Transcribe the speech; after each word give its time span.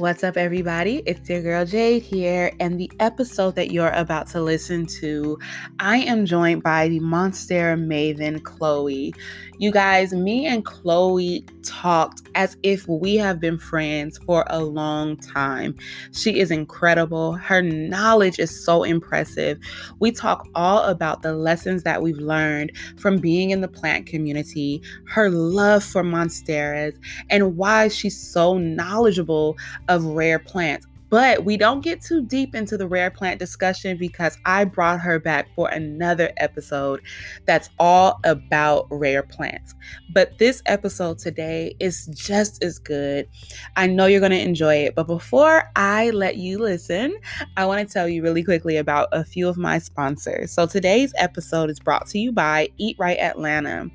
What's 0.00 0.24
up, 0.24 0.38
everybody? 0.38 1.02
It's 1.04 1.28
your 1.28 1.42
girl 1.42 1.66
Jade 1.66 2.02
here, 2.02 2.52
and 2.58 2.80
the 2.80 2.90
episode 3.00 3.54
that 3.56 3.70
you're 3.70 3.90
about 3.90 4.28
to 4.28 4.40
listen 4.40 4.86
to, 4.86 5.38
I 5.78 5.98
am 5.98 6.24
joined 6.24 6.62
by 6.62 6.88
the 6.88 7.00
Monstera 7.00 7.78
maven 7.78 8.42
Chloe. 8.42 9.12
You 9.58 9.70
guys, 9.70 10.14
me 10.14 10.46
and 10.46 10.64
Chloe 10.64 11.44
talked 11.62 12.19
as 12.40 12.56
if 12.62 12.88
we 12.88 13.16
have 13.16 13.38
been 13.38 13.58
friends 13.58 14.16
for 14.24 14.46
a 14.48 14.64
long 14.64 15.14
time. 15.18 15.76
She 16.12 16.40
is 16.40 16.50
incredible. 16.50 17.34
Her 17.34 17.60
knowledge 17.60 18.38
is 18.38 18.64
so 18.64 18.82
impressive. 18.82 19.58
We 19.98 20.10
talk 20.10 20.48
all 20.54 20.84
about 20.84 21.20
the 21.20 21.34
lessons 21.34 21.82
that 21.82 22.00
we've 22.00 22.16
learned 22.16 22.72
from 22.96 23.18
being 23.18 23.50
in 23.50 23.60
the 23.60 23.68
plant 23.68 24.06
community, 24.06 24.80
her 25.08 25.28
love 25.28 25.84
for 25.84 26.02
monsteras, 26.02 26.98
and 27.28 27.58
why 27.58 27.88
she's 27.88 28.18
so 28.18 28.56
knowledgeable 28.56 29.58
of 29.88 30.02
rare 30.06 30.38
plants. 30.38 30.86
But 31.10 31.44
we 31.44 31.56
don't 31.56 31.82
get 31.82 32.00
too 32.00 32.24
deep 32.24 32.54
into 32.54 32.76
the 32.76 32.86
rare 32.86 33.10
plant 33.10 33.38
discussion 33.38 33.98
because 33.98 34.38
I 34.46 34.64
brought 34.64 35.00
her 35.00 35.18
back 35.18 35.48
for 35.54 35.68
another 35.68 36.32
episode 36.36 37.00
that's 37.46 37.68
all 37.78 38.20
about 38.24 38.86
rare 38.90 39.22
plants. 39.22 39.74
But 40.12 40.38
this 40.38 40.62
episode 40.66 41.18
today 41.18 41.74
is 41.80 42.06
just 42.06 42.62
as 42.62 42.78
good. 42.78 43.28
I 43.76 43.86
know 43.86 44.06
you're 44.06 44.20
going 44.20 44.32
to 44.32 44.40
enjoy 44.40 44.76
it. 44.76 44.94
But 44.94 45.06
before 45.06 45.70
I 45.76 46.10
let 46.10 46.36
you 46.36 46.58
listen, 46.58 47.14
I 47.56 47.66
want 47.66 47.86
to 47.86 47.92
tell 47.92 48.08
you 48.08 48.22
really 48.22 48.44
quickly 48.44 48.76
about 48.76 49.08
a 49.12 49.24
few 49.24 49.48
of 49.48 49.56
my 49.56 49.78
sponsors. 49.78 50.52
So 50.52 50.66
today's 50.66 51.12
episode 51.18 51.70
is 51.70 51.80
brought 51.80 52.06
to 52.08 52.18
you 52.18 52.32
by 52.32 52.68
Eat 52.78 52.96
Right 52.98 53.18
Atlanta. 53.18 53.90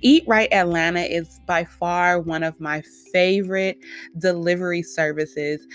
Eat 0.00 0.24
Right 0.26 0.52
Atlanta 0.52 1.00
is 1.00 1.40
by 1.46 1.64
far 1.64 2.20
one 2.20 2.42
of 2.42 2.58
my 2.60 2.82
favorite 3.12 3.78
delivery 4.18 4.82
services. 4.82 5.66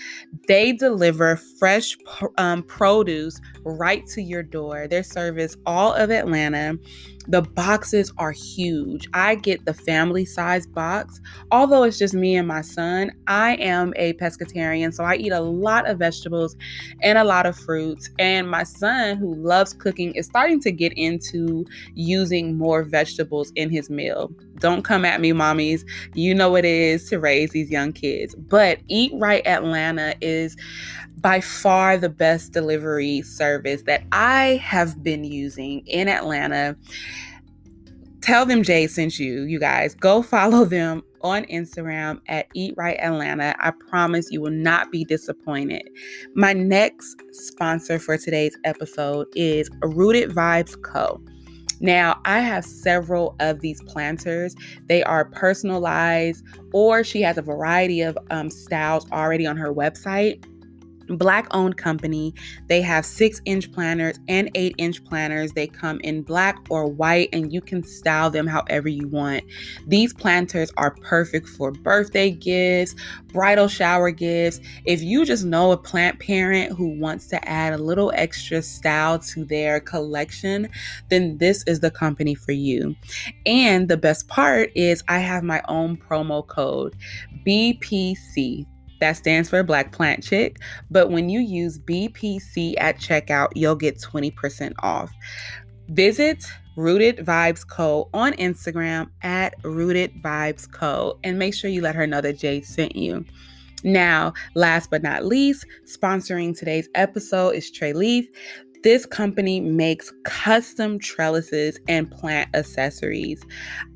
They 0.48 0.72
deliver 0.72 1.36
fresh 1.36 1.96
um, 2.38 2.62
produce 2.62 3.40
right 3.64 4.06
to 4.08 4.22
your 4.22 4.42
door. 4.42 4.88
They 4.88 5.02
service 5.02 5.56
all 5.66 5.92
of 5.94 6.10
Atlanta. 6.10 6.78
The 7.28 7.42
boxes 7.42 8.12
are 8.18 8.32
huge. 8.32 9.08
I 9.12 9.34
get 9.34 9.64
the 9.64 9.74
family 9.74 10.24
size 10.24 10.66
box. 10.66 11.20
Although 11.50 11.84
it's 11.84 11.98
just 11.98 12.14
me 12.14 12.36
and 12.36 12.46
my 12.46 12.60
son, 12.60 13.12
I 13.26 13.54
am 13.56 13.92
a 13.96 14.12
pescatarian, 14.14 14.92
so 14.94 15.04
I 15.04 15.16
eat 15.16 15.32
a 15.32 15.40
lot 15.40 15.88
of 15.88 15.98
vegetables 15.98 16.56
and 17.02 17.18
a 17.18 17.24
lot 17.24 17.46
of 17.46 17.56
fruits. 17.56 18.10
And 18.18 18.50
my 18.50 18.62
son, 18.62 19.16
who 19.16 19.34
loves 19.34 19.72
cooking, 19.72 20.14
is 20.14 20.26
starting 20.26 20.60
to 20.60 20.70
get 20.70 20.92
into 20.94 21.66
using 21.94 22.56
more 22.56 22.84
vegetables 22.84 23.52
in 23.56 23.70
his 23.70 23.90
meal. 23.90 24.32
Don't 24.58 24.82
come 24.82 25.04
at 25.04 25.20
me, 25.20 25.32
mommies. 25.32 25.84
You 26.14 26.34
know 26.34 26.50
what 26.50 26.64
it 26.64 26.70
is 26.70 27.08
to 27.10 27.18
raise 27.18 27.50
these 27.50 27.70
young 27.70 27.92
kids. 27.92 28.34
But 28.34 28.78
Eat 28.88 29.12
Right 29.14 29.46
Atlanta 29.46 30.14
is 30.20 30.56
by 31.26 31.40
far 31.40 31.98
the 31.98 32.08
best 32.08 32.52
delivery 32.52 33.20
service 33.20 33.82
that 33.82 34.04
I 34.12 34.60
have 34.62 35.02
been 35.02 35.24
using 35.24 35.84
in 35.88 36.06
Atlanta. 36.06 36.76
Tell 38.20 38.46
them 38.46 38.62
Jay 38.62 38.86
sent 38.86 39.18
you, 39.18 39.42
you 39.42 39.58
guys. 39.58 39.92
Go 39.96 40.22
follow 40.36 40.64
them 40.64 41.02
on 41.22 41.42
Instagram 41.46 42.20
at 42.28 42.46
Eat 42.54 42.74
Right 42.76 42.96
Atlanta. 43.00 43.56
I 43.58 43.72
promise 43.72 44.30
you 44.30 44.40
will 44.40 44.52
not 44.52 44.92
be 44.92 45.04
disappointed. 45.04 45.82
My 46.36 46.52
next 46.52 47.20
sponsor 47.32 47.98
for 47.98 48.16
today's 48.16 48.56
episode 48.62 49.26
is 49.34 49.68
Rooted 49.82 50.30
Vibes 50.30 50.80
Co. 50.80 51.20
Now, 51.80 52.20
I 52.24 52.38
have 52.38 52.64
several 52.64 53.34
of 53.40 53.62
these 53.62 53.82
planters. 53.82 54.54
They 54.86 55.02
are 55.02 55.24
personalized, 55.24 56.44
or 56.72 57.02
she 57.02 57.20
has 57.22 57.36
a 57.36 57.42
variety 57.42 58.00
of 58.00 58.16
um, 58.30 58.48
styles 58.48 59.10
already 59.10 59.44
on 59.44 59.56
her 59.56 59.74
website 59.74 60.44
black 61.08 61.46
owned 61.52 61.76
company. 61.76 62.34
They 62.66 62.80
have 62.82 63.04
six 63.04 63.40
inch 63.44 63.70
planters 63.72 64.18
and 64.28 64.50
eight 64.54 64.74
inch 64.78 65.04
planters. 65.04 65.52
They 65.52 65.66
come 65.66 66.00
in 66.00 66.22
black 66.22 66.58
or 66.70 66.86
white, 66.86 67.28
and 67.32 67.52
you 67.52 67.60
can 67.60 67.82
style 67.82 68.30
them 68.30 68.46
however 68.46 68.88
you 68.88 69.08
want. 69.08 69.44
These 69.86 70.12
planters 70.12 70.70
are 70.76 70.94
perfect 71.02 71.48
for 71.48 71.70
birthday 71.72 72.30
gifts, 72.30 72.94
bridal 73.28 73.68
shower 73.68 74.10
gifts. 74.10 74.60
If 74.84 75.02
you 75.02 75.24
just 75.24 75.44
know 75.44 75.72
a 75.72 75.76
plant 75.76 76.20
parent 76.20 76.72
who 76.72 76.98
wants 76.98 77.28
to 77.28 77.48
add 77.48 77.72
a 77.72 77.78
little 77.78 78.12
extra 78.14 78.62
style 78.62 79.18
to 79.18 79.44
their 79.44 79.80
collection, 79.80 80.68
then 81.08 81.38
this 81.38 81.62
is 81.66 81.80
the 81.80 81.90
company 81.90 82.34
for 82.34 82.52
you. 82.52 82.94
And 83.44 83.88
the 83.88 83.96
best 83.96 84.28
part 84.28 84.70
is, 84.74 85.02
I 85.08 85.18
have 85.18 85.42
my 85.42 85.62
own 85.68 85.96
promo 85.96 86.46
code 86.46 86.96
BPC 87.46 88.66
that 89.00 89.16
stands 89.16 89.48
for 89.48 89.62
Black 89.62 89.92
Plant 89.92 90.22
Chick. 90.22 90.58
But 90.90 91.10
when 91.10 91.28
you 91.28 91.40
use 91.40 91.78
BPC 91.78 92.74
at 92.78 92.98
checkout, 92.98 93.48
you'll 93.54 93.76
get 93.76 94.00
20% 94.00 94.72
off. 94.80 95.10
Visit 95.88 96.44
Rooted 96.76 97.18
Vibes 97.18 97.66
Co. 97.66 98.08
on 98.12 98.32
Instagram 98.34 99.08
at 99.22 99.54
Rooted 99.64 100.12
Vibes 100.22 100.70
Co. 100.70 101.18
and 101.24 101.38
make 101.38 101.54
sure 101.54 101.70
you 101.70 101.80
let 101.80 101.94
her 101.94 102.06
know 102.06 102.20
that 102.20 102.38
Jade 102.38 102.66
sent 102.66 102.96
you. 102.96 103.24
Now, 103.84 104.32
last 104.54 104.90
but 104.90 105.02
not 105.02 105.24
least, 105.24 105.66
sponsoring 105.84 106.58
today's 106.58 106.88
episode 106.94 107.50
is 107.50 107.70
Treleaf. 107.70 108.26
This 108.86 109.04
company 109.04 109.58
makes 109.58 110.12
custom 110.22 111.00
trellises 111.00 111.80
and 111.88 112.08
plant 112.08 112.48
accessories. 112.54 113.42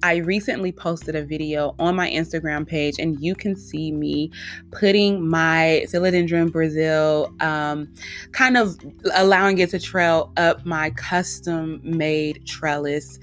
I 0.03 0.17
recently 0.17 0.73
posted 0.73 1.15
a 1.15 1.23
video 1.23 1.77
on 1.79 1.95
my 1.95 2.11
Instagram 2.11 2.67
page, 2.67 2.97
and 2.99 3.17
you 3.21 3.37
can 3.37 3.55
see 3.55 3.93
me 3.93 4.33
putting 4.73 5.25
my 5.25 5.87
philodendron 5.87 6.51
Brazil, 6.51 7.33
um, 7.39 7.87
kind 8.33 8.57
of 8.57 8.77
allowing 9.15 9.59
it 9.59 9.71
to 9.71 9.79
trail 9.79 10.33
up 10.37 10.67
my 10.67 10.91
custom 10.91 11.81
made 11.85 12.45
trellis. 12.45 13.21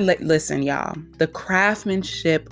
Listen, 0.00 0.62
y'all, 0.62 0.96
the 1.18 1.26
craftsmanship 1.26 2.48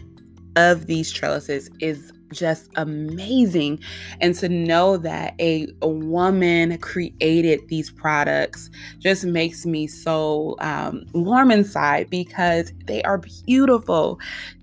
of 0.57 0.85
these 0.85 1.11
trellises 1.11 1.71
is 1.81 2.13
just 2.33 2.71
amazing. 2.77 3.81
And 4.21 4.35
to 4.37 4.49
know 4.49 4.97
that 4.99 5.35
a, 5.41 5.69
a 5.83 5.89
woman 5.89 6.77
created 6.79 7.67
these 7.69 7.91
products 7.91 8.71
just 8.99 9.25
makes 9.25 9.67
me 9.67 9.87
so 9.87 10.57
um, 10.61 11.05
warm 11.13 11.51
inside 11.51 12.11
because 12.11 12.73
they 12.87 13.03
are 13.03 13.19
beautiful. 13.19 14.19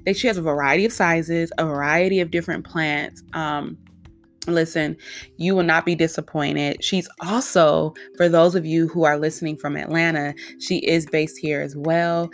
They, 0.05 0.13
she 0.13 0.27
has 0.27 0.37
a 0.37 0.41
variety 0.41 0.85
of 0.85 0.93
sizes, 0.93 1.51
a 1.57 1.65
variety 1.65 2.19
of 2.19 2.31
different 2.31 2.65
plants. 2.65 3.23
Um, 3.33 3.77
Listen, 4.47 4.95
you 5.37 5.55
will 5.55 5.63
not 5.63 5.85
be 5.85 5.95
disappointed. 5.95 6.83
She's 6.83 7.09
also, 7.21 7.95
for 8.15 8.29
those 8.29 8.53
of 8.53 8.65
you 8.65 8.87
who 8.87 9.03
are 9.03 9.17
listening 9.17 9.57
from 9.57 9.75
Atlanta, 9.75 10.35
she 10.59 10.77
is 10.85 11.07
based 11.07 11.37
here 11.37 11.61
as 11.61 11.75
well. 11.75 12.29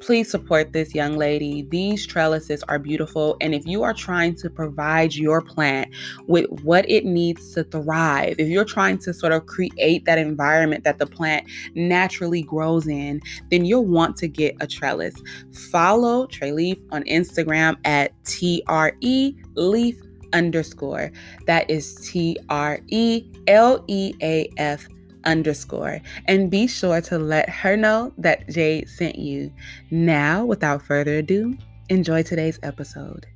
Please 0.00 0.30
support 0.30 0.72
this 0.72 0.94
young 0.94 1.16
lady. 1.16 1.62
These 1.70 2.06
trellises 2.06 2.62
are 2.64 2.78
beautiful. 2.78 3.36
And 3.40 3.54
if 3.54 3.66
you 3.66 3.82
are 3.82 3.92
trying 3.92 4.34
to 4.36 4.48
provide 4.48 5.14
your 5.14 5.42
plant 5.42 5.94
with 6.26 6.46
what 6.62 6.88
it 6.88 7.04
needs 7.04 7.52
to 7.54 7.64
thrive, 7.64 8.36
if 8.38 8.48
you're 8.48 8.64
trying 8.64 8.98
to 8.98 9.12
sort 9.12 9.32
of 9.32 9.44
create 9.44 10.06
that 10.06 10.18
environment 10.18 10.84
that 10.84 10.98
the 10.98 11.06
plant 11.06 11.46
naturally 11.74 12.42
grows 12.42 12.86
in, 12.86 13.20
then 13.50 13.66
you'll 13.66 13.84
want 13.84 14.16
to 14.16 14.28
get 14.28 14.56
a 14.60 14.66
trellis. 14.66 15.14
Follow 15.70 16.26
Treleaf 16.26 16.80
on 16.92 17.04
Instagram 17.04 17.76
at 17.84 18.12
T 18.24 18.62
R 18.68 18.92
E 19.00 19.34
Leaf 19.54 20.00
underscore. 20.32 21.12
That 21.46 21.68
is 21.68 21.94
T 21.96 22.38
R 22.48 22.80
E 22.88 23.24
L 23.46 23.84
E 23.86 24.14
A 24.22 24.50
F 24.56 24.88
underscore. 25.24 26.00
And 26.26 26.50
be 26.50 26.66
sure 26.66 27.00
to 27.02 27.18
let 27.18 27.48
her 27.48 27.76
know 27.76 28.12
that 28.18 28.48
Jade 28.48 28.88
sent 28.88 29.16
you. 29.16 29.52
Now, 29.90 30.44
without 30.44 30.82
further 30.82 31.18
ado, 31.18 31.56
enjoy 31.88 32.22
today's 32.22 32.58
episode. 32.62 33.26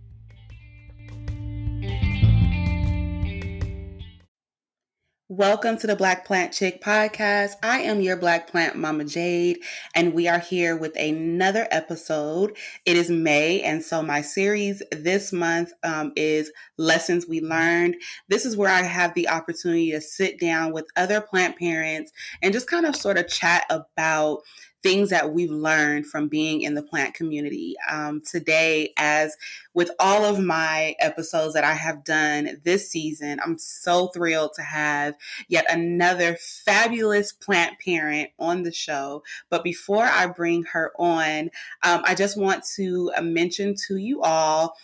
Welcome 5.37 5.79
to 5.79 5.89
the 5.89 5.97
Black 5.97 6.25
Plant 6.25 6.53
Chick 6.53 6.81
podcast. 6.81 7.55
I 7.61 7.81
am 7.81 8.01
your 8.01 8.17
Black 8.17 8.49
Plant 8.49 8.77
Mama 8.77 9.05
Jade, 9.05 9.59
and 9.93 10.15
we 10.15 10.29
are 10.29 10.39
here 10.39 10.77
with 10.77 10.97
another 10.97 11.67
episode. 11.73 12.57
It 12.87 12.97
is 12.97 13.11
May, 13.11 13.61
and 13.63 13.83
so 13.83 14.01
my 14.01 14.21
series 14.21 14.81
this 14.93 15.33
month 15.33 15.73
um, 15.83 16.13
is 16.15 16.53
Lessons 16.79 17.27
We 17.27 17.41
Learned. 17.41 17.97
This 18.29 18.47
is 18.47 18.57
where 18.57 18.71
I 18.71 18.83
have 18.83 19.13
the 19.15 19.29
opportunity 19.29 19.91
to 19.91 20.01
sit 20.01 20.39
down 20.39 20.73
with 20.73 20.87
other 20.95 21.21
plant 21.21 21.59
parents 21.59 22.13
and 22.41 22.53
just 22.53 22.71
kind 22.71 22.87
of 22.87 22.95
sort 22.95 23.19
of 23.19 23.27
chat 23.27 23.65
about 23.71 24.43
things 24.85 25.09
that 25.09 25.33
we've 25.33 25.51
learned 25.51 26.07
from 26.07 26.29
being 26.29 26.61
in 26.61 26.75
the 26.75 26.83
plant 26.83 27.15
community. 27.15 27.75
Um, 27.91 28.21
today, 28.21 28.93
as 28.99 29.35
with 29.73 29.91
all 29.99 30.27
of 30.27 30.39
my 30.39 30.95
episodes 31.01 31.55
that 31.55 31.65
I 31.65 31.73
have 31.73 32.05
done 32.05 32.61
this 32.65 32.91
season, 32.91 33.41
I'm 33.43 33.57
so 33.57 34.09
thrilled 34.09 34.53
to 34.57 34.63
have 34.63 35.15
yet 35.49 35.65
another 35.71 36.37
fabulous 36.37 37.33
plant 37.33 37.81
parent 37.83 38.29
on 38.39 38.63
the 38.63 38.73
show. 38.73 39.23
But 39.49 39.65
before 39.65 40.05
I 40.05 40.27
bring 40.27 40.65
her 40.65 40.93
on, 40.99 41.51
um, 41.83 42.03
I 42.05 42.15
just 42.15 42.37
want 42.37 42.63
to 42.77 43.11
mention 43.23 43.75
to 43.89 43.97
you 43.97 44.21
all 44.21 44.77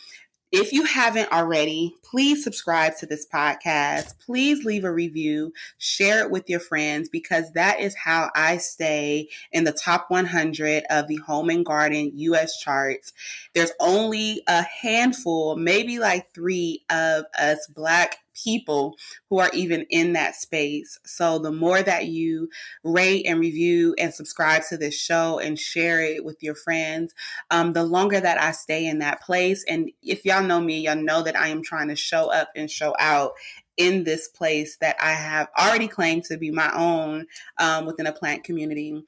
if 0.53 0.73
you 0.73 0.85
haven't 0.85 1.31
already, 1.33 1.95
please 2.03 2.43
subscribe 2.43 2.97
to 2.99 3.07
this 3.07 3.27
podcast. 3.33 4.19
Please 4.19 4.65
leave 4.65 4.85
a 4.85 4.93
review, 4.93 5.53
share 5.79 6.25
it 6.25 6.31
with 6.31 6.51
your 6.51 6.59
friends 6.59 7.09
because 7.09 7.53
that 7.53 7.79
is 7.79 7.95
how 7.95 8.31
I 8.35 8.57
stay 8.57 9.29
in 9.53 9.63
the 9.63 9.73
top 9.73 10.07
100 10.09 10.85
of 10.91 11.07
the 11.07 11.17
home 11.17 11.51
and 11.51 11.65
garden 11.65 12.11
US 12.15 12.59
charts. 12.59 13.13
There's 13.55 13.73
only 13.79 14.43
a 14.49 14.63
handful, 14.63 15.57
maybe 15.57 16.01
like 16.01 16.35
three 16.35 16.85
of 16.91 17.27
us 17.39 17.69
Black 17.69 18.19
people 18.43 18.97
who 19.29 19.39
are 19.39 19.51
even 19.53 19.87
in 19.91 20.13
that 20.15 20.35
space. 20.35 20.99
So 21.05 21.39
the 21.39 21.53
more 21.53 21.83
that 21.83 22.07
you 22.07 22.49
rate 22.85 23.25
and 23.27 23.41
review 23.41 23.95
and 23.99 24.13
subscribe 24.13 24.63
to 24.69 24.77
this 24.77 24.95
show 24.95 25.39
and 25.39 25.59
share 25.59 26.01
it 26.01 26.25
with 26.25 26.43
your 26.43 26.55
friends, 26.55 27.15
um, 27.51 27.73
the 27.73 27.85
longer 27.85 28.21
that 28.21 28.41
I 28.41 28.53
stay 28.53 28.87
in 28.87 28.99
that 28.99 29.23
place. 29.23 29.65
And 29.69 29.91
if 30.03 30.25
y'all 30.25 30.43
know 30.43 30.61
me, 30.61 30.81
y'all 30.81 30.97
know 30.97 31.23
that 31.23 31.37
I 31.37 31.49
am 31.49 31.63
trying 31.63 31.89
to 31.89 31.97
show 31.97 32.31
up 32.31 32.51
and 32.55 32.71
show 32.71 32.95
out 32.99 33.33
in 33.77 34.05
this 34.05 34.29
place 34.29 34.77
that 34.79 34.97
I 35.01 35.13
have 35.13 35.49
already 35.59 35.89
claimed 35.89 36.25
to 36.25 36.37
be 36.37 36.51
my 36.51 36.71
own 36.75 37.27
um, 37.59 37.87
within 37.87 38.07
a 38.07 38.13
plant 38.13 38.45
community. 38.45 39.03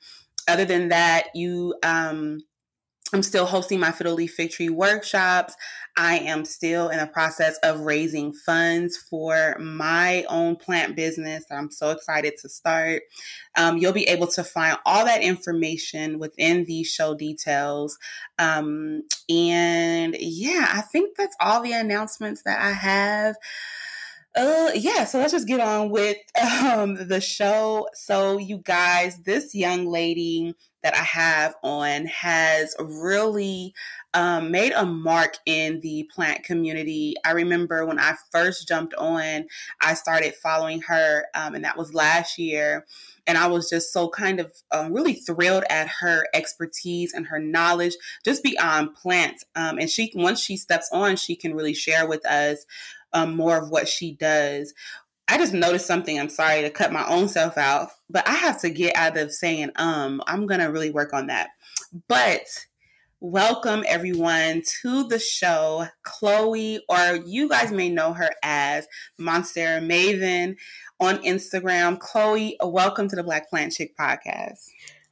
Other 0.49 0.65
than 0.65 0.89
that, 0.89 1.27
you 1.35 1.75
um, 1.83 2.41
I'm 3.13 3.23
still 3.23 3.47
hosting 3.47 3.79
my 3.79 3.93
Fiddle 3.93 4.15
Leaf 4.15 4.35
Fig 4.35 4.51
Tree 4.51 4.71
workshops. 4.71 5.55
I 5.97 6.19
am 6.19 6.47
still 6.47 6.89
in 6.89 6.99
the 6.99 7.07
process 7.07 7.59
of 7.59 7.81
raising 7.81 8.33
funds 8.33 8.97
for 8.97 9.57
my 9.61 10.25
own 10.31 10.57
plant 10.57 10.97
business 10.97 11.45
I'm 11.51 11.71
so 11.71 11.91
excited 11.91 12.35
to 12.41 12.49
start. 12.49 13.03
Um, 13.57 13.77
you'll 13.77 13.93
be 13.93 14.09
able 14.09 14.29
to 14.29 14.43
find 14.43 14.79
all 14.87 15.05
that 15.05 15.23
information 15.23 16.19
within 16.19 16.65
these 16.65 16.89
show 16.89 17.15
details. 17.15 17.99
Um, 18.39 19.03
and 19.29 20.17
yeah, 20.19 20.69
I 20.73 20.81
think 20.81 21.17
that's 21.17 21.37
all 21.41 21.63
the 21.63 21.73
announcements 21.73 22.43
that 22.45 22.61
I 22.61 22.71
have. 22.71 23.37
Uh, 24.35 24.71
yeah, 24.75 25.05
so 25.05 25.19
let's 25.19 25.33
just 25.33 25.47
get 25.47 25.61
on 25.61 25.91
with 25.91 26.17
um, 26.63 26.95
the 27.09 27.21
show. 27.21 27.87
So, 27.93 28.39
you 28.39 28.59
guys, 28.59 29.19
this 29.25 29.55
young 29.55 29.85
lady 29.85 30.55
that 30.83 30.95
I 30.95 31.03
have 31.03 31.55
on 31.63 32.07
has 32.07 32.75
really 32.81 33.75
um, 34.15 34.51
made 34.51 34.73
a 34.73 34.87
mark 34.87 35.37
in 35.45 35.81
the 35.81 36.09
plant 36.15 36.45
community. 36.45 37.15
I 37.27 37.33
remember 37.33 37.85
when 37.85 37.99
I 37.99 38.15
first 38.33 38.67
jumped 38.67 38.95
on, 38.95 39.47
I 39.83 39.95
started 39.95 40.35
following 40.35 40.81
her, 40.83 41.27
um, 41.35 41.55
and 41.55 41.65
that 41.65 41.77
was 41.77 41.95
last 41.95 42.39
year. 42.39 42.87
And 43.27 43.39
I 43.39 43.47
was 43.47 43.69
just 43.69 43.93
so 43.93 44.09
kind 44.09 44.41
of 44.41 44.51
um, 44.73 44.95
really 44.95 45.15
thrilled 45.15 45.65
at 45.71 45.89
her 46.01 46.25
expertise 46.35 47.13
and 47.13 47.27
her 47.27 47.39
knowledge 47.39 47.95
just 48.25 48.43
beyond 48.43 48.95
plants. 48.95 49.45
Um, 49.55 49.79
and 49.79 49.91
she, 49.91 50.11
once 50.15 50.41
she 50.41 50.57
steps 50.57 50.89
on, 50.91 51.17
she 51.17 51.37
can 51.37 51.55
really 51.55 51.75
share 51.75 52.09
with 52.09 52.27
us 52.27 52.65
um, 53.13 53.37
more 53.37 53.57
of 53.57 53.71
what 53.71 53.89
she 53.89 54.15
does. 54.15 54.75
I 55.29 55.39
just 55.39 55.55
noticed 55.55 55.87
something. 55.87 56.19
I'm 56.19 56.29
sorry 56.29 56.63
to 56.63 56.71
cut 56.71 56.93
my 56.93 57.07
own 57.09 57.29
self 57.29 57.57
out, 57.57 57.89
but 58.11 58.27
I 58.29 58.33
have 58.33 58.61
to 58.63 58.71
get 58.71 58.97
out 58.97 59.17
of 59.17 59.33
saying 59.33 59.71
um. 59.77 60.23
I'm 60.27 60.47
gonna 60.47 60.71
really 60.71 60.91
work 60.91 61.13
on 61.13 61.29
that. 61.29 61.51
But 62.09 62.47
welcome 63.21 63.85
everyone 63.87 64.63
to 64.83 65.07
the 65.09 65.19
show, 65.19 65.87
Chloe, 66.03 66.85
or 66.89 67.21
you 67.25 67.49
guys 67.49 67.71
may 67.71 67.89
know 67.89 68.13
her 68.13 68.31
as 68.43 68.87
Monstera 69.21 69.81
Maven 69.81 70.57
on 71.01 71.23
Instagram. 71.23 71.99
Chloe, 71.99 72.57
welcome 72.63 73.09
to 73.09 73.17
the 73.17 73.23
Black 73.23 73.49
Plant 73.49 73.73
Chick 73.73 73.97
podcast. 73.97 74.69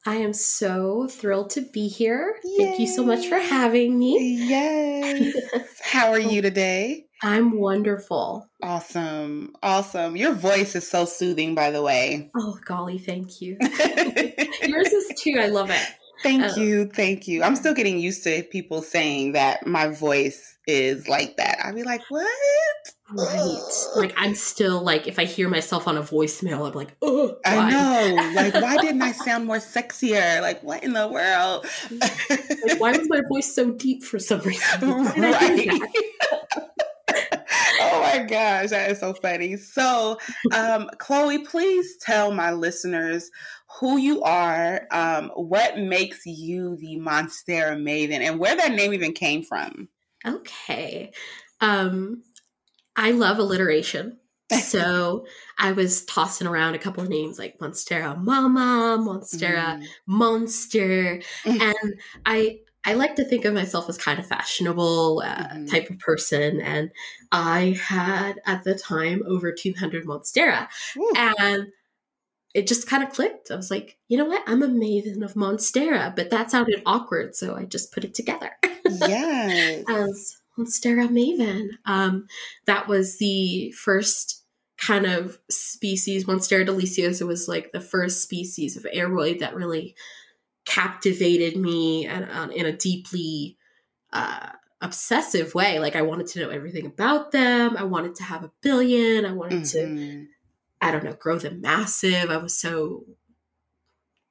I 0.07 0.17
am 0.17 0.33
so 0.33 1.09
thrilled 1.09 1.51
to 1.51 1.61
be 1.61 1.87
here. 1.87 2.37
Yay. 2.43 2.65
Thank 2.65 2.81
you 2.81 2.87
so 2.87 3.05
much 3.05 3.27
for 3.27 3.39
having 3.39 3.99
me. 3.99 4.37
Yes. 4.49 5.35
How 5.83 6.11
are 6.11 6.19
you 6.19 6.41
today? 6.41 7.07
I'm 7.23 7.59
wonderful. 7.59 8.49
Awesome. 8.63 9.55
Awesome. 9.63 10.17
Your 10.17 10.33
voice 10.33 10.75
is 10.75 10.89
so 10.89 11.05
soothing, 11.05 11.55
by 11.55 11.71
the 11.71 11.83
way. 11.83 12.31
Oh, 12.35 12.59
golly, 12.65 12.97
thank 12.97 13.43
you. 13.43 13.59
Yours 14.63 14.89
is 14.89 15.13
too. 15.19 15.39
I 15.39 15.49
love 15.49 15.69
it. 15.69 15.87
Thank 16.23 16.45
um, 16.45 16.63
you. 16.63 16.87
Thank 16.87 17.29
you. 17.29 17.43
I'm 17.43 17.57
still 17.57 17.75
getting 17.75 17.99
used 17.99 18.25
to 18.25 18.43
people 18.45 18.81
saying 18.81 19.33
that 19.33 19.67
my 19.67 19.89
voice 19.89 20.57
is 20.67 21.09
like 21.09 21.37
that. 21.37 21.59
I'd 21.63 21.75
be 21.75 21.83
like, 21.83 22.03
what? 22.09 22.27
Right. 23.13 23.59
like 23.97 24.13
I'm 24.17 24.35
still 24.35 24.83
like 24.83 25.07
if 25.07 25.19
I 25.19 25.25
hear 25.25 25.49
myself 25.49 25.89
on 25.89 25.97
a 25.97 26.03
voicemail, 26.03 26.67
I'm 26.67 26.75
like, 26.75 26.95
oh 27.03 27.37
I 27.45 27.71
know. 27.71 28.33
Like, 28.35 28.55
why 28.55 28.77
didn't 28.77 29.03
I 29.03 29.13
sound 29.27 29.47
more 29.47 29.59
sexier? 29.59 30.41
Like, 30.41 30.63
what 30.63 30.85
in 30.85 30.93
the 30.93 31.09
world? 31.09 31.67
like, 31.91 32.81
why 32.81 32.93
was 32.97 33.09
my 33.09 33.21
voice 33.29 33.55
so 33.55 33.73
deep 33.73 34.03
for 34.03 34.19
some 34.19 34.41
reason? 34.41 34.81
Right. 35.21 35.69
oh 37.81 38.01
my 38.03 38.25
gosh, 38.29 38.71
that 38.71 38.91
is 38.91 39.01
so 39.01 39.15
funny. 39.15 39.57
So, 39.57 40.19
um, 40.53 40.89
Chloe, 40.99 41.45
please 41.45 41.97
tell 41.99 42.33
my 42.33 42.53
listeners 42.53 43.31
who 43.79 43.97
you 43.97 44.23
are, 44.23 44.87
um, 44.91 45.31
what 45.35 45.79
makes 45.79 46.27
you 46.27 46.77
the 46.77 46.97
Monstera 46.99 47.77
Maven, 47.77 48.21
and 48.21 48.39
where 48.39 48.57
that 48.57 48.73
name 48.73 48.95
even 48.95 49.13
came 49.13 49.43
from. 49.43 49.89
Okay. 50.27 51.13
Um, 51.61 52.23
I 52.97 53.13
love 53.13 53.39
alliteration. 53.39 54.19
So 54.51 55.27
I 55.59 55.71
was 55.71 56.05
tossing 56.07 56.49
around 56.49 56.75
a 56.75 56.79
couple 56.81 57.05
of 57.05 57.09
names 57.09 57.39
like 57.39 57.61
Monstera 57.61 58.21
Mama, 58.21 58.99
Monstera 59.01 59.79
mm. 59.79 59.87
Monster, 60.09 61.23
and 61.45 61.95
I 62.27 62.59
I 62.85 62.95
like 62.95 63.15
to 63.17 63.25
think 63.25 63.45
of 63.45 63.55
myself 63.55 63.89
as 63.89 63.99
kind 63.99 64.19
of 64.19 64.27
fashionable 64.27 65.23
uh, 65.25 65.37
mm-hmm. 65.37 65.67
type 65.67 65.89
of 65.91 66.01
person, 66.01 66.61
and 66.61 66.91
I 67.31 67.79
had 67.81 68.41
at 68.47 68.65
the 68.65 68.75
time 68.75 69.23
over 69.27 69.53
200 69.53 70.05
Monstera, 70.05 70.67
Ooh. 70.97 71.13
and 71.17 71.69
it 72.55 72.67
just 72.67 72.89
kind 72.89 73.05
of 73.05 73.11
clicked. 73.11 73.51
I 73.51 73.57
was 73.57 73.71
like, 73.71 73.99
you 74.09 74.17
know 74.17 74.25
what? 74.25 74.43
I'm 74.47 74.63
a 74.63 74.69
maven 74.69 75.23
of 75.23 75.35
Monstera, 75.35 76.15
but 76.17 76.31
that 76.31 76.51
sounded 76.51 76.83
awkward, 76.87 77.37
so 77.37 77.55
I 77.55 77.65
just 77.65 77.93
put 77.93 78.05
it 78.05 78.15
together. 78.15 78.51
Yes, 78.93 79.85
as 79.89 80.40
Monstera 80.65 81.09
maven. 81.09 81.71
Um, 81.85 82.27
that 82.67 82.89
was 82.89 83.19
the 83.19 83.73
first 83.73 84.45
kind 84.79 85.07
of 85.07 85.39
species. 85.51 86.25
Monstera 86.25 86.67
deliciosa 86.67 87.27
was 87.27 87.49
like 87.49 87.73
the 87.73 87.81
first 87.81 88.23
species 88.23 88.77
of 88.77 88.87
aroid 88.95 89.41
that 89.41 89.55
really 89.55 89.95
captivated 90.65 91.57
me 91.57 92.07
and, 92.07 92.29
uh, 92.31 92.49
in 92.55 92.67
a 92.67 92.77
deeply 92.77 93.57
uh, 94.13 94.51
obsessive 94.81 95.55
way. 95.55 95.79
Like 95.79 95.97
I 95.97 96.03
wanted 96.03 96.27
to 96.29 96.41
know 96.41 96.51
everything 96.51 96.87
about 96.87 97.33
them. 97.33 97.77
I 97.77 97.85
wanted 97.85 98.15
to 98.17 98.25
have 98.25 98.45
a 98.45 98.53
billion. 98.63 99.27
I 99.27 99.33
wanted 99.33 99.63
mm-hmm. 99.63 99.97
to, 99.97 100.27
I 100.81 100.91
don't 100.91 101.05
know, 101.05 101.13
grow 101.15 101.39
them 101.39 101.61
massive. 101.61 102.31
I 102.31 102.39
was 102.39 102.57
so 102.57 103.05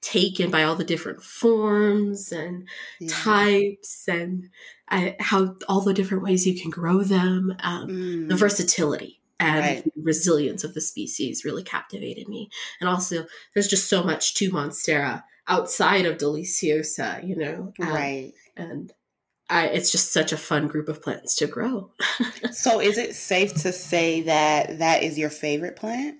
taken 0.01 0.49
by 0.49 0.63
all 0.63 0.75
the 0.75 0.83
different 0.83 1.21
forms 1.21 2.31
and 2.31 2.67
yeah. 2.99 3.09
types 3.11 4.07
and 4.07 4.49
uh, 4.91 5.11
how 5.19 5.55
all 5.67 5.81
the 5.81 5.93
different 5.93 6.23
ways 6.23 6.47
you 6.47 6.59
can 6.59 6.71
grow 6.71 7.03
them. 7.03 7.55
Um, 7.59 7.87
mm. 7.87 8.27
The 8.29 8.35
versatility 8.35 9.19
and 9.39 9.59
right. 9.59 9.93
resilience 9.95 10.63
of 10.63 10.73
the 10.73 10.81
species 10.81 11.45
really 11.45 11.63
captivated 11.63 12.27
me. 12.27 12.49
And 12.79 12.89
also, 12.89 13.25
there's 13.53 13.67
just 13.67 13.87
so 13.87 14.03
much 14.03 14.35
to 14.35 14.51
Monstera 14.51 15.23
outside 15.47 16.05
of 16.05 16.17
Deliciosa, 16.17 17.25
you 17.27 17.35
know? 17.35 17.73
Um, 17.81 17.89
right. 17.89 18.33
And 18.57 18.91
I, 19.49 19.67
it's 19.67 19.91
just 19.91 20.13
such 20.13 20.31
a 20.31 20.37
fun 20.37 20.67
group 20.67 20.89
of 20.89 21.01
plants 21.01 21.35
to 21.37 21.47
grow. 21.47 21.91
so, 22.51 22.79
is 22.79 22.97
it 22.97 23.15
safe 23.15 23.53
to 23.63 23.71
say 23.71 24.21
that 24.23 24.79
that 24.79 25.03
is 25.03 25.17
your 25.17 25.29
favorite 25.29 25.75
plant? 25.75 26.17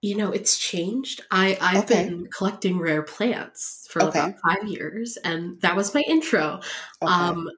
You 0.00 0.16
know, 0.16 0.30
it's 0.30 0.58
changed. 0.58 1.22
I, 1.30 1.58
I've 1.60 1.84
okay. 1.84 2.04
been 2.04 2.28
collecting 2.28 2.78
rare 2.78 3.02
plants 3.02 3.86
for 3.90 4.02
okay. 4.04 4.20
about 4.20 4.34
five 4.46 4.64
years, 4.68 5.18
and 5.18 5.60
that 5.60 5.76
was 5.76 5.94
my 5.94 6.02
intro. 6.08 6.60
Okay. 7.02 7.12
Um, 7.12 7.48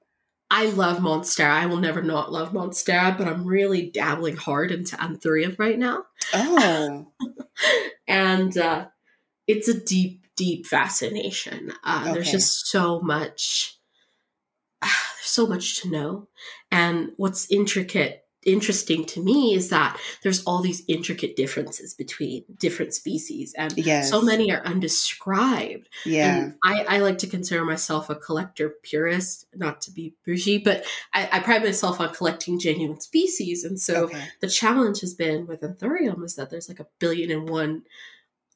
I 0.50 0.66
love 0.66 0.98
Monstera. 0.98 1.50
I 1.50 1.66
will 1.66 1.76
never 1.76 2.02
not 2.02 2.32
love 2.32 2.52
Monstera, 2.52 3.16
but 3.16 3.28
I'm 3.28 3.44
really 3.44 3.88
dabbling 3.88 4.36
hard 4.36 4.72
into 4.72 4.96
Anthurium 4.96 5.56
right 5.58 5.78
now. 5.78 6.06
Oh. 6.34 7.06
and 8.08 8.56
uh, 8.58 8.86
it's 9.46 9.68
a 9.68 9.78
deep 9.78 10.26
deep 10.36 10.66
fascination. 10.66 11.72
Uh, 11.84 12.00
okay. 12.02 12.14
There's 12.14 12.30
just 12.32 12.66
so 12.66 13.00
much. 13.00 13.78
Uh, 14.82 14.88
there's 15.16 15.26
so 15.26 15.46
much 15.46 15.82
to 15.82 15.90
know, 15.90 16.28
and 16.72 17.10
what's 17.16 17.50
intricate, 17.50 18.24
interesting 18.44 19.04
to 19.04 19.22
me 19.22 19.54
is 19.54 19.68
that 19.68 19.98
there's 20.22 20.42
all 20.44 20.62
these 20.62 20.82
intricate 20.88 21.36
differences 21.36 21.94
between 21.94 22.44
different 22.56 22.94
species, 22.94 23.54
and 23.56 23.76
yes. 23.76 24.10
so 24.10 24.22
many 24.22 24.52
are 24.52 24.64
undescribed. 24.64 25.88
Yeah, 26.04 26.36
and 26.36 26.54
I, 26.64 26.84
I 26.88 26.98
like 26.98 27.18
to 27.18 27.26
consider 27.26 27.64
myself 27.64 28.10
a 28.10 28.14
collector 28.14 28.74
purist, 28.82 29.46
not 29.54 29.80
to 29.82 29.90
be 29.90 30.14
bougie, 30.24 30.58
but 30.58 30.84
I, 31.12 31.28
I 31.32 31.40
pride 31.40 31.62
myself 31.62 32.00
on 32.00 32.14
collecting 32.14 32.58
genuine 32.58 33.00
species, 33.00 33.64
and 33.64 33.80
so 33.80 34.04
okay. 34.04 34.24
the 34.40 34.48
challenge 34.48 35.00
has 35.00 35.14
been 35.14 35.46
with 35.46 35.60
Anthurium 35.60 36.24
is 36.24 36.36
that 36.36 36.50
there's 36.50 36.68
like 36.68 36.80
a 36.80 36.88
billion 36.98 37.30
and 37.30 37.48
one, 37.48 37.82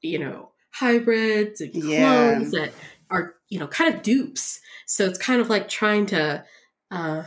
you 0.03 0.19
know 0.19 0.51
hybrids 0.71 1.61
and 1.61 1.73
clones 1.73 1.89
yeah. 1.89 2.41
that 2.51 2.73
are 3.09 3.37
you 3.49 3.61
know 3.61 3.69
kind 3.69 3.95
of 3.95 4.03
dupes 4.03 4.61
so 4.87 5.05
it's 5.05 5.19
kind 5.19 5.41
of 5.41 5.49
like 5.49 5.69
trying 5.69 6.07
to 6.07 6.45
uh, 6.91 7.25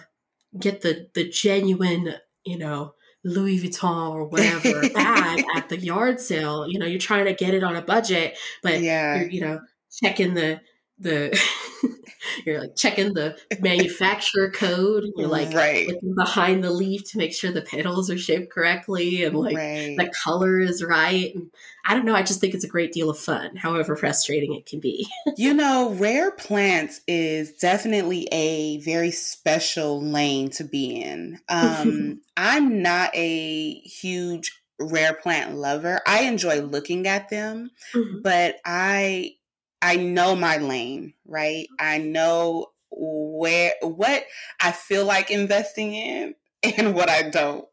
get 0.58 0.82
the 0.82 1.10
the 1.14 1.28
genuine, 1.28 2.16
you 2.48 2.58
know, 2.58 2.94
Louis 3.24 3.60
Vuitton 3.62 4.12
or 4.12 4.26
whatever 4.26 4.82
bag 4.94 5.44
at 5.56 5.70
the 5.70 5.78
yard 5.78 6.20
sale. 6.20 6.68
You 6.68 6.80
know, 6.80 6.86
you're 6.86 7.00
trying 7.00 7.26
to 7.26 7.34
get 7.34 7.54
it 7.54 7.64
on 7.64 7.76
a 7.76 7.82
budget, 7.82 8.38
but 8.64 8.82
Yeah. 8.82 9.20
you're, 9.22 9.30
you 9.30 9.42
know, 9.42 9.60
checking 10.02 10.34
the 10.34 10.62
the 11.00 11.38
you're 12.46 12.60
like 12.60 12.76
checking 12.76 13.14
the 13.14 13.38
manufacturer 13.60 14.52
code. 14.52 15.06
You're 15.16 15.28
like 15.28 15.54
right. 15.54 15.88
looking 15.88 16.16
behind 16.16 16.64
the 16.64 16.72
leaf 16.72 17.10
to 17.12 17.18
make 17.18 17.34
sure 17.34 17.52
the 17.52 17.62
petals 17.62 18.10
are 18.10 18.18
shaped 18.18 18.52
correctly 18.52 19.24
and 19.24 19.36
like 19.36 19.56
right. 19.56 19.96
the 19.98 20.12
color 20.24 20.60
is 20.60 20.84
right. 20.84 21.34
And 21.36 21.52
I 21.86 21.94
don't 21.94 22.06
know. 22.06 22.16
I 22.16 22.24
just 22.24 22.42
think 22.42 22.54
it's 22.54 22.64
a 22.64 22.70
great 22.70 22.92
deal 22.92 23.10
of 23.10 23.18
fun, 23.18 23.56
however 23.56 23.96
frustrating 23.96 24.54
it 24.54 24.66
can 24.66 24.80
be. 24.80 25.08
You 25.38 25.54
know, 25.54 25.92
rare 25.92 26.32
plants 26.32 27.02
is 27.08 27.54
definitely 27.54 28.28
a 28.32 28.80
very 28.80 29.12
special 29.12 30.02
lane 30.02 30.50
to 30.52 30.64
be 30.64 31.02
in. 31.02 31.40
Um, 31.50 32.22
I'm 32.38 32.82
not 32.82 33.12
a 33.14 33.74
huge 33.82 34.52
rare 34.80 35.14
plant 35.14 35.56
lover. 35.56 36.02
I 36.06 36.24
enjoy 36.24 36.62
looking 36.62 37.08
at 37.08 37.30
them, 37.30 37.72
Mhm. 37.94 38.22
but 38.22 38.58
I 38.66 39.37
I 39.82 39.96
know 39.96 40.36
my 40.36 40.58
lane, 40.58 41.14
right? 41.26 41.68
I 41.80 42.00
know 42.00 42.68
where 42.92 43.74
what 43.82 44.26
I 44.60 44.72
feel 44.72 45.06
like 45.06 45.32
investing 45.32 45.94
in 45.94 46.36
and 46.64 46.96
what 46.96 47.10
I 47.10 47.30
don't. 47.30 47.66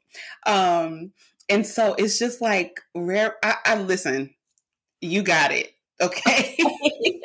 Um, 0.46 1.12
and 1.48 1.66
so 1.66 1.94
it's 1.94 2.18
just 2.18 2.40
like 2.40 2.80
rare. 2.94 3.36
I, 3.42 3.56
I 3.64 3.74
listen. 3.76 4.34
You 5.00 5.22
got 5.22 5.52
it, 5.52 5.70
okay? 6.00 6.56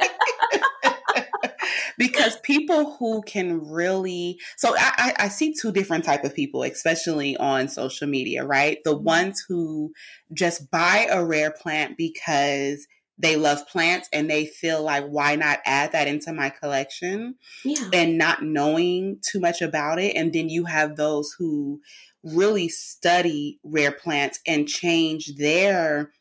because 1.98 2.38
people 2.40 2.96
who 2.98 3.22
can 3.22 3.70
really 3.70 4.40
so 4.58 4.76
I, 4.76 4.92
I, 4.98 5.14
I 5.26 5.28
see 5.28 5.54
two 5.54 5.72
different 5.72 6.06
type 6.06 6.24
of 6.24 6.34
people 6.34 6.64
especially 6.64 7.38
on 7.38 7.68
social 7.68 8.08
media 8.08 8.46
right 8.46 8.80
the 8.86 8.98
ones 8.98 9.44
who 9.48 9.92
just 10.34 10.72
buy 10.72 11.08
a 11.12 11.24
rare 11.24 11.52
plant 11.52 11.98
because 11.98 12.88
they 13.20 13.36
love 13.36 13.68
plants 13.68 14.10
and 14.14 14.30
they 14.30 14.46
feel 14.46 14.82
like 14.82 15.06
why 15.06 15.36
not 15.36 15.60
add 15.66 15.92
that 15.92 16.08
into 16.08 16.34
my 16.34 16.50
collection 16.50 17.36
yeah. 17.64 17.90
and 17.94 18.18
not 18.18 18.42
knowing 18.42 19.20
too 19.22 19.40
much 19.40 19.62
about 19.62 20.00
it 20.00 20.16
and 20.16 20.34
then 20.34 20.50
you 20.50 20.66
have 20.66 20.96
those 20.96 21.36
who 21.38 21.80
really 22.24 22.68
study 22.68 23.60
rare 23.64 23.92
plants 23.92 24.40
and 24.48 24.68
change 24.68 25.36
their 25.36 26.12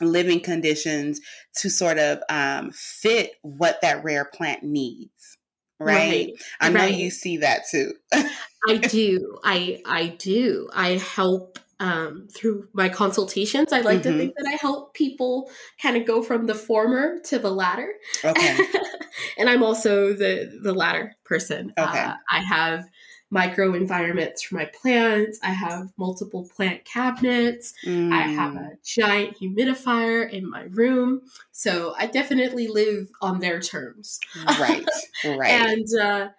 living 0.00 0.40
conditions 0.40 1.20
to 1.54 1.70
sort 1.70 1.98
of 1.98 2.20
um, 2.28 2.70
fit 2.72 3.32
what 3.42 3.80
that 3.80 4.04
rare 4.04 4.24
plant 4.24 4.62
needs 4.62 5.38
right, 5.80 6.32
i 6.60 6.68
know 6.68 6.80
right. 6.80 6.94
you 6.94 7.10
see 7.10 7.38
that 7.38 7.62
too 7.70 7.92
I 8.68 8.76
do. 8.78 9.38
I 9.44 9.80
I 9.86 10.08
do. 10.08 10.68
I 10.74 10.96
help 10.96 11.58
um, 11.80 12.28
through 12.34 12.68
my 12.72 12.88
consultations. 12.88 13.72
I 13.72 13.80
like 13.80 14.02
Mhm. 14.02 14.04
to 14.04 14.12
think 14.12 14.34
that 14.36 14.46
I 14.52 14.56
help 14.60 14.94
people 14.94 15.50
kind 15.80 15.96
of 15.96 16.06
go 16.06 16.22
from 16.22 16.46
the 16.46 16.54
former 16.54 17.18
to 17.26 17.38
the 17.38 17.50
latter. 17.50 17.94
okay 18.24 18.66
and 19.38 19.48
I'm 19.48 19.62
also 19.62 20.12
the 20.12 20.58
the 20.62 20.72
latter 20.74 21.14
person. 21.24 21.72
Okay. 21.78 22.10
Uh, 22.10 22.14
I 22.30 22.40
have 22.40 22.84
micro 23.30 23.74
environments 23.74 24.42
for 24.42 24.54
my 24.54 24.66
plants. 24.66 25.38
I 25.42 25.50
have 25.50 25.92
multiple 25.96 26.48
plant 26.54 26.84
cabinets. 26.84 27.74
I 28.10 28.22
have 28.22 28.54
Mm, 28.56 28.70
a 28.72 28.76
giant 28.84 29.36
humidifier 29.38 30.30
in 30.30 30.48
my 30.48 30.64
room. 30.64 31.22
So 31.52 31.94
I 31.98 32.06
definitely 32.06 32.68
live 32.68 33.08
on 33.20 33.40
their 33.40 33.60
terms. 33.60 34.20
right 34.58 34.90
right 35.24 35.70
And, 35.72 35.86
uh, 36.00 36.30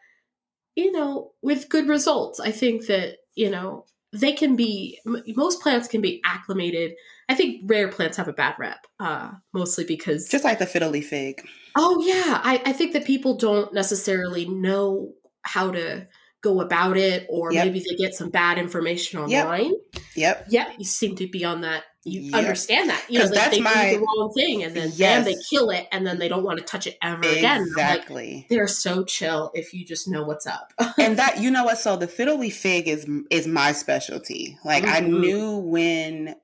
you 0.76 0.92
know, 0.92 1.34
with 1.42 1.70
good 1.70 1.88
results. 1.88 2.40
I 2.40 2.52
think 2.52 2.86
that, 2.88 3.20
you 3.36 3.50
know, 3.50 3.86
they 4.20 4.34
can 4.34 4.56
be, 4.56 5.00
m- 5.06 5.24
most 5.36 5.62
plants 5.62 5.88
can 5.88 6.02
be 6.02 6.22
acclimated. 6.26 6.94
I 7.30 7.36
think 7.36 7.62
rare 7.66 7.90
plants 7.90 8.18
have 8.18 8.28
a 8.28 8.34
bad 8.34 8.56
rep, 8.58 8.88
uh, 9.00 9.32
mostly 9.54 9.84
because, 9.84 10.30
just 10.30 10.44
like 10.44 10.60
the 10.60 10.66
fiddly 10.66 11.04
fig 11.04 11.46
oh, 11.78 12.04
yeah, 12.06 12.42
I, 12.44 12.62
I 12.66 12.74
think 12.74 12.94
that 12.94 13.06
people 13.06 13.38
don't 13.38 13.74
necessarily 13.74 14.46
know 14.46 15.14
how 15.44 15.72
to 15.72 16.08
go 16.44 16.62
about 16.62 16.98
it, 16.98 17.26
or 17.30 17.52
Yep. 17.52 17.66
maybe 17.66 17.80
they 17.90 17.96
get 17.96 18.14
some 18.14 18.30
bad 18.30 18.58
information 18.58 19.28
Yep. 19.28 19.46
online. 19.46 19.74
yep 20.16 20.46
Yeah, 20.50 20.72
you 20.78 20.86
seem 20.86 21.16
to 21.18 21.28
be 21.28 21.44
on 21.44 21.62
that. 21.62 21.84
You 22.06 22.22
Yep. 22.22 22.34
understand 22.36 22.90
that. 22.90 23.04
You 23.10 23.20
know, 23.20 23.28
they, 23.28 23.36
that's 23.36 23.56
they 23.56 23.62
my- 23.62 23.92
do 23.94 23.98
the 24.00 24.06
wrong 24.06 24.32
thing 24.34 24.64
and 24.64 24.74
then 24.76 24.92
bam, 24.98 25.26
they 25.26 25.36
kill 25.50 25.72
it 25.72 25.88
and 25.92 26.08
then 26.08 26.20
they 26.20 26.30
don't 26.30 26.44
want 26.44 26.60
to 26.60 26.64
touch 26.64 26.88
it 26.88 26.98
ever 27.02 27.22
again. 27.22 27.44
And 27.44 27.46
I'm 27.46 27.60
like, 27.62 27.68
exactly 27.68 28.48
they're 28.50 28.68
so 28.68 29.04
chill 29.04 29.52
if 29.54 29.74
you 29.74 29.84
just 29.86 30.08
know 30.08 30.24
what's 30.24 30.48
up. 30.48 30.72
and 30.98 31.18
that 31.18 31.38
you 31.42 31.52
know 31.52 31.66
what 31.66 31.80
so 31.80 31.98
the 31.98 32.08
fiddly 32.08 32.52
fig 32.54 32.88
is 32.88 33.06
is 33.30 33.46
my 33.48 33.72
specialty 33.74 34.58
like 34.64 34.86
i 34.86 35.02
Mhm. 35.02 35.20
knew 35.20 35.58
when 35.58 36.36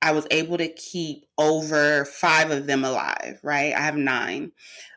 i 0.00 0.10
was 0.12 0.26
able 0.32 0.58
to 0.58 0.68
keep 0.68 1.24
over 1.38 2.04
five 2.06 2.50
of 2.50 2.66
them 2.66 2.84
alive 2.84 3.38
right 3.44 3.74
i 3.74 3.80
have 3.80 3.96
nine 3.96 4.50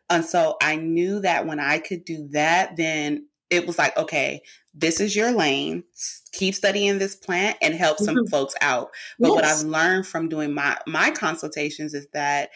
and 0.10 0.26
so 0.26 0.56
i 0.62 0.76
knew 0.76 1.20
that 1.20 1.46
when 1.46 1.60
i 1.60 1.78
could 1.78 2.04
do 2.06 2.28
that 2.32 2.76
then 2.78 3.28
it 3.50 3.68
was 3.68 3.78
like 3.78 3.96
okay 3.98 4.42
this 4.78 5.00
is 5.00 5.16
your 5.16 5.32
lane. 5.32 5.86
Keep 6.34 6.54
studying 6.54 7.00
this 7.00 7.16
plant 7.16 7.56
and 7.62 7.74
help 7.74 7.98
some 7.98 8.18
Mhm. 8.18 8.30
folks 8.30 8.54
out. 8.60 8.92
But 9.20 9.32
what 9.32 9.46
i've 9.46 9.62
learned 9.66 10.06
from 10.08 10.28
doing 10.30 10.54
my 10.54 10.78
my 10.86 11.12
consultations 11.12 11.94
is 11.94 12.08
that 12.14 12.50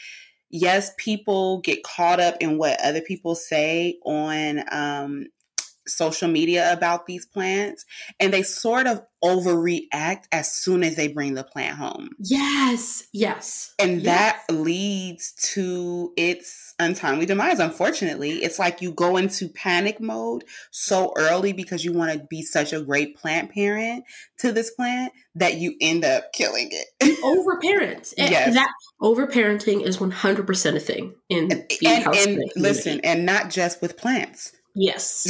yes 0.50 0.91
people 0.98 1.60
get 1.62 1.84
caught 1.84 2.19
up 2.19 2.36
in 2.41 2.58
what 2.58 2.79
other 2.84 3.01
people 3.01 3.36
say 3.36 3.98
on 4.03 4.63
um 4.72 5.27
social 5.89 6.27
media 6.27 6.72
about 6.72 7.05
these 7.05 7.25
plants 7.25 7.86
and 8.19 8.34
they 8.34 8.43
sort 8.43 8.88
of 8.88 9.01
overreact 9.24 10.24
as 10.31 10.51
soon 10.51 10.81
as 10.81 10.96
they 10.96 11.10
bring 11.10 11.34
the 11.34 11.43
plant 11.43 11.77
home. 11.77 12.10
Yes, 12.19 13.03
yes. 13.12 13.74
And 13.77 14.01
Yes. 14.01 14.05
that 14.48 14.55
leads 14.55 15.34
to 15.53 16.13
its 16.15 16.74
untimely 16.79 17.25
demise. 17.25 17.60
Unfortunately, 17.60 18.43
it's 18.43 18.60
like 18.60 18.81
you 18.81 18.91
go 18.93 19.17
into 19.17 19.50
panic 19.50 20.00
mode 20.00 20.46
so 20.72 21.13
early 21.17 21.51
because 21.51 21.84
you 21.84 21.91
want 21.91 22.13
to 22.13 22.25
be 22.29 22.41
such 22.41 22.72
a 22.72 22.81
great 22.81 23.17
plant 23.17 23.51
parent 23.51 24.05
to 24.38 24.53
this 24.53 24.72
plant 24.72 25.12
that 25.36 25.55
you 25.55 25.75
end 25.81 26.05
up 26.05 26.31
killing 26.31 26.69
it. 26.72 27.19
Overparent. 27.24 28.13
And 28.17 28.31
Yes. 28.31 28.53
That 28.53 28.72
overparenting 29.01 29.81
is 29.84 29.98
100% 29.98 30.75
a 30.75 30.79
thing 30.79 31.15
in 31.29 31.50
the 31.50 31.65
and, 31.86 32.03
house 32.03 32.25
and 32.25 32.41
listen, 32.55 33.01
and 33.03 33.25
not 33.25 33.50
just 33.50 33.81
with 33.81 33.98
plants. 33.98 34.53
Yes. 34.79 35.27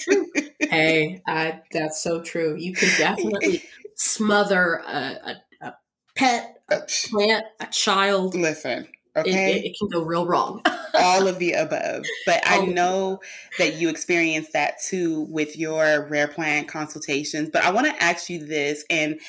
True. 0.00 0.26
hey, 0.60 1.22
uh, 1.28 1.52
that's 1.70 2.02
so 2.02 2.20
true. 2.20 2.56
You 2.58 2.72
can 2.72 2.88
definitely 2.98 3.62
smother 3.94 4.82
a, 4.84 5.36
a, 5.60 5.66
a 5.66 5.74
pet, 6.16 6.56
a 6.68 6.80
plant, 7.08 7.44
a 7.60 7.66
child. 7.66 8.34
It, 8.34 8.40
listen, 8.40 8.88
it, 9.14 9.18
okay? 9.20 9.60
it 9.60 9.76
can 9.78 9.88
go 9.88 10.02
real 10.02 10.26
wrong. 10.26 10.60
all 10.98 11.28
of 11.28 11.38
the 11.38 11.52
above. 11.52 12.04
But 12.26 12.42
I 12.46 12.64
know 12.64 13.20
that 13.58 13.76
you 13.76 13.88
experience 13.88 14.48
that 14.54 14.82
too 14.82 15.26
with 15.30 15.56
your 15.56 16.08
rare 16.08 16.28
plant 16.28 16.66
consultations. 16.66 17.50
But 17.52 17.64
I 17.64 17.70
want 17.70 17.86
to 17.86 18.02
ask 18.02 18.28
you 18.28 18.44
this, 18.44 18.84
and 18.90 19.20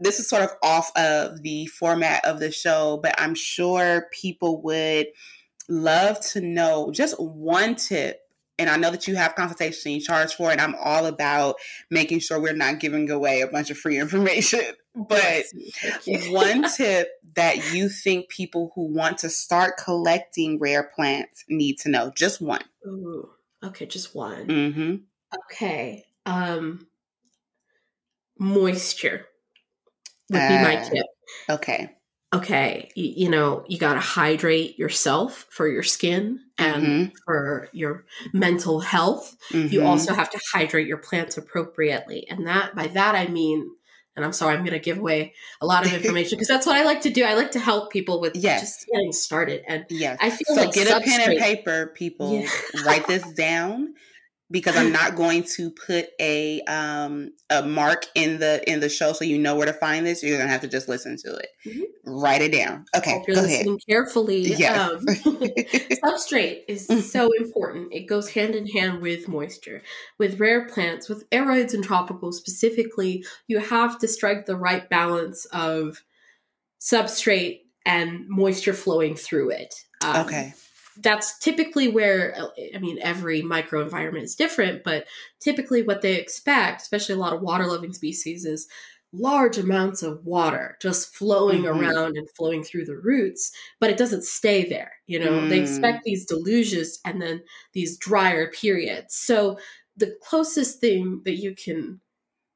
this 0.00 0.18
is 0.18 0.30
sort 0.30 0.44
of 0.44 0.50
off 0.62 0.90
of 0.96 1.42
the 1.42 1.66
format 1.66 2.24
of 2.24 2.40
the 2.40 2.50
show, 2.50 3.00
but 3.02 3.14
I'm 3.18 3.34
sure 3.34 4.08
people 4.12 4.62
would 4.62 5.08
love 5.68 6.20
to 6.28 6.40
know 6.40 6.90
just 6.90 7.20
one 7.20 7.74
tip. 7.76 8.21
And 8.58 8.68
I 8.70 8.76
know 8.76 8.90
that 8.90 9.08
you 9.08 9.16
have 9.16 9.34
consultation 9.34 9.92
you 9.92 10.00
charge 10.00 10.34
for 10.34 10.52
it. 10.52 10.60
I'm 10.60 10.74
all 10.76 11.06
about 11.06 11.56
making 11.90 12.20
sure 12.20 12.38
we're 12.40 12.52
not 12.54 12.80
giving 12.80 13.10
away 13.10 13.40
a 13.40 13.46
bunch 13.48 13.70
of 13.70 13.78
free 13.78 13.98
information. 13.98 14.60
But 14.94 15.44
you. 16.04 16.18
one 16.34 16.64
tip 16.76 17.08
that 17.34 17.72
you 17.72 17.88
think 17.88 18.28
people 18.28 18.72
who 18.74 18.82
want 18.92 19.16
to 19.18 19.30
start 19.30 19.78
collecting 19.82 20.58
rare 20.58 20.82
plants 20.94 21.44
need 21.48 21.78
to 21.80 21.88
know 21.88 22.12
just 22.14 22.42
one 22.42 22.60
Ooh, 22.86 23.30
okay, 23.64 23.86
just 23.86 24.14
one. 24.14 24.46
mm-hmm. 24.46 24.94
Okay. 25.50 26.04
Um 26.26 26.86
moisture 28.38 29.26
would 30.30 30.38
be 30.48 30.58
my 30.58 30.76
Ah. 30.76 30.88
tip. 30.90 31.06
okay 31.48 31.96
Okay, 32.34 32.90
y- 32.96 33.12
you 33.16 33.28
know, 33.28 33.64
you 33.68 33.78
got 33.78 33.94
to 33.94 34.00
hydrate 34.00 34.78
yourself 34.78 35.46
for 35.50 35.68
your 35.68 35.82
skin 35.82 36.40
and 36.56 36.82
Mhm. 36.86 37.12
for 37.26 37.68
your 37.72 38.06
mental 38.32 38.80
health. 38.80 39.36
You 39.50 39.80
Mhm. 39.80 39.86
also 39.86 40.14
have 40.14 40.30
to 40.30 40.40
hydrate 40.52 40.86
your 40.86 40.96
plants 40.96 41.36
appropriately. 41.36 42.26
And 42.30 42.46
that 42.46 42.74
by 42.74 42.86
that 42.88 43.14
I 43.14 43.26
mean 43.28 43.68
and 44.14 44.26
I'm 44.26 44.32
sorry, 44.34 44.54
I'm 44.54 44.60
going 44.60 44.72
to 44.74 44.78
give 44.78 44.98
away 44.98 45.32
a 45.62 45.66
lot 45.66 45.86
of 45.86 45.92
information 45.94 46.36
because 46.36 46.46
that's 46.48 46.66
what 46.66 46.76
I 46.76 46.84
like 46.84 47.00
to 47.02 47.10
do. 47.10 47.24
I 47.24 47.32
like 47.32 47.52
to 47.52 47.58
help 47.58 47.90
people 47.90 48.20
with 48.20 48.36
Yes. 48.36 48.60
just 48.60 48.86
getting 48.92 49.10
started. 49.12 49.62
And 49.66 49.86
yes 49.88 50.18
I 50.20 50.28
feel 50.28 50.54
so 50.54 50.54
like 50.56 50.72
get 50.74 50.86
a 50.90 51.00
pen 51.00 51.30
and 51.30 51.38
paper 51.38 51.92
people 51.94 52.40
Yeah. 52.42 52.48
write 52.84 53.06
this 53.06 53.22
down 53.32 53.94
because 54.52 54.76
I'm 54.76 54.92
not 54.92 55.16
going 55.16 55.42
to 55.54 55.70
put 55.70 56.10
a 56.20 56.60
um 56.62 57.32
a 57.50 57.62
mark 57.62 58.06
in 58.14 58.38
the 58.38 58.62
in 58.70 58.80
the 58.80 58.88
show 58.88 59.12
so 59.12 59.24
you 59.24 59.38
know 59.38 59.56
where 59.56 59.66
to 59.66 59.72
find 59.72 60.06
this. 60.06 60.22
You're 60.22 60.38
gonna 60.38 60.50
have 60.50 60.60
to 60.60 60.68
just 60.68 60.88
listen 60.88 61.16
to 61.24 61.34
it. 61.34 61.48
Mm-hmm. 61.66 62.20
Write 62.20 62.42
it 62.42 62.52
down. 62.52 62.84
Okay, 62.94 63.22
you're 63.26 63.34
go 63.34 63.42
listening 63.42 63.68
ahead. 63.68 63.86
carefully. 63.88 64.40
Yes. 64.40 64.78
Um, 64.78 65.06
substrate 65.06 66.60
is 66.68 66.86
mm-hmm. 66.86 67.00
so 67.00 67.30
important. 67.38 67.92
It 67.92 68.06
goes 68.06 68.28
hand 68.30 68.54
in 68.54 68.68
hand 68.68 69.00
with 69.00 69.26
moisture. 69.26 69.82
With 70.18 70.38
rare 70.38 70.68
plants, 70.68 71.08
with 71.08 71.28
aroids 71.30 71.74
and 71.74 71.84
tropicals 71.84 72.34
specifically, 72.34 73.24
you 73.48 73.58
have 73.58 73.98
to 74.00 74.08
strike 74.08 74.46
the 74.46 74.56
right 74.56 74.88
balance 74.88 75.46
of 75.46 76.02
substrate 76.80 77.60
and 77.86 78.28
moisture 78.28 78.74
flowing 78.74 79.16
through 79.16 79.50
it. 79.50 79.74
Um, 80.04 80.26
okay 80.26 80.54
that's 80.98 81.38
typically 81.38 81.88
where 81.88 82.36
i 82.74 82.78
mean 82.78 82.98
every 83.02 83.42
microenvironment 83.42 84.22
is 84.22 84.34
different 84.34 84.84
but 84.84 85.06
typically 85.40 85.82
what 85.82 86.02
they 86.02 86.16
expect 86.16 86.82
especially 86.82 87.14
a 87.14 87.18
lot 87.18 87.32
of 87.32 87.40
water 87.40 87.66
loving 87.66 87.92
species 87.92 88.44
is 88.44 88.68
large 89.14 89.58
amounts 89.58 90.02
of 90.02 90.24
water 90.24 90.76
just 90.80 91.14
flowing 91.14 91.62
mm-hmm. 91.62 91.80
around 91.80 92.16
and 92.16 92.28
flowing 92.30 92.62
through 92.62 92.84
the 92.84 92.96
roots 92.96 93.52
but 93.78 93.90
it 93.90 93.98
doesn't 93.98 94.24
stay 94.24 94.66
there 94.68 94.92
you 95.06 95.18
know 95.18 95.32
mm. 95.32 95.48
they 95.50 95.60
expect 95.60 96.02
these 96.04 96.26
deluges 96.26 96.98
and 97.04 97.20
then 97.20 97.42
these 97.74 97.98
drier 97.98 98.50
periods 98.50 99.14
so 99.14 99.58
the 99.96 100.14
closest 100.22 100.80
thing 100.80 101.20
that 101.24 101.36
you 101.36 101.54
can 101.54 102.00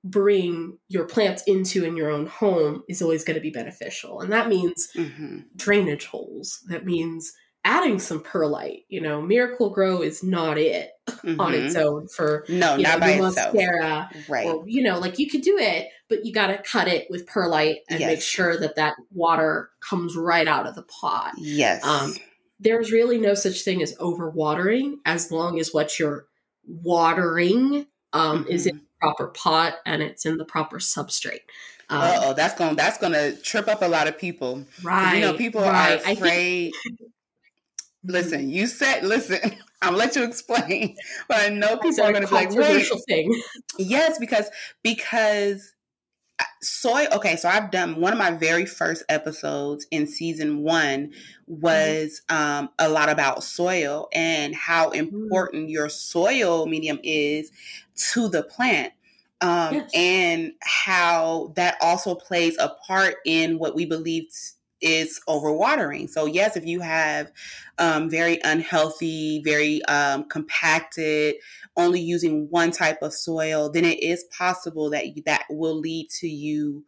bring 0.02 0.78
your 0.88 1.04
plants 1.04 1.42
into 1.46 1.84
in 1.84 1.96
your 1.96 2.10
own 2.10 2.26
home 2.26 2.82
is 2.88 3.02
always 3.02 3.24
going 3.24 3.34
to 3.34 3.40
be 3.40 3.50
beneficial 3.50 4.20
and 4.20 4.32
that 4.32 4.48
means 4.48 4.88
mm-hmm. 4.96 5.40
drainage 5.56 6.06
holes 6.06 6.64
that 6.68 6.86
means 6.86 7.32
adding 7.66 7.98
some 7.98 8.20
perlite. 8.20 8.84
You 8.88 9.00
know, 9.00 9.20
Miracle-Gro 9.20 10.00
is 10.02 10.22
not 10.22 10.56
it 10.56 10.92
mm-hmm. 11.08 11.38
on 11.40 11.52
its 11.52 11.74
mm-hmm. 11.74 11.86
own 11.86 12.08
for 12.08 12.46
no, 12.48 12.76
not 12.76 12.78
know, 12.78 12.98
by 13.00 13.18
Monstera, 13.18 14.10
itself. 14.10 14.28
Right. 14.28 14.46
Or, 14.46 14.64
you 14.66 14.82
know, 14.82 14.98
like 14.98 15.18
you 15.18 15.28
could 15.28 15.42
do 15.42 15.58
it, 15.58 15.88
but 16.08 16.24
you 16.24 16.32
got 16.32 16.46
to 16.46 16.58
cut 16.58 16.88
it 16.88 17.08
with 17.10 17.26
perlite 17.26 17.78
and 17.90 18.00
yes. 18.00 18.08
make 18.08 18.22
sure 18.22 18.56
that 18.56 18.76
that 18.76 18.94
water 19.12 19.70
comes 19.80 20.16
right 20.16 20.46
out 20.46 20.66
of 20.66 20.76
the 20.76 20.84
pot. 20.84 21.34
Yes. 21.36 21.84
Um, 21.84 22.14
there's 22.60 22.92
really 22.92 23.18
no 23.18 23.34
such 23.34 23.62
thing 23.62 23.82
as 23.82 23.94
overwatering 23.96 24.94
as 25.04 25.30
long 25.30 25.58
as 25.58 25.74
what 25.74 25.98
you're 25.98 26.26
watering 26.64 27.86
um, 28.12 28.44
mm-hmm. 28.44 28.50
is 28.50 28.66
in 28.66 28.76
mm-hmm. 28.76 28.84
the 28.84 29.00
proper 29.00 29.26
pot 29.28 29.74
and 29.84 30.02
it's 30.02 30.24
in 30.24 30.38
the 30.38 30.44
proper 30.44 30.78
substrate. 30.78 31.40
Um, 31.88 32.00
oh, 32.02 32.32
that's 32.32 32.58
going 32.58 32.74
that's 32.74 32.98
going 32.98 33.12
to 33.12 33.36
trip 33.42 33.68
up 33.68 33.80
a 33.82 33.86
lot 33.86 34.08
of 34.08 34.18
people. 34.18 34.64
Right. 34.82 35.16
You 35.16 35.20
know, 35.20 35.34
people 35.34 35.60
right. 35.62 36.04
are 36.04 36.12
afraid. 36.12 36.72
Listen, 38.06 38.48
you 38.48 38.66
said, 38.66 39.04
listen, 39.04 39.38
I'm 39.82 39.90
gonna 39.90 39.96
let 39.96 40.16
you 40.16 40.24
explain, 40.24 40.96
but 41.28 41.38
I 41.38 41.48
know 41.48 41.76
people 41.76 42.04
are 42.04 42.12
gonna 42.12 42.26
be 42.26 42.34
like, 42.34 42.50
wait. 42.50 42.86
thing. 43.08 43.42
Yes, 43.78 44.18
because 44.18 44.48
because 44.82 45.74
uh, 46.38 46.44
soy. 46.62 47.06
Okay, 47.12 47.36
so 47.36 47.48
I've 47.48 47.70
done 47.70 48.00
one 48.00 48.12
of 48.12 48.18
my 48.18 48.30
very 48.30 48.66
first 48.66 49.04
episodes 49.08 49.86
in 49.90 50.06
season 50.06 50.62
one 50.62 51.12
was 51.46 52.22
mm-hmm. 52.28 52.64
um, 52.64 52.68
a 52.78 52.88
lot 52.88 53.08
about 53.08 53.42
soil 53.42 54.08
and 54.12 54.54
how 54.54 54.90
mm. 54.90 54.96
important 54.96 55.64
mm-hmm. 55.64 55.70
your 55.70 55.88
soil 55.88 56.66
medium 56.66 56.98
is 57.02 57.50
to 58.12 58.28
the 58.28 58.42
plant. 58.42 58.92
Um, 59.42 59.74
yes. 59.74 59.90
and 59.92 60.52
how 60.62 61.52
that 61.56 61.76
also 61.82 62.14
plays 62.14 62.56
a 62.58 62.70
part 62.86 63.16
in 63.26 63.58
what 63.58 63.74
we 63.74 63.84
believe 63.84 64.28
is 64.86 65.20
overwatering. 65.28 66.08
So 66.08 66.26
yes, 66.26 66.56
if 66.56 66.64
you 66.64 66.80
have 66.80 67.32
um, 67.78 68.08
very 68.08 68.38
unhealthy, 68.44 69.42
very 69.44 69.84
um, 69.86 70.24
compacted, 70.28 71.36
only 71.76 72.00
using 72.00 72.46
one 72.50 72.70
type 72.70 73.02
of 73.02 73.12
soil, 73.12 73.70
then 73.70 73.84
it 73.84 74.02
is 74.02 74.24
possible 74.36 74.90
that 74.90 75.16
you, 75.16 75.22
that 75.26 75.44
will 75.50 75.78
lead 75.78 76.08
to 76.20 76.28
you 76.28 76.84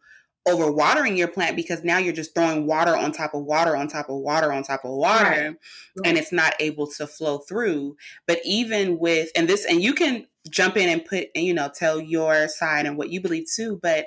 overwatering 0.47 1.17
your 1.17 1.27
plant 1.27 1.55
because 1.55 1.83
now 1.83 1.97
you're 1.97 2.13
just 2.13 2.33
throwing 2.33 2.65
water 2.65 2.95
on 2.95 3.11
top 3.11 3.33
of 3.33 3.43
water 3.43 3.75
on 3.75 3.87
top 3.87 4.09
of 4.09 4.17
water 4.17 4.51
on 4.51 4.63
top 4.63 4.83
of 4.83 4.91
water 4.91 5.25
right. 5.25 5.43
Right. 5.43 5.55
and 6.05 6.17
it's 6.17 6.31
not 6.31 6.53
able 6.59 6.87
to 6.87 7.05
flow 7.05 7.39
through 7.39 7.97
but 8.25 8.39
even 8.45 8.97
with 8.97 9.29
and 9.35 9.47
this 9.47 9.65
and 9.65 9.81
you 9.83 9.93
can 9.93 10.25
jump 10.49 10.77
in 10.77 10.89
and 10.89 11.05
put 11.05 11.27
you 11.35 11.53
know 11.53 11.69
tell 11.73 11.99
your 11.99 12.47
side 12.47 12.85
and 12.85 12.97
what 12.97 13.09
you 13.09 13.21
believe 13.21 13.45
too 13.53 13.79
but 13.83 14.05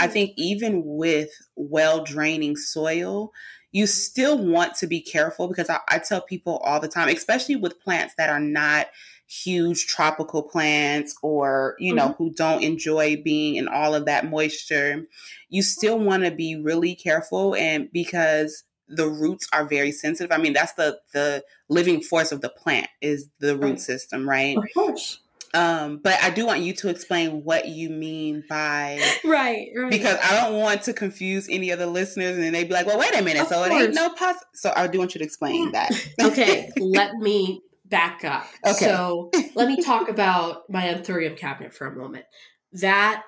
I 0.00 0.06
think 0.08 0.32
even 0.36 0.82
with 0.84 1.30
well 1.56 2.02
draining 2.04 2.56
soil, 2.56 3.32
you 3.72 3.86
still 3.86 4.38
want 4.38 4.74
to 4.76 4.86
be 4.86 5.00
careful 5.00 5.48
because 5.48 5.70
I, 5.70 5.80
I, 5.88 5.98
tell 5.98 6.20
people 6.20 6.58
all 6.58 6.80
the 6.80 6.88
time, 6.88 7.08
especially 7.08 7.56
with 7.56 7.80
plants 7.80 8.14
that 8.18 8.30
are 8.30 8.40
not 8.40 8.86
huge 9.26 9.86
tropical 9.86 10.42
plants 10.42 11.16
or, 11.22 11.74
you 11.78 11.94
know, 11.94 12.10
mm-hmm. 12.10 12.22
who 12.24 12.32
don't 12.32 12.62
enjoy 12.62 13.20
being 13.22 13.56
in 13.56 13.66
all 13.68 13.94
of 13.94 14.04
that 14.06 14.28
moisture, 14.28 15.06
you 15.48 15.62
still 15.62 15.98
want 15.98 16.24
to 16.24 16.30
be 16.30 16.56
really 16.56 16.94
careful 16.94 17.54
and 17.56 17.90
because 17.92 18.64
the 18.88 19.08
roots 19.08 19.48
are 19.52 19.64
very 19.66 19.92
sensitive. 19.92 20.30
I 20.30 20.40
mean, 20.40 20.52
that's 20.52 20.74
the 20.74 21.00
the 21.12 21.42
living 21.68 22.00
force 22.00 22.32
of 22.32 22.42
the 22.42 22.50
plant 22.50 22.88
is 23.00 23.28
the 23.40 23.56
root 23.56 23.80
system, 23.80 24.28
right? 24.28 24.56
Of 24.56 24.64
course. 24.74 25.20
Um, 25.54 26.00
but 26.02 26.20
I 26.22 26.30
do 26.30 26.44
want 26.46 26.60
you 26.60 26.72
to 26.74 26.88
explain 26.88 27.44
what 27.44 27.68
you 27.68 27.88
mean 27.88 28.42
by 28.48 29.00
right, 29.24 29.68
right. 29.76 29.90
Because 29.90 30.18
I 30.22 30.40
don't 30.40 30.58
want 30.58 30.82
to 30.82 30.92
confuse 30.92 31.48
any 31.48 31.70
of 31.70 31.78
the 31.78 31.86
listeners, 31.86 32.36
and 32.36 32.54
they'd 32.54 32.68
be 32.68 32.74
like, 32.74 32.86
"Well, 32.86 32.98
wait 32.98 33.14
a 33.16 33.22
minute, 33.22 33.42
of 33.42 33.48
so 33.48 33.56
course. 33.56 33.70
it 33.70 33.84
ain't 33.84 33.94
no 33.94 34.10
pos." 34.10 34.36
So 34.54 34.72
I 34.74 34.88
do 34.88 34.98
want 34.98 35.14
you 35.14 35.20
to 35.20 35.24
explain 35.24 35.72
that. 35.72 35.92
okay, 36.20 36.70
let 36.76 37.14
me 37.14 37.62
back 37.84 38.24
up. 38.24 38.46
Okay. 38.66 38.86
So 38.86 39.30
let 39.54 39.68
me 39.68 39.82
talk 39.82 40.08
about 40.08 40.62
my 40.68 40.82
anthurium 40.82 41.36
cabinet 41.36 41.72
for 41.74 41.86
a 41.86 41.94
moment. 41.94 42.24
That 42.72 43.24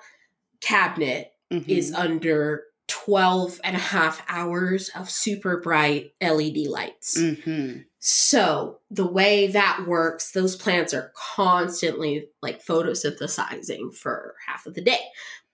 cabinet 0.61 1.31
mm-hmm. 1.53 1.69
is 1.69 1.93
under 1.93 2.63
12 2.87 3.61
and 3.63 3.75
a 3.75 3.79
half 3.79 4.23
hours 4.27 4.89
of 4.95 5.09
super 5.09 5.61
bright 5.61 6.11
LED 6.21 6.67
lights. 6.67 7.17
Mm-hmm. 7.19 7.81
So 7.99 8.79
the 8.91 9.07
way 9.07 9.47
that 9.47 9.85
works, 9.87 10.31
those 10.31 10.55
plants 10.55 10.93
are 10.93 11.11
constantly 11.35 12.27
like 12.41 12.63
photosynthesizing 12.63 13.95
for 13.95 14.35
half 14.47 14.65
of 14.65 14.75
the 14.75 14.81
day. 14.81 15.01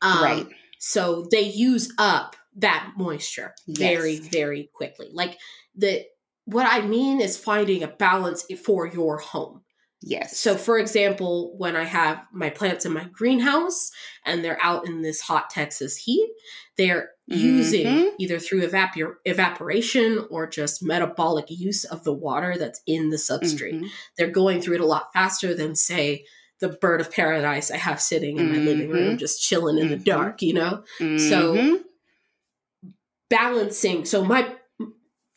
Um, 0.02 0.24
right. 0.24 0.48
So 0.80 1.26
they 1.32 1.42
use 1.42 1.94
up 1.98 2.36
that 2.58 2.92
moisture 2.98 3.56
yes. 3.66 3.78
very, 3.78 4.18
very 4.18 4.70
quickly. 4.74 5.08
Like 5.12 5.38
the 5.76 6.04
what 6.46 6.68
I 6.70 6.86
mean 6.86 7.22
is 7.22 7.38
finding 7.38 7.84
a 7.84 7.88
balance 7.88 8.46
for 8.66 8.86
your 8.86 9.18
home. 9.18 9.62
Yes. 10.02 10.38
So, 10.38 10.58
for 10.58 10.78
example, 10.78 11.56
when 11.58 11.78
I 11.78 11.86
have 11.86 12.22
my 12.34 12.50
plants 12.50 12.86
in 12.86 12.92
my 12.92 13.06
greenhouse 13.06 13.90
and 14.26 14.44
they're 14.44 14.62
out 14.62 14.86
in 14.86 15.02
this 15.02 15.22
hot 15.22 15.50
Texas 15.50 15.96
heat, 15.96 16.30
they're 16.78 17.12
mm-hmm. 17.32 17.40
using 17.40 18.12
either 18.20 18.40
through 18.40 18.68
evapor- 18.68 19.16
evaporation 19.26 20.26
or 20.30 20.48
just 20.48 20.84
metabolic 20.84 21.46
use 21.50 21.86
of 21.86 22.04
the 22.04 22.14
water 22.14 22.56
that's 22.58 22.82
in 22.86 23.10
the 23.10 23.18
substrate. 23.18 23.76
Mm-hmm. 23.76 23.88
They're 24.18 24.28
going 24.28 24.62
through 24.62 24.76
it 24.76 24.82
a 24.82 24.86
lot 24.86 25.14
faster 25.14 25.54
than, 25.54 25.76
say, 25.76 26.26
the 26.60 26.70
bird 26.70 27.02
of 27.02 27.12
paradise 27.12 27.72
I 27.72 27.78
have 27.78 28.02
sitting 28.02 28.38
in 28.38 28.50
my 28.50 28.56
mm-hmm. 28.56 28.66
living 28.66 28.90
room, 28.90 29.18
just 29.18 29.42
chilling 29.42 29.78
in 29.78 29.90
the 29.90 29.96
mm-hmm. 29.96 30.04
dark, 30.04 30.42
you 30.42 30.54
know? 30.54 30.84
So, 30.98 31.06
mm-hmm. 31.06 31.76
balancing. 33.30 34.06
So, 34.06 34.24
my, 34.24 34.54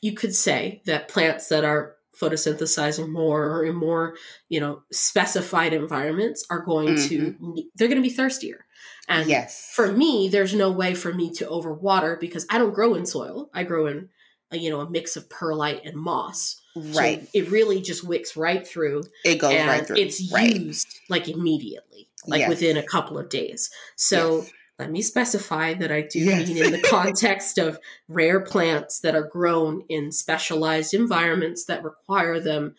you 0.00 0.12
could 0.12 0.34
say 0.34 0.82
that 0.86 1.08
plants 1.08 1.48
that 1.48 1.64
are 1.64 1.96
photosynthesizing 2.20 3.10
more 3.10 3.44
or 3.44 3.64
in 3.64 3.74
more 3.74 4.16
you 4.48 4.58
know 4.58 4.82
specified 4.90 5.72
environments 5.72 6.46
are 6.48 6.60
going 6.60 6.88
mm-hmm. 6.88 7.54
to 7.54 7.62
they're 7.74 7.88
going 7.88 8.02
to 8.02 8.08
be 8.08 8.14
thirstier 8.14 8.64
and 9.08 9.28
yes 9.28 9.72
for 9.74 9.92
me 9.92 10.28
there's 10.28 10.54
no 10.54 10.70
way 10.70 10.94
for 10.94 11.12
me 11.12 11.30
to 11.30 11.44
overwater 11.46 12.18
because 12.18 12.46
i 12.50 12.58
don't 12.58 12.74
grow 12.74 12.94
in 12.94 13.06
soil 13.06 13.50
i 13.54 13.62
grow 13.62 13.86
in 13.86 14.08
a, 14.50 14.58
you 14.58 14.70
know 14.70 14.80
a 14.80 14.90
mix 14.90 15.16
of 15.16 15.28
perlite 15.28 15.84
and 15.84 15.96
moss 15.96 16.60
right 16.76 17.22
so 17.22 17.28
it 17.34 17.50
really 17.50 17.80
just 17.80 18.04
wicks 18.04 18.36
right 18.36 18.66
through 18.66 19.02
it 19.24 19.36
goes 19.36 19.54
right 19.66 19.86
through 19.86 19.96
it's 19.96 20.32
right. 20.32 20.56
used 20.56 21.00
like 21.08 21.28
immediately 21.28 22.08
like 22.26 22.40
yes. 22.40 22.48
within 22.48 22.76
a 22.76 22.82
couple 22.82 23.18
of 23.18 23.28
days 23.28 23.70
so 23.96 24.38
yes 24.38 24.52
let 24.78 24.90
me 24.90 25.00
specify 25.00 25.72
that 25.74 25.90
I 25.90 26.02
do 26.02 26.18
yes. 26.18 26.48
mean 26.48 26.62
in 26.62 26.72
the 26.72 26.82
context 26.90 27.56
of 27.56 27.78
rare 28.08 28.40
plants 28.40 29.00
that 29.00 29.14
are 29.14 29.26
grown 29.26 29.84
in 29.88 30.12
specialized 30.12 30.92
environments 30.92 31.64
that 31.64 31.82
require 31.82 32.40
them 32.40 32.74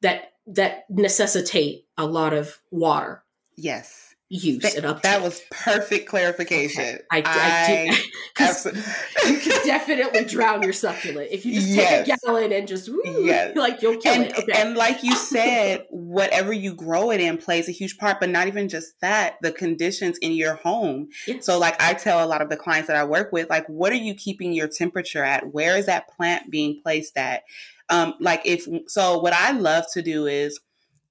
that 0.00 0.32
that 0.46 0.86
necessitate 0.90 1.86
a 1.96 2.04
lot 2.04 2.32
of 2.32 2.58
water. 2.70 3.22
Yes 3.56 4.09
use 4.30 4.62
that, 4.62 4.76
and 4.76 4.86
uptake. 4.86 5.02
That 5.02 5.22
was 5.22 5.42
perfect 5.50 6.08
clarification. 6.08 6.82
Okay. 6.82 7.04
I, 7.10 7.22
I, 7.26 8.44
I 8.44 9.28
you 9.28 9.38
could 9.38 9.62
definitely 9.64 10.24
drown 10.24 10.62
your 10.62 10.72
succulent 10.72 11.28
if 11.32 11.44
you 11.44 11.54
just 11.54 11.66
yes. 11.66 12.06
take 12.06 12.16
a 12.16 12.26
gallon 12.26 12.52
and 12.52 12.68
just 12.68 12.88
woo, 12.88 13.00
yes. 13.04 13.56
like 13.56 13.82
you'll 13.82 13.96
kill 13.96 14.14
and, 14.14 14.24
it. 14.26 14.38
Okay. 14.38 14.52
And 14.54 14.76
like 14.76 15.02
you 15.02 15.14
said, 15.16 15.84
whatever 15.90 16.52
you 16.52 16.74
grow 16.74 17.10
it 17.10 17.20
in 17.20 17.38
plays 17.38 17.68
a 17.68 17.72
huge 17.72 17.98
part, 17.98 18.20
but 18.20 18.30
not 18.30 18.46
even 18.46 18.68
just 18.68 18.98
that, 19.00 19.36
the 19.42 19.50
conditions 19.50 20.16
in 20.18 20.32
your 20.32 20.54
home. 20.54 21.08
Yes. 21.26 21.44
So 21.44 21.58
like 21.58 21.80
I 21.82 21.94
tell 21.94 22.24
a 22.24 22.28
lot 22.28 22.40
of 22.40 22.48
the 22.48 22.56
clients 22.56 22.86
that 22.86 22.96
I 22.96 23.04
work 23.04 23.32
with, 23.32 23.50
like 23.50 23.66
what 23.68 23.92
are 23.92 23.96
you 23.96 24.14
keeping 24.14 24.52
your 24.52 24.68
temperature 24.68 25.24
at? 25.24 25.52
Where 25.52 25.76
is 25.76 25.86
that 25.86 26.08
plant 26.08 26.50
being 26.50 26.80
placed 26.82 27.16
at? 27.16 27.42
Um, 27.88 28.14
like 28.20 28.42
if 28.44 28.68
so 28.86 29.18
what 29.18 29.32
I 29.32 29.50
love 29.50 29.84
to 29.94 30.02
do 30.02 30.26
is 30.26 30.60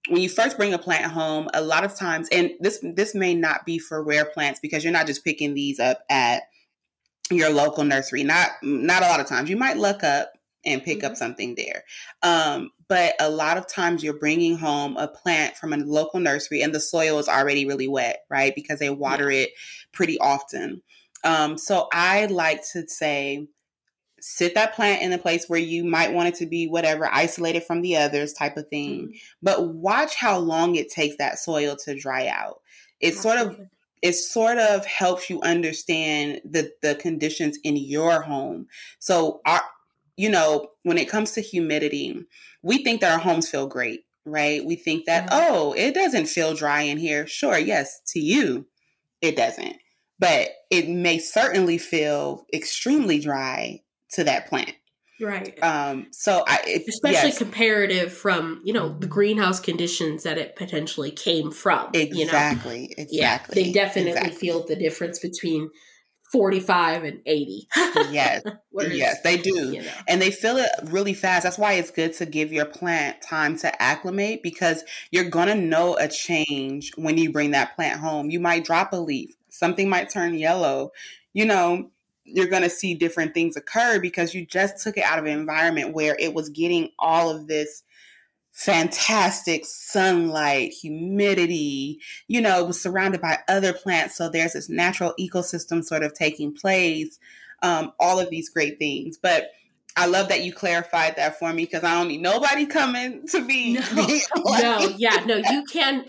when 0.10 0.22
you 0.22 0.30
first 0.30 0.58
bring 0.58 0.74
a 0.74 0.80
plant 0.80 1.12
home, 1.12 1.50
a 1.54 1.62
lot 1.62 1.84
of 1.84 1.96
times, 1.96 2.28
and 2.32 2.52
this 2.60 2.80
this 2.82 3.16
may 3.16 3.34
not 3.34 3.66
be 3.66 3.80
for 3.80 4.04
rare 4.04 4.26
plants 4.26 4.60
because 4.60 4.84
you're 4.84 4.94
not 4.94 5.08
just 5.08 5.24
picking 5.24 5.54
these 5.54 5.80
up 5.80 6.04
at 6.10 6.44
your 7.32 7.52
local 7.52 7.84
nursery. 7.84 8.24
Not 8.24 8.50
not 8.62 9.04
a 9.04 9.08
lot 9.08 9.20
of 9.20 9.28
times. 9.28 9.50
You 9.50 9.58
might 9.58 9.78
look 9.78 10.04
up 10.04 10.32
and 10.66 10.84
pick 10.84 11.00
mm-hmm. 11.00 11.08
up 11.08 11.16
something 11.16 11.56
there. 11.56 11.84
Um, 12.22 12.72
but 12.88 13.14
a 13.20 13.30
lot 13.30 13.58
of 13.58 13.68
times 13.68 14.04
you're 14.04 14.18
bringing 14.18 14.58
home 14.58 14.98
a 14.98 15.08
plant 15.08 15.56
from 15.56 15.74
a 15.74 15.78
local 15.78 16.20
nursery 16.20 16.62
and 16.62 16.74
the 16.74 16.80
soil 16.80 17.20
is 17.20 17.30
already 17.30 17.66
really 17.66 17.88
wet, 17.88 18.24
right? 18.30 18.54
Because 18.56 18.80
they 18.80 18.90
water 18.90 19.32
yeah. 19.32 19.44
it 19.44 19.50
pretty 19.94 20.20
often. 20.20 20.82
Um, 21.24 21.58
so 21.58 21.88
I 21.94 22.26
like 22.26 22.62
to 22.74 22.88
say, 22.88 23.48
sit 24.22 24.56
that 24.56 24.74
plant 24.74 25.02
in 25.02 25.14
a 25.14 25.18
place 25.18 25.48
where 25.48 25.60
you 25.60 25.84
might 25.84 26.14
want 26.14 26.30
it 26.30 26.36
to 26.36 26.46
be 26.46 26.68
whatever 26.68 27.10
isolated 27.12 27.64
from 27.64 27.82
the 27.82 27.98
others 27.98 28.34
type 28.34 28.58
of 28.58 28.68
thing. 28.68 29.08
Mm-hmm. 29.08 29.18
but 29.42 29.74
watch 29.74 30.16
how 30.16 30.38
long 30.38 30.76
it 30.76 30.92
takes 30.92 31.18
that 31.18 31.40
soil 31.40 31.76
to 31.86 31.96
dry 32.00 32.28
out. 32.28 32.62
It 33.00 33.16
sort 33.16 33.38
of 33.38 33.60
it 34.02 34.14
sort 34.14 34.58
of 34.58 34.86
helps 34.86 35.30
you 35.30 35.42
understand 35.42 36.42
the 36.46 36.72
the 36.82 36.96
conditions 36.96 37.58
in 37.64 37.78
your 37.78 38.22
home. 38.22 38.68
So 39.00 39.42
our 39.46 39.62
you 40.18 40.30
know 40.30 40.68
when 40.84 40.98
it 40.98 41.10
comes 41.10 41.32
to 41.34 41.42
humidity 41.42 42.26
we 42.62 42.84
think 42.84 43.00
that 43.02 43.14
our 43.14 43.20
homes 43.20 43.50
feel 43.50 43.68
great 43.68 44.02
right? 44.26 44.64
We 44.64 44.76
think 44.76 45.06
that 45.06 45.30
yeah. 45.32 45.48
oh 45.50 45.74
it 45.74 45.94
doesn't 45.94 46.28
feel 46.28 46.54
dry 46.54 46.82
in 46.82 46.98
here. 46.98 47.26
Sure 47.26 47.58
yes 47.58 48.02
to 48.08 48.20
you 48.20 48.66
it 49.22 49.36
doesn't. 49.36 49.78
But 50.18 50.50
it 50.70 50.90
may 50.90 51.18
certainly 51.18 51.78
feel 51.78 52.46
extremely 52.54 53.20
dry 53.20 53.82
to 54.14 54.24
that 54.24 54.48
plant. 54.48 54.74
Right. 55.22 55.62
Um, 55.62 56.08
so 56.12 56.44
I, 56.48 56.62
it, 56.66 56.88
especially 56.88 57.30
yes. 57.30 57.38
comparative 57.38 58.14
from, 58.14 58.62
you 58.64 58.74
know, 58.74 58.98
the 58.98 59.08
greenhouse 59.08 59.60
conditions 59.60 60.24
that 60.24 60.38
it 60.38 60.56
potentially 60.56 61.12
came 61.12 61.52
from. 61.52 61.90
Exactly. 61.94 62.20
You 62.20 62.26
know? 62.26 62.32
Exactly. 62.98 63.08
Yeah, 63.12 63.40
they 63.54 63.72
definitely 63.72 64.12
exactly. 64.12 64.36
feel 64.36 64.66
the 64.66 64.78
difference 64.78 65.20
between 65.20 65.70
45 66.32 67.04
and 67.04 67.22
80. 67.26 67.68
yes. 68.12 68.44
yes, 68.74 69.22
they 69.22 69.38
do. 69.38 69.72
You 69.74 69.82
know. 69.82 69.92
And 70.08 70.22
they 70.22 70.32
feel 70.32 70.58
it 70.58 70.70
really 70.86 71.14
fast. 71.14 71.44
That's 71.44 71.58
why 71.58 71.74
it's 71.74 71.92
good 71.92 72.14
to 72.14 72.26
give 72.26 72.54
your 72.54 72.66
plant 72.66 73.22
time 73.22 73.58
to 73.58 73.82
acclimate 73.82 74.42
because 74.44 74.84
you're 75.12 75.30
going 75.30 75.48
to 75.48 75.56
know 75.56 75.98
a 75.98 76.08
change 76.08 76.92
when 76.96 77.18
you 77.18 77.32
bring 77.32 77.52
that 77.52 77.76
plant 77.76 78.00
home. 78.00 78.30
You 78.30 78.40
might 78.40 78.64
drop 78.64 78.94
a 78.94 78.98
leaf, 78.98 79.36
something 79.50 79.90
might 79.90 80.10
turn 80.10 80.36
yellow. 80.36 80.92
You 81.34 81.46
know, 81.46 81.92
you're 82.34 82.48
going 82.48 82.64
to 82.64 82.70
see 82.70 82.94
different 82.94 83.34
things 83.34 83.56
occur 83.56 84.00
because 84.00 84.34
you 84.34 84.46
just 84.46 84.84
took 84.84 84.98
it 84.98 85.04
out 85.04 85.20
of 85.20 85.26
an 85.26 85.38
environment 85.38 85.94
where 85.94 86.16
it 86.20 86.34
was 86.34 86.50
getting 86.50 86.90
all 87.00 87.30
of 87.30 87.48
this 87.48 87.84
fantastic 88.52 89.66
sunlight, 89.66 90.74
humidity, 90.74 92.00
you 92.28 92.42
know, 92.42 92.60
it 92.60 92.68
was 92.68 92.82
surrounded 92.82 93.22
by 93.22 93.40
other 93.48 93.72
plants. 93.72 94.16
So 94.18 94.30
there's 94.30 94.54
this 94.54 94.70
natural 94.70 95.14
ecosystem 95.20 95.84
sort 95.84 96.04
of 96.04 96.14
taking 96.14 96.54
place, 96.54 97.20
um, 97.62 97.94
all 98.00 98.20
of 98.20 98.30
these 98.30 98.50
great 98.50 98.78
things. 98.78 99.18
But 99.18 99.52
I 99.96 100.06
love 100.06 100.30
that 100.30 100.44
you 100.44 100.54
clarified 100.54 101.16
that 101.18 101.40
for 101.40 101.52
me 101.52 101.66
because 101.66 101.84
I 101.84 101.96
don't 101.96 102.08
need 102.08 102.22
nobody 102.22 102.66
coming 102.66 103.28
to 103.28 103.42
me. 103.42 103.80
No, 103.94 104.08
no 104.46 104.94
yeah, 104.98 105.24
no, 105.26 105.36
you 105.52 105.64
can 105.66 106.06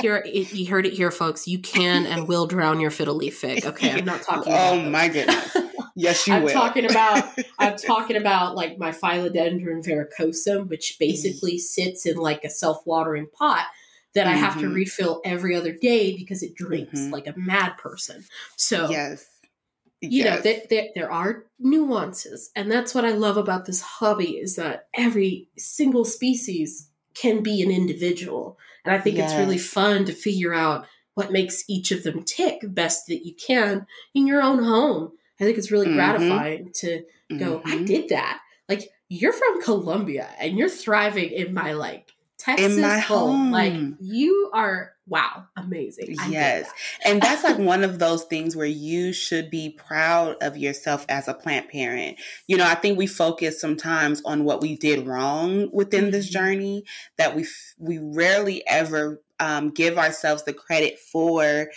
here 0.00 0.22
it 0.24 0.52
you 0.52 0.70
heard 0.70 0.86
it 0.86 0.92
here 0.92 1.10
folks 1.10 1.46
you 1.46 1.58
can 1.58 2.06
and 2.06 2.28
will 2.28 2.46
drown 2.46 2.80
your 2.80 2.90
fiddle 2.90 3.14
leaf 3.14 3.38
fig 3.38 3.64
okay 3.64 3.92
i'm 3.92 4.04
not 4.04 4.22
talking 4.22 4.52
oh 4.54 4.80
my 4.82 5.08
goodness 5.08 5.56
yes 5.94 6.26
you 6.26 6.34
i'm 6.34 6.42
will 6.42 6.52
talking 6.52 6.84
about 6.84 7.24
i'm 7.58 7.76
talking 7.76 8.16
about 8.16 8.54
like 8.54 8.78
my 8.78 8.90
philodendron 8.90 9.84
verrucosum, 9.84 10.68
which 10.68 10.96
basically 10.98 11.58
sits 11.58 12.06
in 12.06 12.16
like 12.16 12.44
a 12.44 12.50
self-watering 12.50 13.26
pot 13.32 13.66
that 14.14 14.26
mm-hmm. 14.26 14.34
i 14.34 14.38
have 14.38 14.54
to 14.54 14.66
mm-hmm. 14.66 14.74
refill 14.74 15.20
every 15.24 15.54
other 15.56 15.72
day 15.72 16.16
because 16.16 16.42
it 16.42 16.54
drinks 16.54 17.00
mm-hmm. 17.00 17.12
like 17.12 17.26
a 17.26 17.34
mad 17.36 17.76
person 17.78 18.24
so 18.56 18.90
yes 18.90 19.26
you 20.00 20.24
yes. 20.24 20.36
know 20.36 20.42
there, 20.42 20.62
there, 20.68 20.88
there 20.94 21.12
are 21.12 21.44
nuances 21.58 22.50
and 22.54 22.70
that's 22.70 22.94
what 22.94 23.04
i 23.04 23.12
love 23.12 23.36
about 23.36 23.64
this 23.64 23.80
hobby 23.80 24.32
is 24.32 24.56
that 24.56 24.88
every 24.94 25.48
single 25.56 26.04
species 26.04 26.90
can 27.14 27.42
be 27.42 27.62
an 27.62 27.70
individual 27.70 28.58
and 28.86 28.94
I 28.94 29.00
think 29.00 29.16
yes. 29.16 29.32
it's 29.32 29.38
really 29.38 29.58
fun 29.58 30.04
to 30.04 30.12
figure 30.12 30.54
out 30.54 30.86
what 31.14 31.32
makes 31.32 31.64
each 31.68 31.90
of 31.90 32.04
them 32.04 32.22
tick 32.22 32.60
best 32.62 33.08
that 33.08 33.26
you 33.26 33.34
can 33.34 33.86
in 34.14 34.26
your 34.26 34.40
own 34.40 34.62
home. 34.62 35.12
I 35.40 35.44
think 35.44 35.58
it's 35.58 35.72
really 35.72 35.88
mm-hmm. 35.88 35.96
gratifying 35.96 36.70
to 36.76 37.02
go, 37.36 37.58
mm-hmm. 37.58 37.68
I 37.68 37.82
did 37.82 38.10
that. 38.10 38.40
Like 38.68 38.88
you're 39.08 39.32
from 39.32 39.60
Colombia 39.60 40.28
and 40.38 40.56
you're 40.56 40.68
thriving 40.68 41.30
in 41.30 41.52
my 41.52 41.72
like 41.72 42.12
Texas 42.38 42.76
in 42.76 42.82
my 42.82 42.98
home. 42.98 43.50
Like 43.50 43.74
you 44.00 44.50
are 44.52 44.92
wow, 45.06 45.44
amazing. 45.56 46.16
I 46.20 46.28
yes. 46.28 46.66
That. 46.66 47.10
and 47.10 47.22
that's 47.22 47.44
like 47.44 47.58
one 47.58 47.84
of 47.84 47.98
those 47.98 48.24
things 48.24 48.56
where 48.56 48.66
you 48.66 49.12
should 49.12 49.50
be 49.50 49.70
proud 49.70 50.36
of 50.42 50.56
yourself 50.56 51.06
as 51.08 51.28
a 51.28 51.34
plant 51.34 51.70
parent. 51.70 52.18
You 52.46 52.56
know, 52.56 52.66
I 52.66 52.74
think 52.74 52.98
we 52.98 53.06
focus 53.06 53.60
sometimes 53.60 54.22
on 54.24 54.44
what 54.44 54.60
we 54.60 54.76
did 54.76 55.06
wrong 55.06 55.70
within 55.72 56.04
mm-hmm. 56.04 56.10
this 56.10 56.28
journey 56.28 56.84
that 57.18 57.34
we 57.34 57.46
we 57.78 57.98
rarely 57.98 58.66
ever 58.66 59.22
um, 59.40 59.70
give 59.70 59.98
ourselves 59.98 60.44
the 60.44 60.52
credit 60.52 60.98
for 60.98 61.68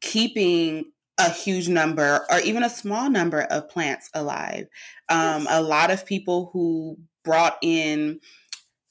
keeping 0.00 0.84
a 1.18 1.30
huge 1.30 1.68
number 1.68 2.26
or 2.28 2.40
even 2.40 2.64
a 2.64 2.70
small 2.70 3.08
number 3.08 3.42
of 3.42 3.68
plants 3.68 4.10
alive. 4.14 4.66
Um, 5.08 5.44
yes. 5.44 5.46
A 5.50 5.62
lot 5.62 5.90
of 5.90 6.04
people 6.04 6.50
who 6.52 6.98
brought 7.24 7.56
in 7.62 8.20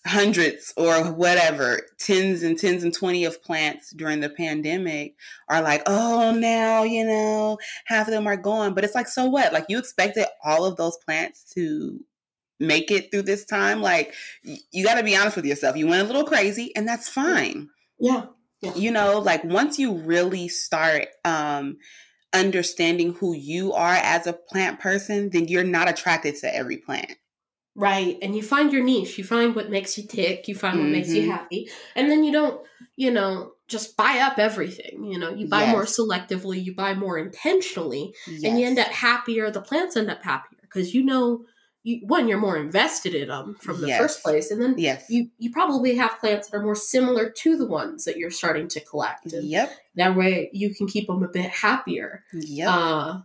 hundreds 0.06 0.74
or 0.76 1.12
whatever, 1.14 1.82
tens 1.98 2.44
and 2.44 2.58
tens 2.58 2.84
and 2.84 2.94
20 2.94 3.26
of 3.26 3.42
plants 3.44 3.92
during 3.92 4.20
the 4.20 4.30
pandemic 4.30 5.16
are 5.48 5.62
like, 5.62 5.82
oh, 5.86 6.32
now, 6.32 6.84
you 6.84 7.06
know, 7.06 7.58
half 7.86 8.08
of 8.08 8.14
them 8.14 8.28
are 8.28 8.38
gone. 8.38 8.74
But 8.74 8.84
it's 8.84 8.96
like, 8.96 9.08
so 9.08 9.26
what? 9.26 9.54
Like, 9.54 9.66
you 9.70 9.78
expected 9.78 10.26
all 10.44 10.66
of 10.66 10.76
those 10.76 10.98
plants 10.98 11.46
to 11.54 12.00
make 12.60 12.92
it 12.92 13.12
through 13.12 13.24
this 13.24 13.46
time. 13.46 13.82
Like, 13.82 14.14
you 14.44 14.84
got 14.84 14.96
to 14.96 15.04
be 15.04 15.16
honest 15.16 15.38
with 15.38 15.46
yourself. 15.46 15.78
You 15.78 15.88
went 15.88 16.04
a 16.04 16.06
little 16.06 16.26
crazy, 16.26 16.76
and 16.76 16.88
that's 16.88 17.08
fine. 17.08 17.70
Yeah. 18.00 18.26
yeah. 18.62 18.76
You 18.76 18.92
know, 18.92 19.20
like, 19.20 19.44
once 19.46 19.80
you 19.80 19.94
really 19.94 20.50
start, 20.50 21.08
um, 21.24 21.78
understanding 22.34 23.14
who 23.14 23.36
you 23.36 23.74
are 23.74 23.94
as 23.94 24.28
a 24.28 24.34
plant 24.34 24.80
person, 24.80 25.30
then 25.30 25.48
you're 25.48 25.64
not 25.64 25.90
attracted 25.90 26.36
to 26.38 26.54
every 26.54 26.78
plant. 26.78 27.14
Right. 27.76 28.18
And 28.22 28.36
you 28.36 28.44
find 28.44 28.72
your 28.72 28.84
niche. 28.84 29.18
You 29.18 29.24
find 29.24 29.56
what 29.56 29.70
makes 29.70 29.98
you 29.98 30.06
tick. 30.08 30.48
You 30.48 30.56
find 30.56 30.78
what 30.78 30.84
mm-hmm. 30.84 30.92
makes 30.92 31.10
you 31.10 31.24
mm-hmm. 31.24 31.32
happy. 31.32 31.70
And 31.96 32.10
then 32.10 32.24
you 32.24 32.32
don't, 32.32 32.62
you 32.96 33.12
know, 33.12 33.54
just 33.68 33.98
buy 33.98 34.20
up 34.20 34.38
everything. 34.38 35.06
You 35.06 35.18
know, 35.18 35.34
you 35.34 35.48
buy 35.48 35.64
yes. 35.64 35.72
more 35.72 35.84
selectively, 35.84 36.64
you 36.64 36.76
buy 36.76 36.94
more 36.94 37.18
intentionally, 37.18 38.14
yes. 38.28 38.44
and 38.44 38.60
you 38.60 38.68
end 38.68 38.78
up 38.78 38.88
happier. 38.88 39.50
The 39.50 39.62
plants 39.62 39.98
end 39.98 40.12
up 40.12 40.24
happier 40.24 40.60
because 40.62 40.94
you 40.94 41.04
know, 41.04 41.46
you, 41.82 42.02
one, 42.06 42.28
you're 42.28 42.40
more 42.40 42.58
invested 42.58 43.16
in 43.16 43.28
them 43.28 43.56
from 43.60 43.82
the 43.82 43.88
yes. 43.88 44.00
first 44.00 44.24
place. 44.24 44.52
And 44.52 44.62
then 44.62 44.76
yes. 44.78 45.06
you, 45.10 45.30
you 45.38 45.52
probably 45.52 45.96
have 45.96 46.20
plants 46.20 46.50
that 46.50 46.58
are 46.58 46.64
more 46.64 46.76
similar 46.76 47.30
to 47.30 47.58
the 47.58 47.68
ones 47.68 48.06
that 48.06 48.18
you're 48.18 48.32
starting 48.32 48.68
to 48.70 48.80
collect. 48.80 49.34
And 49.34 49.46
yep. 49.46 49.74
That 49.96 50.16
way 50.16 50.50
you 50.54 50.74
can 50.74 50.88
keep 50.88 51.08
them 51.08 51.24
a 51.24 51.28
bit 51.28 51.50
happier. 51.50 52.24
Yep. 52.34 52.70
Uh, 52.70 53.20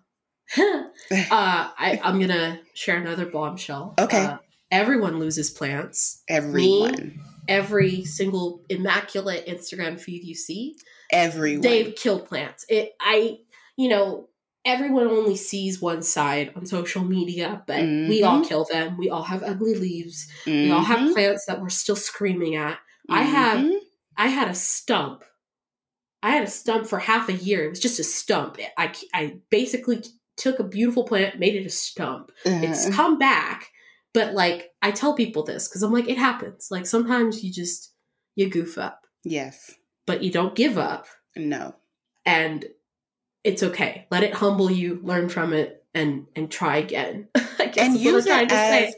uh, 0.59 0.91
I, 1.11 2.01
am 2.03 2.21
gonna 2.21 2.61
share 2.75 2.97
another 2.97 3.27
bombshell. 3.27 3.95
Okay. 3.99 4.25
Uh, 4.25 4.39
everyone 4.71 5.19
loses 5.19 5.51
plants. 5.51 6.23
Everyone. 6.29 6.93
Me, 6.93 7.21
every 7.47 8.05
single 8.05 8.63
immaculate 8.69 9.47
Instagram 9.47 10.01
feed 10.01 10.25
you 10.25 10.35
see. 10.35 10.77
Everyone. 11.13 11.63
They've 11.63 11.95
killed 11.95 12.27
plants. 12.27 12.65
It. 12.69 12.93
I. 13.01 13.39
You 13.77 13.89
know. 13.89 14.29
Everyone 14.65 15.07
only 15.07 15.37
sees 15.37 15.81
one 15.81 16.03
side 16.03 16.53
on 16.55 16.67
social 16.67 17.03
media, 17.03 17.63
but 17.67 17.79
mm-hmm. 17.79 18.11
we 18.11 18.23
all 18.23 18.45
kill 18.45 18.67
them. 18.71 18.99
We 18.99 19.09
all 19.09 19.23
have 19.23 19.43
ugly 19.43 19.75
leaves. 19.77 20.29
Mm-hmm. 20.45 20.51
We 20.51 20.71
all 20.73 20.83
have 20.83 20.99
mm-hmm. 20.99 21.13
plants 21.13 21.47
that 21.47 21.63
we're 21.63 21.71
still 21.71 21.97
screaming 21.97 22.57
at. 22.57 22.75
Mm-hmm. 22.75 23.15
I 23.15 23.23
have. 23.23 23.71
I 24.19 24.27
had 24.27 24.49
a 24.49 24.55
stump 24.55 25.23
I 26.23 26.31
had 26.31 26.45
a 26.45 26.51
stump 26.51 26.87
for 26.87 26.99
half 26.99 27.29
a 27.29 27.35
year. 27.35 27.65
It 27.65 27.71
was 27.71 27.81
just 27.81 28.01
a 28.01 28.05
stump. 28.05 28.59
I, 28.77 28.93
I 29.15 29.37
basically 29.51 30.03
took 30.39 30.59
a 30.59 30.65
beautiful 30.65 31.05
plant, 31.05 31.39
made 31.39 31.55
it 31.55 31.67
a 31.67 31.71
stump. 31.71 32.31
Uh-huh. 32.47 32.61
It's 32.63 32.89
come 32.95 33.19
back, 33.19 33.69
but 34.15 34.35
like 34.35 34.71
I 34.81 34.91
tell 34.91 35.15
people 35.15 35.43
this 35.43 35.69
because 35.69 35.83
I'm 35.83 35.93
like, 35.93 36.09
it 36.09 36.19
happens. 36.19 36.69
Like 36.71 36.87
sometimes 36.87 37.45
you 37.45 37.53
just 37.53 37.93
you 38.35 38.49
goof 38.49 38.79
up. 38.79 39.03
Yes. 39.25 39.75
But 40.07 40.23
you 40.23 40.31
don't 40.31 40.55
give 40.55 40.79
up. 40.79 41.07
No. 41.37 41.75
And 42.25 42.65
it's 43.45 43.63
okay. 43.63 44.07
Let 44.11 44.23
it 44.23 44.35
humble 44.35 44.71
you, 44.71 45.01
learn 45.03 45.29
from 45.29 45.53
it, 45.53 45.85
and 45.95 46.27
and 46.37 46.51
try 46.51 46.77
again. 46.77 47.29
and 47.79 47.99
use 47.99 48.27
it 48.27 48.53
as, 48.53 48.95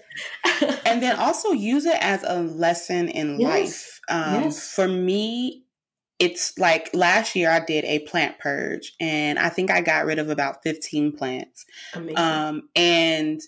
and 0.84 1.02
then 1.02 1.16
also 1.16 1.52
use 1.52 1.86
it 1.86 1.98
as 2.00 2.22
a 2.22 2.40
lesson 2.40 3.08
in 3.08 3.40
yes. 3.40 3.48
life. 3.48 4.00
Um, 4.08 4.44
yes. 4.44 4.74
For 4.74 4.88
me, 4.88 5.64
it's 6.20 6.56
like 6.58 6.90
last 6.92 7.34
year 7.34 7.50
I 7.50 7.60
did 7.60 7.84
a 7.86 8.00
plant 8.00 8.38
purge 8.38 8.92
and 9.00 9.38
I 9.38 9.48
think 9.48 9.70
I 9.70 9.80
got 9.80 10.04
rid 10.04 10.18
of 10.18 10.28
about 10.28 10.62
15 10.62 11.16
plants. 11.16 11.64
Amazing. 11.94 12.18
Um, 12.18 12.68
and 12.76 13.40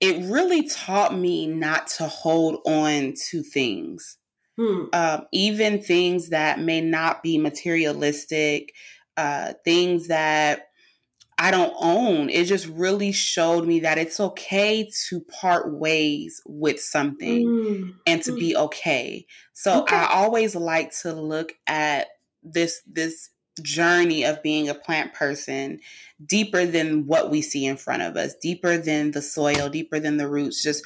it 0.00 0.30
really 0.30 0.68
taught 0.68 1.16
me 1.16 1.48
not 1.48 1.88
to 1.88 2.06
hold 2.06 2.60
on 2.64 3.14
to 3.30 3.42
things. 3.42 4.18
Hmm. 4.56 4.84
Um, 4.92 5.26
even 5.32 5.82
things 5.82 6.28
that 6.28 6.60
may 6.60 6.80
not 6.80 7.24
be 7.24 7.38
materialistic, 7.38 8.72
uh, 9.16 9.54
things 9.64 10.06
that 10.06 10.68
I 11.42 11.50
don't 11.50 11.74
own. 11.80 12.30
It 12.30 12.44
just 12.44 12.68
really 12.68 13.10
showed 13.10 13.66
me 13.66 13.80
that 13.80 13.98
it's 13.98 14.20
okay 14.20 14.88
to 15.08 15.20
part 15.22 15.72
ways 15.72 16.40
with 16.46 16.80
something 16.80 17.48
Mm. 17.48 17.94
and 18.06 18.22
to 18.22 18.30
Mm. 18.32 18.38
be 18.38 18.56
okay. 18.56 19.26
So 19.52 19.80
Okay. 19.80 19.96
I 19.96 20.06
always 20.06 20.54
like 20.54 20.96
to 21.00 21.12
look 21.12 21.54
at 21.66 22.10
this 22.44 22.82
this 22.86 23.30
journey 23.60 24.24
of 24.24 24.40
being 24.44 24.68
a 24.68 24.74
plant 24.74 25.14
person 25.14 25.80
deeper 26.24 26.64
than 26.64 27.06
what 27.08 27.28
we 27.28 27.42
see 27.42 27.66
in 27.66 27.76
front 27.76 28.02
of 28.02 28.16
us, 28.16 28.36
deeper 28.40 28.78
than 28.78 29.10
the 29.10 29.20
soil, 29.20 29.68
deeper 29.68 29.98
than 29.98 30.18
the 30.18 30.28
roots, 30.28 30.62
just 30.62 30.84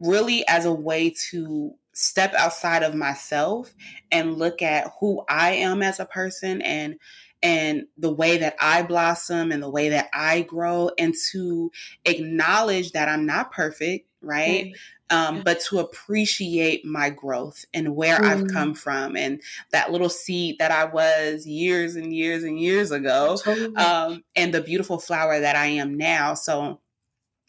really 0.00 0.48
as 0.48 0.64
a 0.64 0.72
way 0.72 1.10
to 1.30 1.74
step 1.92 2.32
outside 2.34 2.82
of 2.82 2.94
myself 2.94 3.74
and 4.10 4.38
look 4.38 4.62
at 4.62 4.90
who 4.98 5.22
I 5.28 5.50
am 5.52 5.82
as 5.82 6.00
a 6.00 6.06
person 6.06 6.62
and 6.62 6.96
and 7.42 7.86
the 7.96 8.12
way 8.12 8.38
that 8.38 8.56
I 8.60 8.82
blossom 8.82 9.52
and 9.52 9.62
the 9.62 9.70
way 9.70 9.88
that 9.90 10.08
I 10.12 10.42
grow 10.42 10.90
and 10.98 11.14
to 11.32 11.70
acknowledge 12.04 12.92
that 12.92 13.08
I'm 13.08 13.26
not 13.26 13.52
perfect, 13.52 14.08
right? 14.20 14.68
Um, 15.10 15.36
Yeah. 15.36 15.42
but 15.44 15.60
to 15.62 15.80
appreciate 15.80 16.84
my 16.84 17.10
growth 17.10 17.64
and 17.74 17.96
where 17.96 18.24
I've 18.24 18.42
Mm. 18.42 18.52
come 18.52 18.74
from 18.74 19.16
and 19.16 19.42
that 19.72 19.90
little 19.90 20.08
seed 20.08 20.58
that 20.60 20.70
I 20.70 20.84
was 20.84 21.46
years 21.46 21.96
and 21.96 22.14
years 22.14 22.44
and 22.44 22.60
years 22.60 22.92
ago 22.92 23.42
Totally. 23.42 23.74
um, 23.76 24.22
and 24.36 24.54
the 24.54 24.60
beautiful 24.60 24.98
flower 25.00 25.40
that 25.40 25.56
I 25.56 25.66
am 25.66 25.96
now. 25.96 26.34
So 26.34 26.80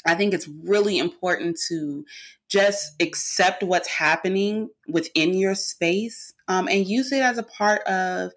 I 0.06 0.16
think 0.16 0.34
it's 0.34 0.48
really 0.48 0.98
important 0.98 1.60
to 1.68 2.06
just 2.50 3.02
accept 3.02 3.64
what's 3.64 3.88
happening 3.88 4.70
within 4.88 5.34
your 5.36 5.56
space 5.56 6.34
um, 6.48 6.68
and 6.68 6.88
use 6.88 7.12
it 7.12 7.22
as 7.22 7.38
a 7.38 7.44
part 7.44 7.82
of, 7.84 8.32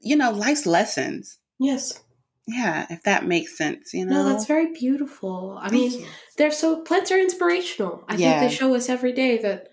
you 0.00 0.16
know, 0.16 0.30
life's 0.30 0.66
lessons. 0.66 1.38
yes. 1.58 2.02
Yeah, 2.50 2.86
if 2.88 3.02
that 3.02 3.26
makes 3.26 3.58
sense, 3.58 3.92
you 3.92 4.06
know. 4.06 4.22
No, 4.22 4.24
that's 4.30 4.46
very 4.46 4.72
beautiful. 4.72 5.58
I 5.60 5.68
Thank 5.68 5.92
mean, 5.92 6.00
you. 6.00 6.06
they're 6.38 6.50
so 6.50 6.80
plants 6.80 7.12
are 7.12 7.18
inspirational. 7.18 8.04
I 8.08 8.16
Yeah. 8.16 8.38
think 8.38 8.50
they 8.50 8.56
show 8.56 8.74
us 8.74 8.88
every 8.88 9.12
day 9.12 9.36
that 9.42 9.68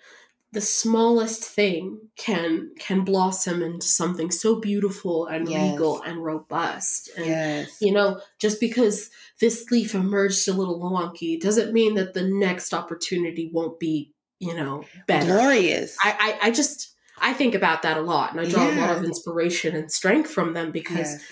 the 0.52 0.60
smallest 0.60 1.44
thing 1.44 2.00
can 2.18 2.72
can 2.78 3.06
blossom 3.06 3.62
into 3.62 3.88
something 3.88 4.30
so 4.30 4.60
beautiful 4.60 5.26
and 5.28 5.48
Yes. 5.48 5.72
regal 5.72 6.02
and 6.02 6.22
robust. 6.22 7.10
And 7.16 7.28
yes, 7.28 7.78
you 7.82 7.94
know, 7.94 8.20
just 8.40 8.60
because 8.60 9.10
this 9.40 9.72
leaf 9.72 9.96
emerged 9.96 10.46
a 10.50 10.54
little 10.54 10.80
wonky 10.82 11.40
doesn't 11.40 11.72
mean 11.74 11.96
that 11.96 12.14
the 12.14 12.24
next 12.28 12.74
opportunity 12.74 13.50
won't 13.54 13.80
be, 13.80 14.14
you 14.40 14.54
know, 14.54 14.84
better. 15.08 15.28
glorious. 15.28 15.96
I, 16.04 16.38
I, 16.42 16.48
I 16.48 16.52
just 16.52 16.95
I 17.20 17.34
think 17.34 17.56
about 17.56 17.82
that 17.84 17.98
a 17.98 18.02
lot 18.02 18.32
and 18.32 18.40
I 18.42 18.50
draw 18.50 18.70
a 18.70 18.76
lot 18.80 18.98
of 18.98 19.04
inspiration 19.04 19.76
and 19.76 19.92
strength 19.92 20.30
from 20.32 20.54
them 20.54 20.72
because 20.72 21.14
yes. 21.14 21.24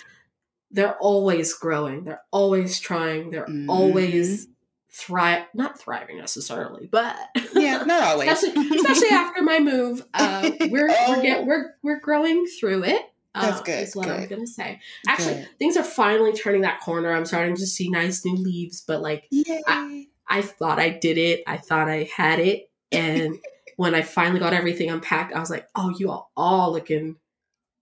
they're 0.72 0.98
always 1.00 1.54
growing. 1.54 2.04
They're 2.06 2.22
always 2.32 2.80
trying. 2.80 3.32
They're 3.32 3.46
Mhm. 3.46 3.66
always 3.70 4.48
thrive 4.92 5.44
not 5.56 5.80
thriving 5.80 6.18
necessarily, 6.20 6.88
but 6.88 7.16
yeah, 7.56 7.84
not 7.84 8.04
always. 8.12 8.30
especially, 8.32 8.76
especially 8.78 9.10
after 9.10 9.42
my 9.42 9.60
move, 9.60 10.06
uh, 10.14 10.52
we're 10.70 10.90
Oh. 10.92 11.16
we're 11.16 11.22
get, 11.22 11.46
we're 11.46 11.74
we're 11.82 12.00
growing 12.00 12.46
through 12.46 12.84
it. 12.84 13.02
That's 13.36 13.62
uh, 13.62 13.64
good, 13.64 13.84
Is 13.88 13.96
what 13.96 14.08
I'm 14.08 14.28
gonna 14.28 14.46
say. 14.46 14.80
Actually, 15.08 15.34
Good. 15.34 15.50
things 15.58 15.76
are 15.78 15.84
finally 15.84 16.34
turning 16.34 16.62
that 16.62 16.80
corner. 16.82 17.12
I'm 17.12 17.26
starting 17.26 17.56
to 17.56 17.66
see 17.66 17.90
nice 17.90 18.24
new 18.24 18.36
leaves, 18.36 18.84
but 18.88 19.02
like 19.02 19.26
Yay. 19.32 20.08
I 20.30 20.42
thought 20.44 20.78
I 20.80 20.90
did 20.90 21.18
it. 21.18 21.42
I 21.48 21.58
thought 21.58 21.90
I 21.90 22.08
had 22.16 22.40
it, 22.40 22.70
and 22.92 23.40
when 23.78 23.96
I 23.96 24.02
finally 24.02 24.40
got 24.40 24.54
everything 24.54 24.90
unpacked, 24.90 25.34
I 25.34 25.40
was 25.40 25.50
like, 25.50 25.68
"Oh, 25.76 25.94
you 25.98 26.12
are 26.12 26.26
all 26.36 26.72
looking 26.74 27.18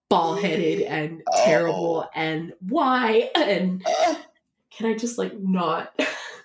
ball 0.09 0.35
headed 0.35 0.79
mm-hmm. 0.79 0.93
and 0.93 1.21
Oh. 1.27 1.45
terrible, 1.45 2.09
and 2.15 2.53
why?" 2.59 3.29
And 3.35 3.85
can 4.71 4.85
I 4.87 4.95
just 4.95 5.17
like 5.17 5.37
not? 5.37 5.93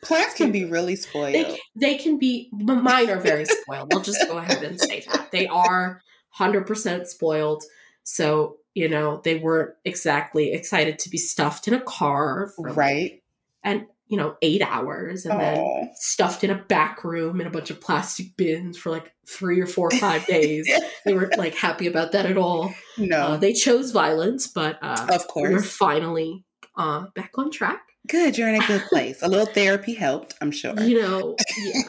plants 0.03 0.35
can 0.35 0.53
be 0.53 0.65
really 0.65 0.97
spoiled. 0.97 1.35
They 1.35 1.45
can, 1.45 1.57
they 1.75 1.99
can 1.99 2.19
be. 2.19 2.51
m- 2.53 2.83
Mine 2.83 3.11
are 3.11 3.21
very 3.21 3.45
spoiled. 3.45 3.93
We'll 3.93 4.03
just 4.03 4.27
go 4.29 4.39
ahead 4.39 4.63
and 4.63 4.81
say 4.81 5.05
that 5.11 5.31
they 5.33 5.47
are 5.47 6.01
hundred 6.31 6.67
percent 6.67 7.07
spoiled. 7.09 7.65
So 8.03 8.59
you 8.75 8.89
know 8.89 9.21
they 9.25 9.37
weren't 9.37 9.75
exactly 9.85 10.53
excited 10.53 10.99
to 11.01 11.11
be 11.11 11.19
stuffed 11.19 11.67
in 11.67 11.75
a 11.75 11.81
car 11.81 12.53
like, 12.59 12.77
right? 12.77 13.23
and 13.65 13.87
you 14.09 14.17
know 14.17 14.37
eight 14.43 14.63
hours, 14.63 15.27
and 15.27 15.41
then 15.41 15.59
Oh. 15.59 15.89
stuffed 15.95 16.45
in 16.45 16.51
a 16.51 16.55
back 16.55 17.03
room 17.05 17.41
in 17.41 17.47
a 17.47 17.51
bunch 17.51 17.71
of 17.71 17.81
plastic 17.81 18.37
bins 18.37 18.77
for 18.79 18.91
like 18.91 19.13
three 19.29 19.61
or 19.61 19.67
four 19.67 19.89
or 19.89 19.99
five 19.99 20.25
days. 20.37 20.69
they 21.05 21.15
weren't 21.15 21.37
like 21.39 21.55
happy 21.55 21.87
about 21.87 22.13
that 22.13 22.27
at 22.27 22.37
all. 22.39 22.73
no, 22.99 23.17
Uh, 23.19 23.37
they 23.37 23.53
chose 23.53 23.91
violence, 23.91 24.47
but 24.47 24.79
uh, 24.83 25.07
of 25.11 25.27
course. 25.29 25.51
we're 25.51 25.63
finally 25.63 26.45
uh, 26.77 27.07
back 27.15 27.31
on 27.37 27.51
track. 27.51 27.81
Good, 28.09 28.39
you're 28.39 28.49
in 28.49 28.63
a 28.63 28.67
good 28.67 28.83
place. 28.89 29.21
A 29.23 29.29
little 29.29 29.47
therapy 29.47 29.95
helped, 29.95 30.35
I'm 30.41 30.53
sure. 30.53 30.79
You 30.81 31.03
know, 31.03 31.37
yeah. 31.59 31.83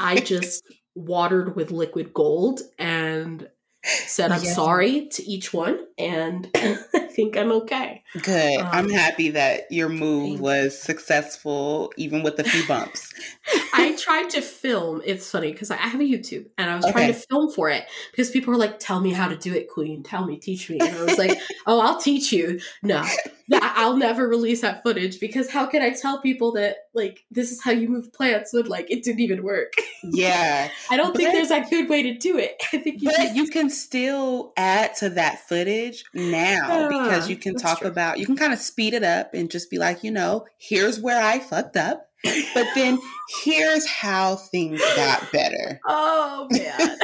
I 0.00 0.16
just 0.16 0.62
watered 0.94 1.56
with 1.56 1.70
liquid 1.70 2.12
gold 2.12 2.60
and 2.78 3.48
said 3.84 4.30
I'm 4.32 4.42
Yeah. 4.44 4.52
sorry 4.54 5.08
to 5.12 5.22
each 5.24 5.52
one, 5.52 5.78
and 5.98 6.48
I 6.54 7.08
think 7.10 7.36
I'm 7.36 7.52
okay. 7.52 8.02
Good. 8.20 8.58
I'm 8.60 8.86
Um, 8.86 8.90
happy 8.90 9.30
that 9.30 9.70
your 9.70 9.88
move 9.88 10.40
was 10.40 10.78
successful, 10.80 11.92
even 11.96 12.22
with 12.22 12.38
a 12.38 12.44
few 12.44 12.66
bumps. 12.66 13.12
I 13.74 13.96
tried 13.96 14.30
to 14.30 14.42
film. 14.42 15.02
It's 15.04 15.30
funny 15.30 15.52
because 15.52 15.70
I 15.70 15.76
have 15.76 16.00
a 16.00 16.04
YouTube 16.04 16.46
and 16.58 16.70
I 16.70 16.76
was 16.76 16.84
trying 16.86 17.08
to 17.12 17.18
film 17.18 17.50
for 17.52 17.68
it 17.70 17.84
because 18.10 18.30
people 18.30 18.52
were 18.52 18.58
like, 18.58 18.78
"Tell 18.78 19.00
me 19.00 19.12
how 19.12 19.28
to 19.28 19.36
do 19.36 19.52
it, 19.54 19.68
Queen. 19.68 20.02
Tell 20.02 20.24
me, 20.26 20.36
teach 20.38 20.70
me." 20.70 20.78
And 20.78 20.94
I 20.96 21.02
was 21.04 21.18
like, 21.18 21.38
"Oh, 21.66 21.80
I'll 21.80 22.00
teach 22.00 22.32
you." 22.32 22.60
No, 22.82 23.04
that 23.48 23.74
I'll 23.76 23.96
never 23.96 24.28
release 24.28 24.60
that 24.62 24.82
footage 24.82 25.20
because 25.20 25.50
how 25.50 25.66
can 25.66 25.82
I 25.82 25.90
tell 25.90 26.20
people 26.20 26.52
that 26.52 26.76
like 26.94 27.24
this 27.30 27.50
is 27.50 27.62
how 27.62 27.70
you 27.72 27.88
move 27.88 28.12
plants 28.12 28.52
when 28.52 28.66
like 28.66 28.90
it 28.90 29.02
didn't 29.02 29.20
even 29.20 29.42
work? 29.42 29.74
Yeah. 30.02 30.70
I 30.90 30.96
don't 30.96 31.16
think 31.16 31.32
there's 31.32 31.50
a 31.50 31.64
good 31.68 31.88
way 31.88 32.02
to 32.02 32.14
do 32.14 32.38
it. 32.38 32.62
I 32.72 32.78
think 32.78 33.02
you 33.02 33.08
But 33.08 33.16
just 33.16 33.34
you 33.34 33.48
can 33.48 33.70
still 33.70 34.52
add 34.56 34.94
to 34.96 35.10
that 35.10 35.48
footage 35.48 36.04
now 36.14 36.88
because 36.88 37.28
you 37.28 37.36
can 37.36 37.56
talk 37.56 37.80
true. 37.80 37.88
about, 37.88 38.18
you 38.18 38.26
can 38.26 38.36
kind 38.36 38.52
of 38.52 38.58
speed 38.58 38.94
it 38.94 39.04
up 39.04 39.34
and 39.34 39.50
just 39.50 39.70
be 39.70 39.78
like, 39.78 40.04
you 40.04 40.10
know, 40.10 40.46
here's 40.58 41.00
where 41.00 41.22
I 41.22 41.38
fucked 41.38 41.76
up. 41.76 42.08
But 42.54 42.68
then 42.76 43.00
here's 43.42 43.84
how 43.84 44.36
things 44.36 44.80
got 44.96 45.30
better. 45.32 45.80
Oh 45.88 46.48
man. 46.50 46.98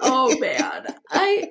oh 0.00 0.38
man 0.38 0.86
i 1.10 1.48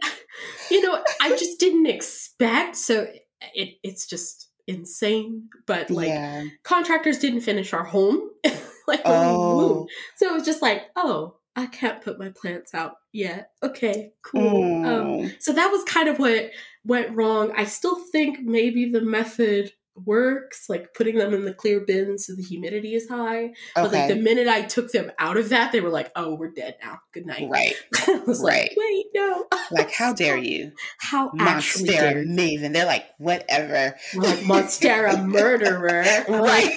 you 0.70 0.82
know 0.82 1.04
i 1.22 1.30
just 1.32 1.60
didn't 1.60 1.86
expect 1.88 2.76
so 2.76 3.08
it, 3.54 3.76
it's 3.84 4.08
just 4.08 4.50
insane 4.68 5.48
but 5.68 5.90
like 5.92 6.08
yeah. 6.08 6.44
contractors 6.64 7.20
didn't 7.20 7.42
finish 7.42 7.72
our 7.74 7.84
home 7.84 8.30
like 8.88 9.02
Oh. 9.06 9.58
moved 9.80 9.92
so 10.16 10.28
it 10.28 10.34
was 10.34 10.44
just 10.46 10.62
like 10.62 10.84
oh 10.96 11.36
i 11.56 11.68
can't 11.68 12.02
put 12.02 12.18
my 12.18 12.30
plants 12.30 12.74
out 12.74 12.94
yet 13.12 13.52
okay 13.62 14.14
cool 14.24 14.86
um, 14.86 14.86
Oh. 14.86 15.30
so 15.40 15.54
that 15.54 15.68
was 15.72 15.84
kind 15.84 16.10
of 16.10 16.18
what 16.18 16.50
went 16.84 17.16
wrong 17.16 17.52
i 17.56 17.64
still 17.66 17.96
think 18.12 18.40
maybe 18.42 18.90
the 18.90 19.02
method 19.02 19.72
works 20.04 20.66
like 20.70 20.94
putting 20.94 21.18
them 21.18 21.34
in 21.34 21.46
the 21.46 21.54
clear 21.54 21.80
bin 21.80 22.18
so 22.18 22.36
the 22.36 22.42
humidity 22.44 22.96
is 22.96 23.08
high 23.08 23.50
but 23.76 23.92
like 23.94 24.10
the 24.10 24.16
minute 24.16 24.48
i 24.48 24.62
took 24.62 24.92
them 24.92 25.10
out 25.20 25.38
of 25.38 25.50
that 25.50 25.72
they 25.72 25.80
were 25.80 25.90
like 25.90 26.12
oh 26.18 26.36
we're 26.36 26.52
dead 26.52 26.76
now 26.84 27.00
good 27.14 27.26
night 27.26 27.48
Right. 27.50 27.76
I 28.08 28.22
was 28.28 28.42
Right. 28.44 28.70
like, 28.70 28.78
wait, 28.78 29.06
no. 29.16 29.46
Like, 29.72 29.92
how 29.92 30.14
dare 30.22 30.38
you? 30.38 30.72
How 31.00 31.30
Monstera? 31.32 32.26
Maven. 32.26 32.74
They're 32.74 32.86
like, 32.86 33.06
whatever. 33.18 33.96
We're 34.16 34.22
like, 34.24 34.40
Monstera 34.40 35.24
murderer. 35.26 36.04
Right. 36.28 36.70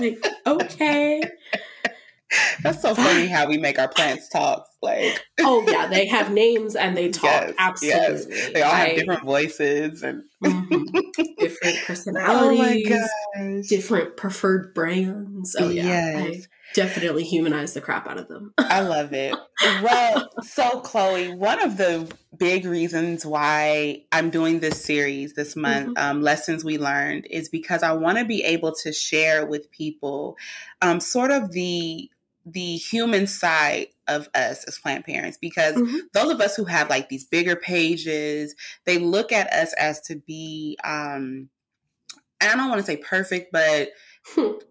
Like, 0.00 0.20
like, 0.24 0.26
okay. 0.46 1.22
That's 2.62 2.80
so 2.82 2.94
funny 2.94 3.26
how 3.28 3.46
we 3.48 3.58
make 3.58 3.78
our 3.78 3.88
plants 3.88 4.28
talk. 4.28 4.66
Like, 4.82 5.24
Oh, 5.40 5.64
yeah, 5.68 5.86
they 5.86 6.06
have 6.06 6.30
names 6.32 6.76
and 6.76 6.96
they 6.96 7.08
talk. 7.10 7.24
Yes, 7.48 7.54
Absolutely. 7.58 8.52
they 8.52 8.62
all 8.62 8.72
have 8.72 8.96
different 8.96 9.24
voices 9.24 10.02
and 10.02 10.24
Mhm. 10.42 10.84
different 11.38 11.78
oh 11.78 11.84
personalities, 11.86 12.58
my 12.58 12.82
gosh. 12.82 13.66
different 13.68 14.16
preferred 14.16 14.74
brands. 14.74 15.56
Oh, 15.58 15.68
yeah. 15.70 15.84
Yes. 16.28 16.46
definitely 16.74 17.22
humanize 17.24 17.72
the 17.72 17.80
crap 17.80 18.06
out 18.08 18.18
of 18.18 18.26
them. 18.28 18.52
I 18.58 18.80
love 18.80 19.12
it. 19.12 19.34
Well, 19.82 20.28
so 20.42 20.80
Chloe, 20.80 21.32
one 21.34 21.62
of 21.62 21.76
the 21.76 22.12
big 22.36 22.64
reasons 22.66 23.24
why 23.24 24.02
I'm 24.10 24.28
doing 24.30 24.58
this 24.58 24.84
series 24.84 25.34
this 25.34 25.54
month, 25.54 25.96
um, 25.96 26.20
Lessons 26.20 26.64
We 26.64 26.76
Learned, 26.78 27.26
is 27.30 27.48
because 27.48 27.82
I 27.84 27.92
want 27.92 28.18
to 28.18 28.24
be 28.24 28.42
able 28.42 28.74
to 28.82 28.92
share 28.92 29.46
with 29.46 29.70
people 29.70 30.36
um, 30.82 30.98
sort 30.98 31.30
of 31.30 31.52
the 31.52 32.10
the 32.46 32.76
human 32.76 33.26
side 33.26 33.86
of 34.06 34.28
us 34.34 34.64
as 34.64 34.78
plant 34.78 35.06
parents 35.06 35.38
because 35.40 35.74
Mhm. 35.76 36.00
those 36.12 36.30
of 36.30 36.40
us 36.40 36.54
who 36.56 36.64
have 36.64 36.90
like 36.90 37.08
these 37.08 37.24
bigger 37.24 37.56
pages 37.56 38.54
they 38.84 38.98
look 38.98 39.32
at 39.32 39.50
us 39.52 39.72
as 39.74 40.00
to 40.02 40.16
be 40.16 40.76
um 40.84 41.48
and 42.40 42.50
i 42.50 42.54
don't 42.54 42.68
want 42.68 42.80
to 42.80 42.86
say 42.86 42.98
perfect 42.98 43.50
but 43.50 43.88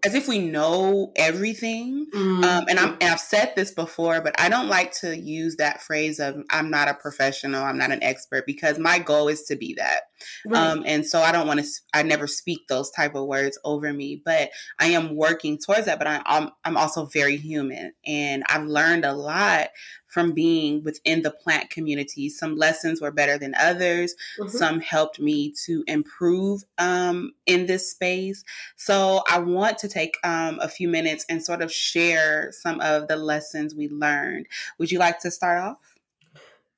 as 0.04 0.14
if 0.14 0.26
we 0.26 0.40
know 0.40 1.12
everything. 1.16 2.06
Mm-hmm. 2.12 2.44
Um, 2.44 2.64
and 2.68 2.78
I'm 2.78 2.96
and 3.00 3.04
I've 3.04 3.20
said 3.20 3.52
this 3.54 3.72
before, 3.72 4.20
but 4.20 4.38
I 4.38 4.48
don't 4.48 4.68
like 4.68 4.92
to 5.00 5.16
use 5.16 5.56
that 5.56 5.80
phrase 5.82 6.18
of 6.18 6.36
"I'm 6.50 6.70
not 6.70 6.88
a 6.88 6.94
professional, 6.94 7.62
I'm 7.62 7.78
not 7.78 7.92
an 7.92 8.02
expert," 8.02 8.46
because 8.46 8.78
my 8.78 8.98
goal 8.98 9.28
is 9.28 9.44
to 9.44 9.56
be 9.56 9.74
that. 9.74 10.02
Right. 10.46 10.58
Um, 10.60 10.82
and 10.86 11.06
so 11.06 11.20
I 11.20 11.32
don't 11.32 11.46
want 11.46 11.60
to. 11.60 11.66
I 11.92 12.02
never 12.02 12.26
speak 12.26 12.66
those 12.68 12.90
type 12.90 13.14
of 13.14 13.26
words 13.26 13.58
over 13.64 13.92
me, 13.92 14.20
but 14.24 14.50
I 14.78 14.86
am 14.88 15.14
working 15.16 15.58
towards 15.58 15.86
that. 15.86 15.98
But 15.98 16.08
I, 16.08 16.22
I'm 16.26 16.50
I'm 16.64 16.76
also 16.76 17.06
very 17.06 17.36
human, 17.36 17.92
and 18.04 18.42
I've 18.48 18.64
learned 18.64 19.04
a 19.04 19.12
lot 19.12 19.68
from 20.14 20.30
being 20.30 20.80
within 20.84 21.22
the 21.22 21.30
plant 21.32 21.70
community. 21.70 22.28
Some 22.28 22.54
lessons 22.54 23.00
were 23.00 23.10
better 23.10 23.36
than 23.36 23.52
others. 23.58 24.14
Mm-hmm. 24.38 24.56
Some 24.56 24.78
helped 24.78 25.18
me 25.18 25.52
to 25.64 25.82
improve 25.88 26.62
um, 26.78 27.32
in 27.46 27.66
this 27.66 27.90
space. 27.90 28.44
So 28.76 29.24
I 29.28 29.40
want 29.40 29.76
to 29.78 29.88
take 29.88 30.16
um, 30.22 30.60
a 30.62 30.68
few 30.68 30.86
minutes 30.86 31.26
and 31.28 31.44
sort 31.44 31.62
of 31.62 31.72
share 31.72 32.52
some 32.52 32.80
of 32.80 33.08
the 33.08 33.16
lessons 33.16 33.74
we 33.74 33.88
learned. 33.88 34.46
Would 34.78 34.92
you 34.92 35.00
like 35.00 35.18
to 35.20 35.32
start 35.32 35.60
off? 35.60 35.96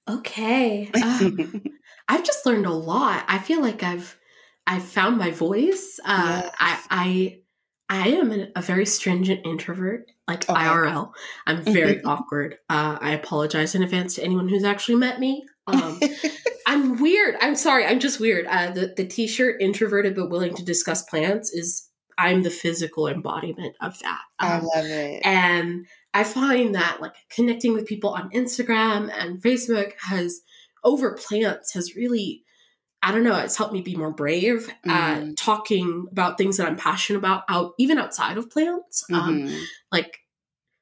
Okay. 0.09 0.90
Um, 0.94 1.62
I've 2.09 2.25
just 2.25 2.46
learned 2.46 2.64
a 2.64 2.72
lot. 2.72 3.22
I 3.29 3.38
feel 3.38 3.61
like 3.61 3.83
I've 3.83 4.18
I've 4.66 4.85
found 4.85 5.18
my 5.18 5.31
voice. 5.31 6.01
Uh, 6.07 6.40
yes. 6.42 6.55
I 6.59 6.81
I 6.90 7.38
I 7.88 8.09
am 8.09 8.46
a 8.57 8.62
very 8.62 8.87
stringent 8.87 9.44
introvert, 9.44 10.11
like 10.29 10.49
okay. 10.49 10.61
IRL. 10.61 11.12
I'm 11.47 11.62
very 11.62 12.03
awkward. 12.05 12.59
Uh, 12.69 12.99
I 13.01 13.12
apologize 13.12 13.75
in 13.75 13.83
advance 13.83 14.15
to 14.17 14.25
anyone 14.25 14.49
who's 14.49 14.65
actually 14.65 14.97
met 14.97 15.21
me. 15.21 15.45
Um, 15.67 16.01
I'm 16.67 17.01
weird. 17.01 17.37
I'm 17.41 17.55
sorry. 17.55 17.87
I'm 17.87 18.01
just 18.01 18.21
weird. 18.21 18.47
Uh, 18.47 18.71
the 18.71 18.95
the 18.97 19.07
T-shirt 19.07 19.61
"introverted 19.61 20.17
but 20.17 20.31
willing 20.31 20.55
to 20.55 20.65
discuss 20.65 21.03
plants" 21.03 21.53
is 21.53 21.89
I'm 22.19 22.43
the 22.43 22.51
physical 22.51 23.09
embodiment 23.09 23.77
of 23.81 23.99
that. 24.01 24.21
Um, 24.39 24.51
I 24.51 24.59
love 24.59 24.87
it. 24.87 25.23
And 25.25 25.87
I 26.15 26.25
find 26.25 26.75
that 26.75 26.99
like 27.01 27.15
connecting 27.31 27.75
with 27.75 27.87
people 27.87 28.11
on 28.11 28.31
Instagram 28.31 29.11
and 29.17 29.43
Facebook 29.43 29.93
has 30.01 30.41
over 30.83 31.15
plants 31.15 31.75
has 31.75 31.95
really 31.95 32.43
I 33.07 33.12
don't 33.12 33.23
know, 33.23 33.38
it's 33.38 33.57
helped 33.57 33.73
me 33.73 33.83
be 33.83 33.95
more 33.95 34.11
brave 34.11 34.66
mm-hmm. 34.85 34.90
at 34.90 35.37
talking 35.37 36.09
about 36.11 36.37
things 36.37 36.57
that 36.57 36.66
I'm 36.66 36.75
passionate 36.75 37.21
about 37.21 37.45
out 37.49 37.75
even 37.79 37.99
outside 37.99 38.37
of 38.37 38.51
plants. 38.51 39.05
Um, 39.12 39.42
mm-hmm. 39.42 39.47
Um, 39.47 39.66
like 39.92 40.19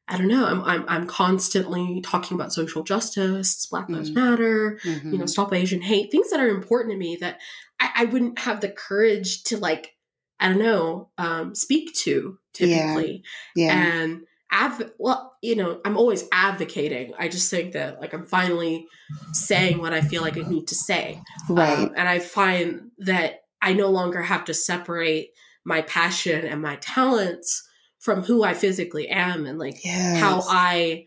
I 0.09 0.17
don't 0.17 0.29
know, 0.29 0.47
I'm, 0.47 0.63
I'm 0.63 0.85
I'm 0.89 1.07
constantly 1.07 2.01
talking 2.01 2.35
about 2.35 2.55
social 2.55 2.83
justice, 2.83 3.67
Black 3.67 3.91
Lives 3.91 4.11
mm-hmm. 4.11 4.31
Matter, 4.31 4.79
you 4.85 4.91
know, 4.95 5.19
mm-hmm. 5.19 5.27
stop 5.27 5.53
Asian 5.53 5.83
hate, 5.83 6.11
things 6.11 6.31
that 6.31 6.41
are 6.41 6.49
important 6.49 6.93
to 6.93 6.99
me 6.99 7.17
that 7.17 7.41
I, 7.79 7.91
I 7.95 8.05
wouldn't 8.07 8.39
have 8.39 8.63
the 8.63 8.71
courage 8.71 9.45
to 9.45 9.59
like, 9.59 9.95
I 10.41 10.49
don't 10.49 10.59
know, 10.59 11.11
um, 11.19 11.55
speak 11.55 11.93
to 12.05 12.39
typically. 12.55 13.23
Yeah. 13.55 13.67
yeah. 13.67 13.73
And 13.75 14.21
adv- 14.55 14.93
well, 14.99 15.37
you 15.43 15.57
know, 15.57 15.81
I'm 15.85 15.99
always 15.99 16.27
advocating. 16.33 17.12
I 17.19 17.29
just 17.29 17.51
think 17.51 17.73
that 17.73 18.01
like 18.01 18.14
I'm 18.14 18.25
finally 18.25 18.87
saying 19.33 19.79
what 19.79 19.93
I 19.93 20.01
feel 20.01 20.23
like 20.23 20.38
I 20.38 20.49
need 20.49 20.69
to 20.69 20.75
say. 20.75 21.21
Right. 21.51 21.79
Um, 21.79 21.93
and 21.97 22.09
I 22.09 22.21
find 22.21 22.93
that 22.99 23.40
I 23.61 23.73
no 23.73 23.88
longer 23.88 24.23
have 24.23 24.45
to 24.47 24.55
separate 24.55 25.31
my 25.64 25.83
passion 25.83 26.47
and 26.47 26.62
my 26.62 26.77
talents 26.77 27.69
from 27.99 28.23
who 28.23 28.45
I 28.45 28.55
physically 28.55 29.09
am 29.09 29.47
and 29.47 29.59
like 29.59 29.85
yes. 29.85 30.21
how 30.21 30.43
I, 30.47 31.07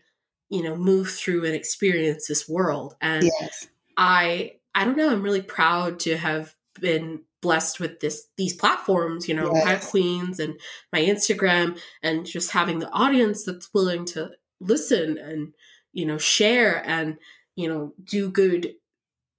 you 0.50 0.62
know, 0.62 0.76
move 0.76 1.10
through 1.10 1.44
and 1.44 1.54
experience 1.54 2.26
this 2.26 2.48
world. 2.48 2.94
And 3.00 3.24
yes. 3.24 3.66
I 3.96 4.56
I 4.74 4.84
don't 4.84 4.96
know, 4.96 5.10
I'm 5.10 5.22
really 5.22 5.42
proud 5.42 6.00
to 6.00 6.16
have 6.16 6.54
been 6.80 7.22
blessed 7.40 7.78
with 7.80 8.00
this 8.00 8.26
these 8.36 8.54
platforms 8.54 9.28
you 9.28 9.34
know 9.34 9.52
yes. 9.54 9.90
queens 9.90 10.40
and 10.40 10.58
my 10.92 11.00
instagram 11.00 11.78
and 12.02 12.26
just 12.26 12.50
having 12.50 12.78
the 12.78 12.90
audience 12.90 13.44
that's 13.44 13.68
willing 13.72 14.04
to 14.04 14.30
listen 14.60 15.16
and 15.18 15.54
you 15.92 16.04
know 16.04 16.18
share 16.18 16.82
and 16.86 17.16
you 17.54 17.68
know 17.68 17.92
do 18.04 18.30
good 18.30 18.74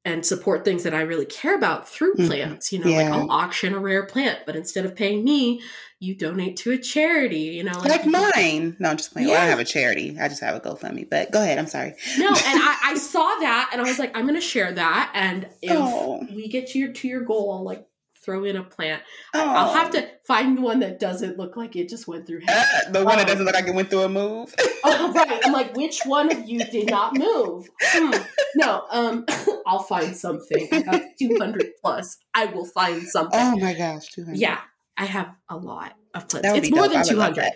and 0.05 0.25
support 0.25 0.63
things 0.63 0.83
that 0.83 0.93
I 0.93 1.01
really 1.01 1.25
care 1.25 1.55
about 1.55 1.87
through 1.87 2.13
mm-hmm. 2.13 2.27
plants. 2.27 2.71
You 2.71 2.79
know, 2.79 2.89
yeah. 2.89 3.03
like 3.03 3.13
I'll 3.13 3.31
auction 3.31 3.73
a 3.73 3.79
rare 3.79 4.05
plant, 4.05 4.39
but 4.45 4.55
instead 4.55 4.85
of 4.85 4.95
paying 4.95 5.23
me, 5.23 5.61
you 5.99 6.15
donate 6.15 6.57
to 6.57 6.71
a 6.71 6.77
charity. 6.77 7.39
You 7.39 7.63
know, 7.63 7.77
like, 7.79 8.05
like 8.05 8.05
mine. 8.05 8.77
No, 8.79 8.89
I'm 8.89 8.97
just 8.97 9.11
playing. 9.11 9.27
Yeah. 9.27 9.35
Well, 9.35 9.43
I 9.43 9.47
have 9.47 9.59
a 9.59 9.65
charity. 9.65 10.17
I 10.19 10.27
just 10.29 10.41
have 10.41 10.55
a 10.55 10.59
GoFundMe. 10.59 11.09
But 11.09 11.31
go 11.31 11.41
ahead. 11.41 11.59
I'm 11.59 11.67
sorry. 11.67 11.95
No, 12.17 12.27
and 12.27 12.37
I, 12.37 12.77
I 12.83 12.95
saw 12.95 13.25
that, 13.39 13.69
and 13.73 13.81
I 13.81 13.85
was 13.85 13.99
like, 13.99 14.15
I'm 14.15 14.23
going 14.23 14.35
to 14.35 14.41
share 14.41 14.71
that. 14.71 15.11
And 15.13 15.47
if 15.61 15.77
oh. 15.77 16.25
we 16.33 16.47
get 16.47 16.67
to 16.69 16.79
your 16.79 16.93
to 16.93 17.07
your 17.07 17.21
goal, 17.21 17.51
I'll 17.53 17.63
like 17.63 17.85
throw 18.23 18.43
in 18.43 18.55
a 18.55 18.63
plant. 18.63 19.01
Oh. 19.33 19.39
I'll 19.39 19.73
have 19.73 19.91
to 19.91 20.07
find 20.25 20.61
one 20.61 20.79
that 20.79 20.99
doesn't 20.99 21.37
look 21.37 21.55
like 21.55 21.75
it 21.75 21.89
just 21.89 22.07
went 22.07 22.27
through. 22.27 22.41
Uh, 22.47 22.63
the 22.91 23.03
one 23.03 23.13
um, 23.13 23.19
that 23.19 23.27
doesn't 23.27 23.45
look 23.45 23.55
like 23.55 23.67
it 23.67 23.73
went 23.73 23.89
through 23.89 24.03
a 24.03 24.09
move. 24.09 24.53
oh, 24.83 25.11
right. 25.13 25.41
I'm 25.43 25.53
like, 25.53 25.75
which 25.75 26.01
one 26.05 26.31
of 26.31 26.47
you 26.47 26.59
did 26.59 26.89
not 26.89 27.17
move? 27.17 27.67
Hmm. 27.81 28.21
No, 28.55 28.85
um, 28.91 29.25
I'll 29.67 29.83
find 29.83 30.15
something. 30.15 30.67
I 30.71 30.83
have 30.91 31.03
200 31.19 31.71
plus. 31.81 32.17
I 32.33 32.45
will 32.45 32.65
find 32.65 33.03
something. 33.03 33.39
Oh 33.39 33.57
my 33.57 33.73
gosh, 33.73 34.07
200. 34.09 34.37
Yeah, 34.37 34.59
I 34.97 35.05
have 35.05 35.33
a 35.49 35.57
lot 35.57 35.93
of 36.13 36.27
plants. 36.27 36.49
It's 36.57 36.71
more 36.71 36.87
dope. 36.87 36.93
than 36.93 37.05
200. 37.05 37.43
I, 37.43 37.51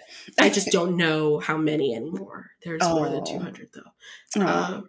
I 0.46 0.50
just 0.50 0.72
don't 0.72 0.98
know 0.98 1.40
how 1.40 1.58
many 1.58 1.96
anymore. 1.96 2.52
There's 2.64 2.82
oh. 2.84 2.96
more 2.96 3.10
than 3.10 3.26
200 3.26 3.70
though. 3.74 4.42
Oh. 4.42 4.84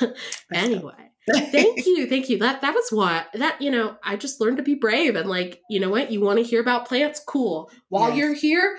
Um, 0.00 0.14
anyway 0.52 1.07
thank 1.34 1.86
you 1.86 2.06
thank 2.08 2.28
you. 2.28 2.38
That 2.38 2.60
that 2.60 2.74
was 2.74 2.88
what 2.90 3.26
that 3.34 3.60
you 3.60 3.70
know 3.70 3.96
i 4.02 4.16
just 4.16 4.40
learned 4.40 4.58
to 4.58 4.62
be 4.62 4.74
brave 4.74 5.16
and 5.16 5.28
like 5.28 5.60
you 5.68 5.80
know 5.80 5.90
what? 5.90 6.10
You 6.10 6.20
want 6.20 6.38
to 6.38 6.44
hear 6.44 6.60
about 6.60 6.88
plants? 6.88 7.20
Cool. 7.26 7.70
While 7.88 8.10
yes. 8.10 8.18
you're 8.18 8.34
here 8.34 8.78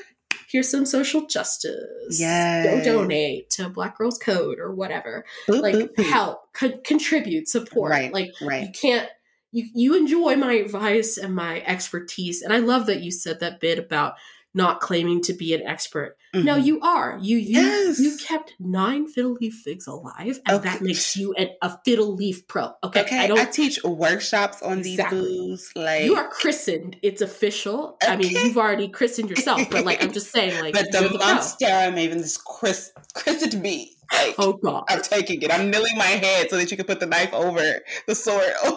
here's 0.51 0.69
some 0.69 0.85
social 0.85 1.27
justice. 1.27 2.19
Yeah 2.19 2.63
go 2.63 2.83
donate 2.83 3.49
to 3.51 3.69
black 3.69 3.97
girls 3.97 4.17
code 4.17 4.59
or 4.59 4.73
whatever. 4.73 5.25
Boop, 5.47 5.61
like 5.61 5.75
boop, 5.75 5.95
boop. 5.95 6.09
help 6.09 6.53
co- 6.53 6.77
contribute 6.83 7.47
support. 7.47 7.91
Right, 7.91 8.13
like 8.13 8.31
right. 8.41 8.63
you 8.63 8.71
can't 8.71 9.09
you, 9.51 9.67
you 9.73 9.95
enjoy 9.95 10.35
my 10.35 10.53
advice 10.53 11.17
and 11.17 11.33
my 11.33 11.61
expertise 11.61 12.41
and 12.41 12.53
i 12.53 12.57
love 12.57 12.85
that 12.85 13.01
you 13.01 13.11
said 13.11 13.39
that 13.39 13.59
bit 13.59 13.79
about 13.79 14.13
not 14.53 14.79
claiming 14.79 15.21
to 15.23 15.33
be 15.33 15.53
an 15.53 15.61
expert. 15.61 16.17
Mm-hmm. 16.33 16.45
No, 16.45 16.55
you 16.55 16.79
are. 16.81 17.17
You 17.21 17.37
you 17.37 17.59
yes. 17.59 17.99
you 17.99 18.17
kept 18.17 18.53
nine 18.59 19.07
fiddle 19.07 19.33
leaf 19.33 19.61
figs 19.63 19.87
alive, 19.87 20.39
and 20.45 20.57
okay. 20.57 20.69
that 20.69 20.81
makes 20.81 21.15
you 21.15 21.33
an, 21.33 21.49
a 21.61 21.77
fiddle 21.83 22.13
leaf 22.15 22.47
pro. 22.47 22.71
Okay, 22.83 23.01
okay. 23.01 23.19
I, 23.19 23.27
don't, 23.27 23.39
I 23.39 23.45
teach 23.45 23.83
workshops 23.83 24.61
on 24.61 24.79
exactly. 24.79 25.21
these 25.21 25.37
booze. 25.37 25.71
Like 25.75 26.05
you 26.05 26.15
are 26.15 26.27
christened. 26.27 26.97
It's 27.01 27.21
official. 27.21 27.97
Okay. 28.03 28.11
I 28.11 28.15
mean, 28.15 28.31
you've 28.31 28.57
already 28.57 28.89
christened 28.89 29.29
yourself, 29.29 29.69
but 29.71 29.85
like 29.85 30.03
I'm 30.03 30.11
just 30.11 30.31
saying, 30.31 30.61
like 30.61 30.73
but 30.73 30.91
the, 30.91 31.01
the 31.01 31.17
Monstera 31.17 31.91
Maven 31.93 32.17
is 32.17 32.37
chris- 32.37 32.91
christened 33.13 33.61
me. 33.61 33.95
Like, 34.11 34.35
oh 34.39 34.53
God, 34.53 34.85
I'm 34.87 35.01
taking 35.01 35.41
it. 35.41 35.51
I'm 35.53 35.69
kneeling 35.69 35.97
my 35.97 36.05
head 36.05 36.49
so 36.49 36.57
that 36.57 36.69
you 36.71 36.77
can 36.77 36.85
put 36.85 36.99
the 36.99 37.05
knife 37.05 37.33
over 37.33 37.61
the 38.07 38.15
sword. 38.15 38.53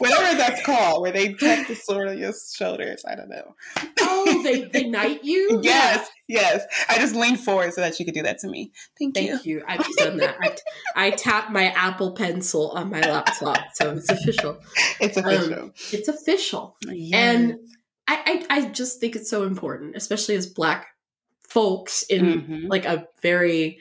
whatever 0.00 0.36
that's 0.36 0.64
called, 0.64 1.02
where 1.02 1.12
they 1.12 1.34
tap 1.34 1.68
the 1.68 1.74
sword 1.74 2.08
on 2.08 2.18
your 2.18 2.32
shoulders. 2.54 3.04
I 3.06 3.14
don't 3.14 3.28
know. 3.28 3.54
Oh, 4.00 4.42
they, 4.42 4.64
they 4.64 4.88
knight 4.88 5.22
you? 5.22 5.60
yes, 5.62 6.08
yes. 6.26 6.64
I 6.88 6.98
just 6.98 7.14
leaned 7.14 7.40
forward 7.40 7.72
so 7.72 7.80
that 7.82 7.98
you 7.98 8.04
could 8.04 8.14
do 8.14 8.22
that 8.22 8.38
to 8.38 8.48
me. 8.48 8.72
Thank, 8.98 9.14
Thank 9.14 9.26
you. 9.26 9.32
Thank 9.34 9.46
you. 9.46 9.62
I've 9.68 9.86
done 9.96 10.16
that. 10.18 10.36
I, 10.42 11.06
I 11.06 11.10
tapped 11.10 11.50
my 11.50 11.66
Apple 11.66 12.12
Pencil 12.12 12.70
on 12.70 12.90
my 12.90 13.00
laptop, 13.00 13.58
so 13.74 13.92
it's 13.92 14.08
official. 14.08 14.58
It's 15.00 15.16
official. 15.16 15.54
Um, 15.54 15.72
it's 15.92 16.08
official. 16.08 16.76
Yes. 16.86 17.14
And 17.14 17.58
I, 18.08 18.44
I, 18.50 18.56
I 18.58 18.68
just 18.70 19.00
think 19.00 19.14
it's 19.16 19.30
so 19.30 19.44
important, 19.44 19.96
especially 19.96 20.34
as 20.34 20.46
Black 20.46 20.88
folks 21.48 22.02
in 22.04 22.24
mm-hmm. 22.24 22.66
like 22.68 22.84
a 22.84 23.06
very 23.22 23.78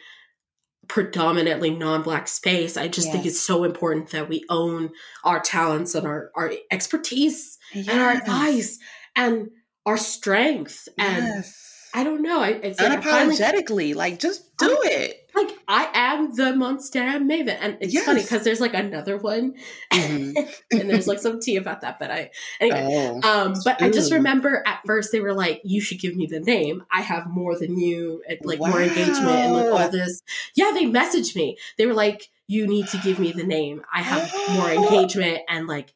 predominantly 0.89 1.69
non-black 1.69 2.28
space 2.28 2.75
i 2.75 2.88
just 2.88 3.08
yes. 3.08 3.13
think 3.13 3.25
it's 3.25 3.39
so 3.39 3.63
important 3.63 4.10
that 4.10 4.28
we 4.28 4.43
own 4.49 4.89
our 5.23 5.39
talents 5.39 5.95
and 5.95 6.06
our, 6.06 6.32
our 6.36 6.52
expertise 6.71 7.58
yes. 7.73 7.88
and 7.88 7.99
our 8.02 8.12
advice 8.12 8.80
and 9.15 9.49
our 9.86 9.97
strength 9.97 10.89
and 10.97 11.25
yes. 11.25 11.68
I 11.93 12.04
don't 12.04 12.21
know 12.21 12.41
I, 12.41 12.49
it's 12.49 12.80
unapologetically 12.80 13.95
like, 13.95 14.13
like 14.13 14.19
just 14.19 14.58
do 14.58 14.69
I, 14.86 14.89
it 14.89 15.30
like 15.36 15.58
I 15.67 15.89
am 15.93 16.36
the 16.36 16.43
Monstera 16.43 17.17
Maven, 17.21 17.58
and 17.60 17.78
it's 17.82 17.93
yes. 17.93 18.06
funny 18.06 18.21
because 18.21 18.43
there's 18.43 18.60
like 18.60 18.73
another 18.73 19.17
one, 19.17 19.56
mm-hmm. 19.91 20.38
and 20.71 20.89
there's 20.89 21.08
like 21.08 21.19
some 21.19 21.39
tea 21.39 21.58
about 21.58 21.82
that. 21.82 21.99
But 21.99 22.12
I 22.12 22.32
anyway, 22.60 23.19
oh. 23.23 23.30
um, 23.30 23.54
but 23.63 23.82
I 23.82 23.89
just 23.89 24.12
remember 24.12 24.63
at 24.65 24.82
first 24.86 25.12
they 25.12 25.19
were 25.19 25.34
like, 25.34 25.62
"You 25.63 25.82
should 25.82 25.99
give 25.99 26.15
me 26.15 26.25
the 26.25 26.39
name. 26.39 26.84
I 26.91 27.02
have 27.02 27.28
more 27.28 27.58
than 27.58 27.80
you, 27.80 28.24
and 28.28 28.39
like 28.43 28.59
wow. 28.59 28.70
more 28.70 28.82
engagement 28.82 29.30
and 29.30 29.53
like 29.53 29.66
all 29.68 29.89
this." 29.89 30.22
Yeah, 30.55 30.72
they 30.74 30.86
messaged 30.86 31.36
me. 31.36 31.57
They 31.78 31.86
were 31.86 31.93
like, 31.93 32.30
"You 32.47 32.68
need 32.68 32.88
to 32.88 32.97
give 32.97 33.20
me 33.20 33.32
the 33.32 33.43
name. 33.43 33.84
I 33.93 34.01
have 34.01 34.34
more 34.55 34.70
engagement 34.84 35.39
and 35.47 35.68
like, 35.68 35.93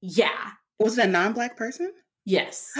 yeah." 0.00 0.52
Was 0.78 0.96
it 0.96 1.06
a 1.06 1.08
non-black 1.08 1.56
person? 1.56 1.92
Yes, 2.24 2.70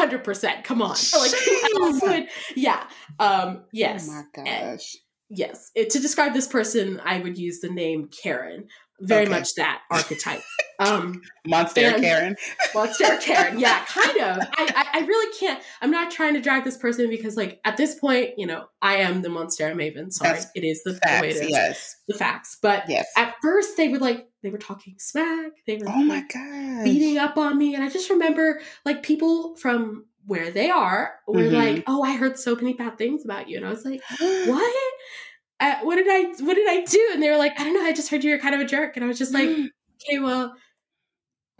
hundred 0.00 0.24
percent. 0.24 0.64
Come 0.64 0.82
on, 0.82 0.96
like 2.02 2.28
yeah, 2.56 2.84
um, 3.18 3.64
yes. 3.72 4.08
Oh 4.08 4.14
my 4.14 4.22
gosh. 4.34 4.46
And, 4.48 4.80
yes, 5.28 5.70
it, 5.74 5.90
to 5.90 6.00
describe 6.00 6.32
this 6.32 6.46
person, 6.46 7.00
I 7.04 7.20
would 7.20 7.38
use 7.38 7.60
the 7.60 7.70
name 7.70 8.08
Karen. 8.08 8.68
Very 9.00 9.22
okay. 9.22 9.30
much 9.30 9.54
that 9.56 9.82
archetype. 9.90 10.42
Um, 10.80 11.20
Monster 11.46 11.92
Karen. 11.92 12.36
Monster 12.74 13.18
Karen. 13.18 13.58
Yeah, 13.58 13.84
kind 13.84 14.16
of. 14.16 14.48
I, 14.56 14.72
I, 14.74 14.98
I 15.00 15.06
really 15.06 15.38
can't. 15.38 15.62
I'm 15.82 15.90
not 15.90 16.10
trying 16.10 16.34
to 16.34 16.40
drag 16.40 16.64
this 16.64 16.76
person 16.76 17.08
because, 17.10 17.36
like, 17.36 17.60
at 17.64 17.76
this 17.76 17.94
point, 17.94 18.30
you 18.38 18.46
know, 18.46 18.66
I 18.80 18.96
am 18.96 19.22
the 19.22 19.28
Monstera 19.28 19.74
Maven. 19.74 20.10
Sorry, 20.10 20.32
That's 20.32 20.46
it 20.54 20.64
is 20.64 20.82
the, 20.82 20.94
facts, 20.94 21.22
way 21.22 21.28
it 21.28 21.36
is. 21.36 21.50
Yes, 21.50 21.96
the 22.08 22.14
facts. 22.14 22.58
But 22.60 22.84
yes. 22.88 23.06
at 23.16 23.34
first, 23.42 23.76
they 23.76 23.88
would 23.88 24.00
like 24.00 24.28
they 24.42 24.50
were 24.50 24.58
talking 24.58 24.94
smack. 24.98 25.52
They 25.66 25.76
were 25.76 25.88
oh 25.88 26.02
my 26.02 26.22
god 26.32 26.84
beating 26.84 27.18
up 27.18 27.36
on 27.36 27.58
me, 27.58 27.74
and 27.74 27.84
I 27.84 27.90
just 27.90 28.10
remember 28.10 28.60
like 28.84 29.02
people 29.02 29.56
from 29.56 30.06
where 30.26 30.50
they 30.50 30.70
are 30.70 31.14
were 31.26 31.42
mm-hmm. 31.42 31.54
like, 31.54 31.84
"Oh, 31.86 32.02
I 32.02 32.16
heard 32.16 32.38
so 32.38 32.56
many 32.56 32.72
bad 32.72 32.96
things 32.96 33.24
about 33.24 33.48
you," 33.48 33.58
and 33.58 33.66
I 33.66 33.70
was 33.70 33.84
like, 33.84 34.00
"What?" 34.18 34.74
Uh, 35.60 35.76
what 35.82 35.96
did 35.96 36.06
I 36.08 36.22
what 36.42 36.54
did 36.54 36.68
I 36.68 36.84
do? 36.84 37.10
And 37.12 37.22
they 37.22 37.28
were 37.28 37.36
like, 37.36 37.52
I 37.60 37.64
don't 37.64 37.74
know, 37.74 37.84
I 37.84 37.92
just 37.92 38.08
heard 38.08 38.24
you 38.24 38.32
were 38.32 38.38
kind 38.38 38.54
of 38.54 38.62
a 38.62 38.64
jerk. 38.64 38.96
And 38.96 39.04
I 39.04 39.08
was 39.08 39.18
just 39.18 39.34
like, 39.34 39.46
okay, 40.08 40.18
well, 40.18 40.54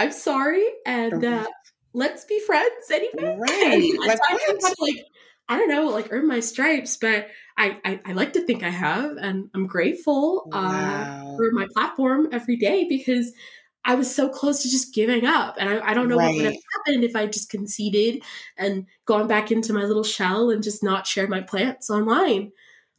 I'm 0.01 0.13
sorry, 0.13 0.65
and 0.87 1.23
uh, 1.23 1.47
let's 1.93 2.25
be 2.25 2.41
friends 2.41 2.91
anyway. 2.91 3.37
Right. 3.39 3.93
like, 3.99 4.19
I 4.31 4.37
to, 4.37 4.77
like, 4.81 5.05
I 5.47 5.59
don't 5.59 5.69
know, 5.69 5.89
like 5.89 6.09
earn 6.11 6.27
my 6.27 6.41
stripes, 6.41 6.97
but 6.97 7.29
I, 7.59 7.79
I, 7.85 8.01
I 8.07 8.13
like 8.13 8.33
to 8.33 8.41
think 8.41 8.63
I 8.63 8.71
have, 8.71 9.19
and 9.19 9.51
I'm 9.55 9.67
grateful 9.67 10.49
uh, 10.55 10.57
wow. 10.57 11.33
uh, 11.35 11.37
for 11.37 11.51
my 11.53 11.67
platform 11.75 12.29
every 12.33 12.57
day 12.57 12.87
because 12.89 13.35
I 13.85 13.95
was 13.95 14.15
so 14.15 14.31
close 14.31 14.63
to 14.63 14.71
just 14.71 14.95
giving 14.95 15.27
up. 15.27 15.57
And 15.59 15.69
I, 15.69 15.91
I 15.91 15.95
don't 15.95 16.09
know 16.09 16.17
right. 16.17 16.29
what 16.29 16.37
would 16.37 16.45
have 16.47 16.63
happened 16.87 17.05
if 17.05 17.15
I 17.15 17.27
just 17.27 17.51
conceded 17.51 18.23
and 18.57 18.87
gone 19.05 19.29
back 19.29 19.53
into 19.53 19.75
my 19.75 19.85
little 19.85 20.05
shell 20.05 20.49
and 20.49 20.63
just 20.63 20.83
not 20.83 21.07
shared 21.07 21.29
my 21.29 21.43
plants 21.43 21.91
online. 21.91 22.53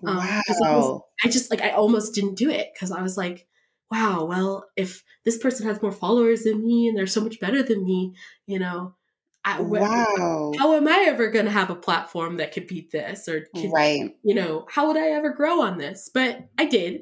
Um, 0.05 0.17
wow. 0.17 0.41
I, 0.47 0.53
was, 0.77 1.01
I 1.23 1.29
just 1.29 1.49
like, 1.49 1.61
I 1.61 1.71
almost 1.71 2.13
didn't 2.13 2.35
do 2.35 2.51
it 2.51 2.69
because 2.73 2.91
I 2.91 3.01
was 3.01 3.17
like, 3.17 3.47
wow, 3.91 4.23
well, 4.23 4.65
if 4.77 5.03
this 5.25 5.37
person 5.37 5.67
has 5.67 5.81
more 5.81 5.91
followers 5.91 6.43
than 6.43 6.65
me 6.65 6.87
and 6.87 6.97
they're 6.97 7.05
so 7.05 7.21
much 7.21 7.39
better 7.39 7.61
than 7.61 7.83
me, 7.83 8.13
you 8.47 8.57
know, 8.57 8.95
I, 9.43 9.59
wow. 9.59 10.53
how 10.57 10.75
am 10.75 10.87
I 10.87 11.05
ever 11.07 11.29
going 11.29 11.45
to 11.45 11.51
have 11.51 11.69
a 11.69 11.75
platform 11.75 12.37
that 12.37 12.53
could 12.53 12.67
beat 12.67 12.91
this? 12.91 13.27
Or, 13.27 13.45
could, 13.55 13.71
right. 13.73 14.15
you 14.23 14.35
know, 14.35 14.65
how 14.69 14.87
would 14.87 14.97
I 14.97 15.09
ever 15.09 15.31
grow 15.33 15.61
on 15.61 15.77
this? 15.77 16.09
But 16.13 16.47
I 16.57 16.65
did. 16.65 17.01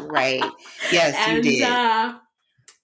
right. 0.00 0.44
Yes, 0.92 1.14
and, 1.16 1.44
you 1.44 1.58
did. 1.58 1.62
Uh, 1.62 2.18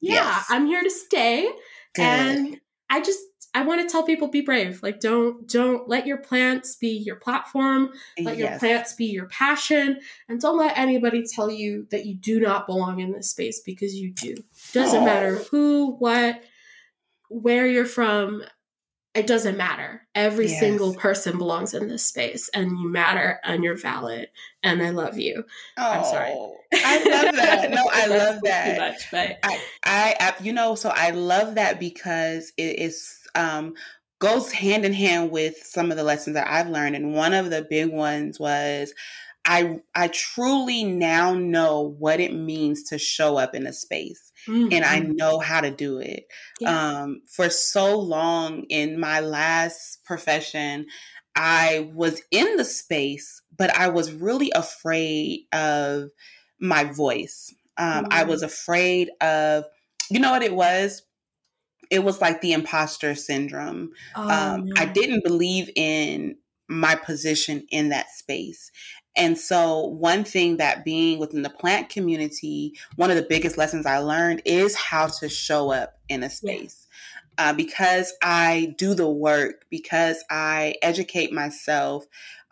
yeah, 0.00 0.14
yes. 0.14 0.46
I'm 0.48 0.66
here 0.66 0.82
to 0.82 0.90
stay. 0.90 1.50
Good. 1.94 2.02
And 2.02 2.60
I 2.88 3.02
just 3.02 3.20
I 3.52 3.62
want 3.62 3.80
to 3.80 3.90
tell 3.90 4.04
people 4.04 4.28
be 4.28 4.42
brave. 4.42 4.82
Like 4.82 5.00
don't 5.00 5.46
don't 5.48 5.88
let 5.88 6.06
your 6.06 6.18
plants 6.18 6.76
be 6.76 6.90
your 6.90 7.16
platform. 7.16 7.90
Let 8.20 8.38
yes. 8.38 8.50
your 8.50 8.58
plants 8.58 8.94
be 8.94 9.06
your 9.06 9.26
passion 9.26 10.00
and 10.28 10.40
don't 10.40 10.58
let 10.58 10.78
anybody 10.78 11.24
tell 11.26 11.50
you 11.50 11.86
that 11.90 12.06
you 12.06 12.14
do 12.14 12.38
not 12.38 12.66
belong 12.66 13.00
in 13.00 13.12
this 13.12 13.30
space 13.30 13.60
because 13.60 13.94
you 13.94 14.12
do. 14.12 14.36
Doesn't 14.72 15.02
oh. 15.02 15.04
matter 15.04 15.36
who, 15.36 15.96
what, 15.98 16.42
where 17.28 17.66
you're 17.66 17.86
from. 17.86 18.44
It 19.12 19.26
doesn't 19.26 19.56
matter. 19.56 20.06
Every 20.14 20.46
yes. 20.46 20.60
single 20.60 20.94
person 20.94 21.36
belongs 21.36 21.74
in 21.74 21.88
this 21.88 22.06
space 22.06 22.48
and 22.54 22.78
you 22.78 22.88
matter 22.88 23.40
and 23.42 23.64
you're 23.64 23.76
valid 23.76 24.28
and 24.62 24.80
I 24.80 24.90
love 24.90 25.18
you. 25.18 25.44
Oh, 25.76 25.90
I'm 25.90 26.04
sorry. 26.04 26.30
Oh, 26.30 26.56
I 26.72 26.96
love 26.98 27.34
that. 27.34 27.70
No, 27.70 27.82
I 27.92 28.06
love 28.06 28.40
that. 28.44 28.74
Too 28.74 28.80
Much, 28.80 29.10
but 29.10 29.38
I, 29.42 30.14
I, 30.20 30.34
you 30.40 30.52
know, 30.52 30.76
so 30.76 30.90
I 30.90 31.10
love 31.10 31.56
that 31.56 31.80
because 31.80 32.52
it 32.56 32.78
is 32.78 33.19
um, 33.34 33.74
goes 34.18 34.52
hand 34.52 34.84
in 34.84 34.92
hand 34.92 35.30
with 35.30 35.56
some 35.64 35.90
of 35.90 35.96
the 35.96 36.04
lessons 36.04 36.34
that 36.34 36.48
I've 36.48 36.68
learned. 36.68 36.96
And 36.96 37.14
one 37.14 37.34
of 37.34 37.50
the 37.50 37.66
big 37.68 37.90
ones 37.90 38.38
was 38.38 38.94
I 39.44 39.80
I 39.94 40.08
truly 40.08 40.84
now 40.84 41.34
know 41.34 41.94
what 41.98 42.20
it 42.20 42.34
means 42.34 42.84
to 42.84 42.98
show 42.98 43.36
up 43.36 43.54
in 43.54 43.66
a 43.66 43.72
space. 43.72 44.30
Mm-hmm. 44.46 44.72
And 44.72 44.84
I 44.84 45.00
mm-hmm. 45.00 45.16
know 45.16 45.38
how 45.38 45.60
to 45.60 45.70
do 45.70 45.98
it. 45.98 46.26
Yeah. 46.60 47.00
Um, 47.00 47.22
for 47.26 47.50
so 47.50 47.98
long 47.98 48.64
in 48.68 49.00
my 49.00 49.20
last 49.20 50.04
profession, 50.04 50.86
I 51.34 51.90
was 51.94 52.22
in 52.30 52.56
the 52.56 52.64
space, 52.64 53.42
but 53.56 53.74
I 53.76 53.88
was 53.88 54.12
really 54.12 54.52
afraid 54.54 55.46
of 55.52 56.10
my 56.60 56.84
voice. 56.84 57.54
Um, 57.76 58.04
mm-hmm. 58.04 58.12
I 58.12 58.24
was 58.24 58.42
afraid 58.42 59.10
of, 59.20 59.64
you 60.10 60.20
know 60.20 60.32
what 60.32 60.42
it 60.42 60.54
was? 60.54 61.02
It 61.90 62.04
was 62.04 62.20
like 62.20 62.40
the 62.40 62.52
imposter 62.52 63.14
syndrome. 63.14 63.92
Oh, 64.14 64.28
um, 64.28 64.66
no. 64.66 64.74
I 64.80 64.86
didn't 64.86 65.24
believe 65.24 65.70
in 65.74 66.36
my 66.68 66.94
position 66.94 67.66
in 67.70 67.88
that 67.88 68.10
space. 68.10 68.70
And 69.16 69.36
so, 69.36 69.86
one 69.86 70.22
thing 70.22 70.58
that 70.58 70.84
being 70.84 71.18
within 71.18 71.42
the 71.42 71.50
plant 71.50 71.88
community, 71.88 72.74
one 72.94 73.10
of 73.10 73.16
the 73.16 73.26
biggest 73.28 73.58
lessons 73.58 73.84
I 73.84 73.98
learned 73.98 74.42
is 74.44 74.76
how 74.76 75.08
to 75.08 75.28
show 75.28 75.72
up 75.72 75.94
in 76.08 76.22
a 76.22 76.30
space. 76.30 76.86
Uh, 77.38 77.52
because 77.54 78.12
I 78.22 78.74
do 78.76 78.94
the 78.94 79.08
work, 79.08 79.64
because 79.70 80.22
I 80.30 80.74
educate 80.82 81.32
myself, 81.32 82.04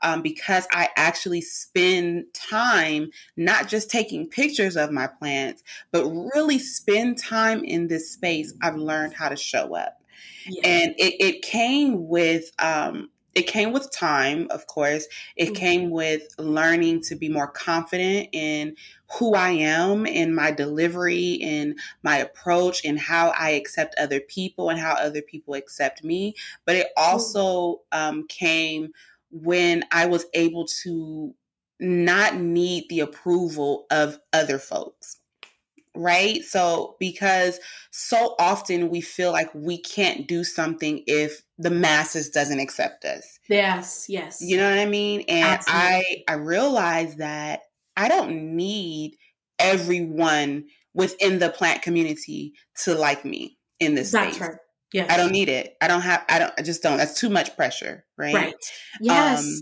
um, 0.03 0.23
because 0.23 0.67
I 0.73 0.89
actually 0.97 1.41
spend 1.41 2.27
time 2.33 3.11
not 3.37 3.69
just 3.69 3.91
taking 3.91 4.29
pictures 4.29 4.77
of 4.77 4.91
my 4.91 5.07
plants, 5.07 5.63
but 5.93 6.09
really 6.09 6.59
spend 6.59 7.19
time 7.19 7.65
in 7.65 7.89
this 7.89 8.13
space. 8.13 8.55
I've 8.63 8.77
learned 8.77 9.15
how 9.15 9.29
to 9.29 9.37
show 9.37 9.75
up. 9.77 10.01
Yeah. 10.47 10.63
And 10.65 10.95
it, 10.99 11.15
it 11.21 11.43
came 11.43 12.09
with 12.09 12.51
um, 12.59 13.11
it 13.35 13.47
came 13.47 13.73
with 13.73 13.93
time, 13.93 14.49
of 14.51 14.67
course. 14.67 15.07
It 15.37 15.47
mm-hmm. 15.47 15.55
came 15.55 15.91
with 15.91 16.29
learning 16.39 17.03
to 17.03 17.15
be 17.15 17.29
more 17.29 17.47
confident 17.47 18.29
in 18.33 18.75
who 19.13 19.35
I 19.35 19.51
am, 19.51 20.07
in 20.07 20.35
my 20.35 20.51
delivery, 20.51 21.35
in 21.35 21.77
my 22.03 22.19
approach, 22.19 22.85
in 22.85 22.97
how 22.97 23.33
I 23.39 23.51
accept 23.51 23.95
other 23.99 24.21
people 24.21 24.71
and 24.71 24.79
how 24.79 24.95
other 24.95 25.23
people 25.23 25.55
accept 25.55 26.03
me. 26.03 26.35
But 26.65 26.77
it 26.77 26.89
also 26.97 27.83
um, 27.93 28.27
came 28.29 28.93
when 29.31 29.85
I 29.93 30.07
was 30.07 30.27
able 30.35 30.67
to 30.83 31.35
not 31.81 32.37
need 32.37 32.85
the 32.89 33.01
approval 33.01 33.87
of 33.91 34.19
other 34.33 34.59
folks. 34.59 35.21
Right? 35.95 36.43
So, 36.43 36.97
because 37.01 37.59
so 37.91 38.37
often 38.39 38.89
we 38.89 39.01
feel 39.01 39.33
like 39.33 39.53
we 39.55 39.79
can't 39.79 40.29
do 40.29 40.45
something 40.45 41.03
if 41.07 41.43
the 41.59 41.71
masses 41.71 42.31
doesn't 42.31 42.61
accept 42.61 43.05
us. 43.05 43.39
Yes, 43.49 44.07
yes. 44.09 44.41
You 44.41 44.57
know 44.57 44.71
what 44.71 44.79
I 44.79 44.87
mean? 44.87 45.25
And 45.29 45.45
Absolutely. 45.45 46.25
I 46.29 46.33
I 46.33 46.35
realized 46.35 47.19
that 47.19 47.61
I 47.97 48.09
don't 48.09 48.57
need 48.57 49.17
everyone 49.59 50.67
within 50.95 51.39
the 51.39 51.51
plant 51.51 51.83
community 51.83 52.53
to 52.85 52.95
like 52.95 53.25
me 53.25 53.59
in 53.81 53.95
this 53.95 54.13
That's 54.13 54.37
space. 54.37 54.49
Right. 54.49 54.59
Yes. 54.93 55.11
I 55.11 55.17
don't 55.17 55.33
need 55.33 55.49
it. 55.49 55.77
I 55.83 55.89
don't 55.89 56.01
have, 56.01 56.25
I 56.29 56.39
don't, 56.39 56.53
I 56.57 56.63
just 56.63 56.83
don't. 56.83 56.97
That's 56.97 57.19
too 57.19 57.29
much 57.29 57.55
pressure. 57.57 58.05
Right. 58.17 58.35
Right. 58.35 58.55
Yes. 59.01 59.45
Um, 59.45 59.61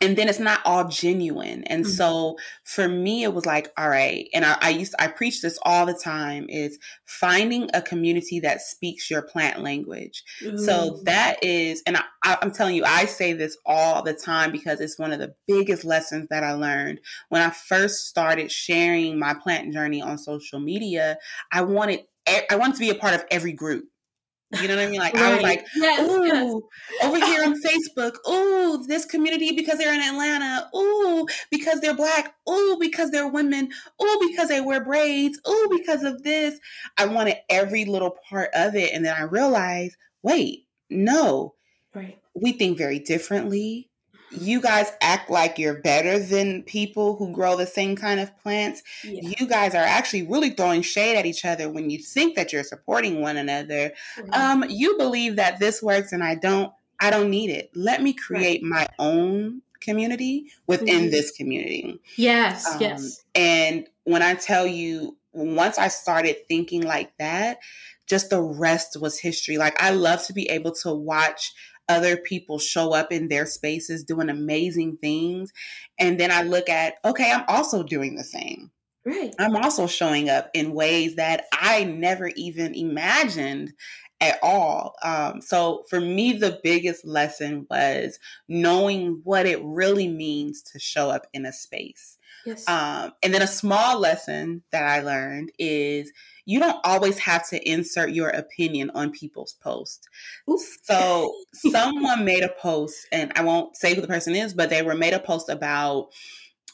and 0.00 0.16
then 0.16 0.28
it's 0.28 0.38
not 0.38 0.60
all 0.64 0.86
genuine. 0.86 1.64
And 1.64 1.84
mm-hmm. 1.84 1.92
so 1.92 2.36
for 2.62 2.88
me, 2.88 3.24
it 3.24 3.34
was 3.34 3.46
like, 3.46 3.72
all 3.76 3.88
right. 3.88 4.28
And 4.32 4.44
I, 4.44 4.56
I 4.60 4.70
used, 4.70 4.94
I 4.98 5.08
preach 5.08 5.42
this 5.42 5.58
all 5.62 5.86
the 5.86 5.94
time 5.94 6.46
is 6.48 6.78
finding 7.04 7.68
a 7.74 7.82
community 7.82 8.38
that 8.40 8.60
speaks 8.60 9.10
your 9.10 9.22
plant 9.22 9.60
language. 9.60 10.22
Mm-hmm. 10.42 10.58
So 10.58 11.00
that 11.04 11.42
is, 11.42 11.82
and 11.86 11.96
I, 11.96 12.02
I'm 12.22 12.52
telling 12.52 12.76
you, 12.76 12.84
I 12.84 13.06
say 13.06 13.32
this 13.32 13.56
all 13.66 14.02
the 14.02 14.14
time 14.14 14.52
because 14.52 14.80
it's 14.80 14.98
one 14.98 15.12
of 15.12 15.18
the 15.18 15.34
biggest 15.46 15.84
lessons 15.84 16.28
that 16.30 16.44
I 16.44 16.52
learned 16.52 17.00
when 17.28 17.42
I 17.42 17.50
first 17.50 18.06
started 18.06 18.52
sharing 18.52 19.18
my 19.18 19.34
plant 19.34 19.72
journey 19.72 20.00
on 20.00 20.16
social 20.18 20.60
media. 20.60 21.18
I 21.50 21.62
wanted, 21.62 22.04
I 22.28 22.56
wanted 22.56 22.74
to 22.74 22.80
be 22.80 22.90
a 22.90 22.94
part 22.94 23.14
of 23.14 23.24
every 23.30 23.52
group. 23.52 23.84
You 24.50 24.66
know 24.66 24.76
what 24.76 24.84
I 24.84 24.90
mean? 24.90 25.00
Like 25.00 25.14
right. 25.14 25.24
I 25.24 25.34
was 25.34 25.42
like, 25.42 25.66
yes, 25.76 26.10
ooh, 26.10 26.24
yes. 26.24 26.54
over 27.04 27.26
here 27.26 27.44
on 27.44 27.60
Facebook, 27.62 28.12
ooh, 28.26 28.82
this 28.86 29.04
community 29.04 29.52
because 29.52 29.76
they're 29.76 29.92
in 29.92 30.00
Atlanta, 30.00 30.70
ooh, 30.74 31.26
because 31.50 31.80
they're 31.80 31.94
black, 31.94 32.34
ooh, 32.48 32.78
because 32.80 33.10
they're 33.10 33.28
women, 33.28 33.68
ooh, 34.02 34.26
because 34.26 34.48
they 34.48 34.62
wear 34.62 34.82
braids, 34.82 35.38
ooh, 35.46 35.68
because 35.70 36.02
of 36.02 36.22
this. 36.22 36.58
I 36.96 37.04
wanted 37.04 37.36
every 37.50 37.84
little 37.84 38.16
part 38.28 38.48
of 38.54 38.74
it. 38.74 38.94
And 38.94 39.04
then 39.04 39.14
I 39.14 39.24
realized, 39.24 39.96
wait, 40.22 40.66
no. 40.88 41.54
Right. 41.94 42.18
We 42.34 42.52
think 42.52 42.78
very 42.78 43.00
differently 43.00 43.90
you 44.30 44.60
guys 44.60 44.92
act 45.00 45.30
like 45.30 45.58
you're 45.58 45.80
better 45.80 46.18
than 46.18 46.62
people 46.62 47.16
who 47.16 47.32
grow 47.32 47.56
the 47.56 47.66
same 47.66 47.96
kind 47.96 48.20
of 48.20 48.36
plants. 48.38 48.82
Yeah. 49.04 49.32
You 49.38 49.46
guys 49.46 49.74
are 49.74 49.84
actually 49.84 50.22
really 50.22 50.50
throwing 50.50 50.82
shade 50.82 51.16
at 51.16 51.26
each 51.26 51.44
other 51.44 51.70
when 51.70 51.90
you 51.90 51.98
think 51.98 52.36
that 52.36 52.52
you're 52.52 52.64
supporting 52.64 53.20
one 53.20 53.36
another. 53.36 53.92
Mm-hmm. 54.16 54.32
Um, 54.32 54.64
you 54.68 54.96
believe 54.98 55.36
that 55.36 55.58
this 55.58 55.82
works 55.82 56.12
and 56.12 56.22
I 56.22 56.34
don't. 56.34 56.72
I 57.00 57.10
don't 57.10 57.30
need 57.30 57.50
it. 57.50 57.70
Let 57.76 58.02
me 58.02 58.12
create 58.12 58.60
right. 58.60 58.88
my 58.88 58.88
own 58.98 59.62
community 59.80 60.46
within 60.66 61.02
mm-hmm. 61.02 61.10
this 61.10 61.30
community. 61.30 62.00
Yes, 62.16 62.66
um, 62.66 62.80
yes. 62.80 63.24
And 63.36 63.86
when 64.02 64.20
I 64.20 64.34
tell 64.34 64.66
you, 64.66 65.16
once 65.32 65.78
I 65.78 65.88
started 65.88 66.36
thinking 66.48 66.82
like 66.82 67.16
that, 67.18 67.58
just 68.08 68.30
the 68.30 68.42
rest 68.42 69.00
was 69.00 69.20
history. 69.20 69.58
Like 69.58 69.80
I 69.80 69.90
love 69.90 70.24
to 70.26 70.32
be 70.32 70.48
able 70.50 70.72
to 70.76 70.92
watch 70.92 71.52
other 71.88 72.16
people 72.16 72.58
show 72.58 72.92
up 72.92 73.12
in 73.12 73.28
their 73.28 73.46
spaces 73.46 74.04
doing 74.04 74.28
amazing 74.28 74.98
things. 74.98 75.52
And 75.98 76.18
then 76.18 76.30
I 76.30 76.42
look 76.42 76.68
at, 76.68 76.94
okay, 77.04 77.32
I'm 77.32 77.44
also 77.48 77.82
doing 77.82 78.16
the 78.16 78.24
same. 78.24 78.70
Right. 79.04 79.34
I'm 79.38 79.56
also 79.56 79.86
showing 79.86 80.28
up 80.28 80.50
in 80.52 80.74
ways 80.74 81.16
that 81.16 81.46
I 81.52 81.84
never 81.84 82.30
even 82.36 82.74
imagined 82.74 83.72
at 84.20 84.38
all. 84.42 84.96
Um, 85.02 85.40
so 85.40 85.84
for 85.88 86.00
me, 86.00 86.32
the 86.32 86.60
biggest 86.62 87.06
lesson 87.06 87.66
was 87.70 88.18
knowing 88.48 89.20
what 89.24 89.46
it 89.46 89.62
really 89.62 90.08
means 90.08 90.62
to 90.62 90.78
show 90.78 91.08
up 91.08 91.26
in 91.32 91.46
a 91.46 91.52
space. 91.52 92.18
Yes. 92.44 92.68
Um, 92.68 93.12
and 93.22 93.32
then 93.32 93.42
a 93.42 93.46
small 93.46 93.98
lesson 93.98 94.62
that 94.72 94.84
I 94.84 95.00
learned 95.00 95.52
is 95.58 96.12
you 96.48 96.58
don't 96.58 96.80
always 96.82 97.18
have 97.18 97.46
to 97.46 97.70
insert 97.70 98.12
your 98.12 98.30
opinion 98.30 98.90
on 98.94 99.10
people's 99.10 99.52
posts. 99.62 100.08
So 100.82 101.34
someone 101.54 102.24
made 102.24 102.42
a 102.42 102.48
post, 102.48 103.06
and 103.12 103.30
I 103.36 103.44
won't 103.44 103.76
say 103.76 103.94
who 103.94 104.00
the 104.00 104.06
person 104.06 104.34
is, 104.34 104.54
but 104.54 104.70
they 104.70 104.80
were 104.80 104.94
made 104.94 105.12
a 105.12 105.20
post 105.20 105.50
about 105.50 106.08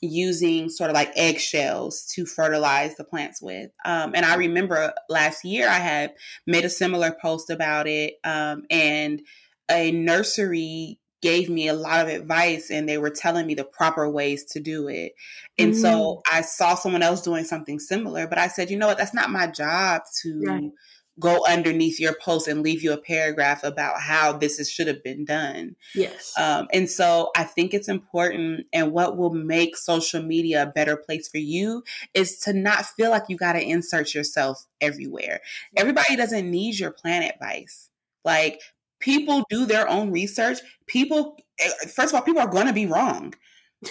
using 0.00 0.68
sort 0.68 0.90
of 0.90 0.94
like 0.94 1.10
eggshells 1.16 2.06
to 2.14 2.24
fertilize 2.24 2.94
the 2.94 3.02
plants 3.02 3.42
with. 3.42 3.72
Um, 3.84 4.12
and 4.14 4.24
I 4.24 4.36
remember 4.36 4.94
last 5.08 5.44
year 5.44 5.68
I 5.68 5.80
had 5.80 6.14
made 6.46 6.64
a 6.64 6.70
similar 6.70 7.16
post 7.20 7.50
about 7.50 7.88
it, 7.88 8.14
um, 8.22 8.62
and 8.70 9.22
a 9.68 9.90
nursery 9.90 11.00
gave 11.24 11.48
me 11.48 11.68
a 11.68 11.74
lot 11.74 12.02
of 12.02 12.08
advice 12.08 12.70
and 12.70 12.86
they 12.86 12.98
were 12.98 13.08
telling 13.08 13.46
me 13.46 13.54
the 13.54 13.64
proper 13.64 14.08
ways 14.08 14.44
to 14.44 14.60
do 14.60 14.88
it. 14.88 15.14
And 15.58 15.72
mm-hmm. 15.72 15.80
so 15.80 16.22
I 16.30 16.42
saw 16.42 16.74
someone 16.74 17.02
else 17.02 17.22
doing 17.22 17.44
something 17.44 17.78
similar, 17.78 18.26
but 18.26 18.36
I 18.36 18.48
said, 18.48 18.70
you 18.70 18.76
know 18.76 18.86
what, 18.86 18.98
that's 18.98 19.14
not 19.14 19.30
my 19.30 19.46
job 19.46 20.02
to 20.22 20.42
right 20.46 20.70
go 21.18 21.44
underneath 21.48 22.00
your 22.00 22.16
post 22.20 22.48
and 22.48 22.62
leave 22.62 22.82
you 22.82 22.92
a 22.92 22.98
paragraph 22.98 23.62
about 23.62 24.00
how 24.00 24.32
this 24.32 24.58
is, 24.58 24.68
should 24.68 24.88
have 24.88 25.02
been 25.04 25.24
done. 25.24 25.76
Yes. 25.94 26.32
Um, 26.36 26.66
and 26.72 26.90
so 26.90 27.30
I 27.36 27.44
think 27.44 27.72
it's 27.72 27.88
important, 27.88 28.66
and 28.72 28.90
what 28.92 29.16
will 29.16 29.32
make 29.32 29.76
social 29.76 30.22
media 30.22 30.64
a 30.64 30.66
better 30.66 30.96
place 30.96 31.28
for 31.28 31.38
you 31.38 31.84
is 32.14 32.38
to 32.40 32.52
not 32.52 32.84
feel 32.84 33.10
like 33.10 33.24
you 33.28 33.36
got 33.36 33.52
to 33.52 33.62
insert 33.62 34.12
yourself 34.12 34.66
everywhere. 34.80 35.40
Everybody 35.76 36.16
doesn't 36.16 36.50
need 36.50 36.78
your 36.78 36.90
plant 36.90 37.32
advice. 37.32 37.90
Like 38.24 38.60
people 39.04 39.44
do 39.50 39.66
their 39.66 39.88
own 39.88 40.10
research. 40.10 40.58
People, 40.86 41.36
eh, 41.58 41.68
first 41.94 42.12
of 42.12 42.14
all, 42.14 42.22
people 42.22 42.40
are 42.40 42.48
going 42.48 42.66
to 42.66 42.72
be 42.72 42.86
wrong. 42.86 43.34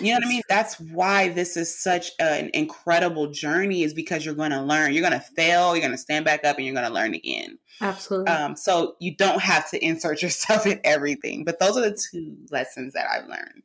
You 0.02 0.08
know 0.08 0.16
what 0.16 0.26
I 0.26 0.30
mean? 0.30 0.42
That's 0.50 0.80
why 0.80 1.30
this 1.30 1.56
is 1.56 1.80
such 1.80 2.12
an 2.20 2.50
incredible 2.56 3.28
journey, 3.30 3.84
is 3.84 3.94
because 3.94 4.26
you're 4.26 4.34
going 4.34 4.50
to 4.50 4.62
learn. 4.62 4.92
You're 4.92 5.08
going 5.08 5.14
to 5.14 5.28
fail, 5.36 5.76
you're 5.76 5.86
going 5.86 5.92
to 5.92 6.00
stand 6.00 6.26
back 6.26 6.44
up, 6.44 6.58
and 6.58 6.66
you're 6.66 6.74
going 6.74 6.88
to 6.88 6.94
learn 6.94 7.14
again. 7.14 7.60
Absolutely. 7.80 8.32
Um, 8.32 8.56
so 8.56 8.96
you 9.00 9.16
don't 9.16 9.40
have 9.40 9.70
to 9.70 9.86
insert 9.86 10.22
yourself 10.24 10.66
in 10.66 10.80
everything. 10.84 11.44
But 11.44 11.60
those 11.60 11.78
are 11.78 11.82
the 11.82 11.96
two 12.12 12.36
lessons 12.50 12.94
that 12.94 13.06
I've 13.08 13.28
learned. 13.28 13.64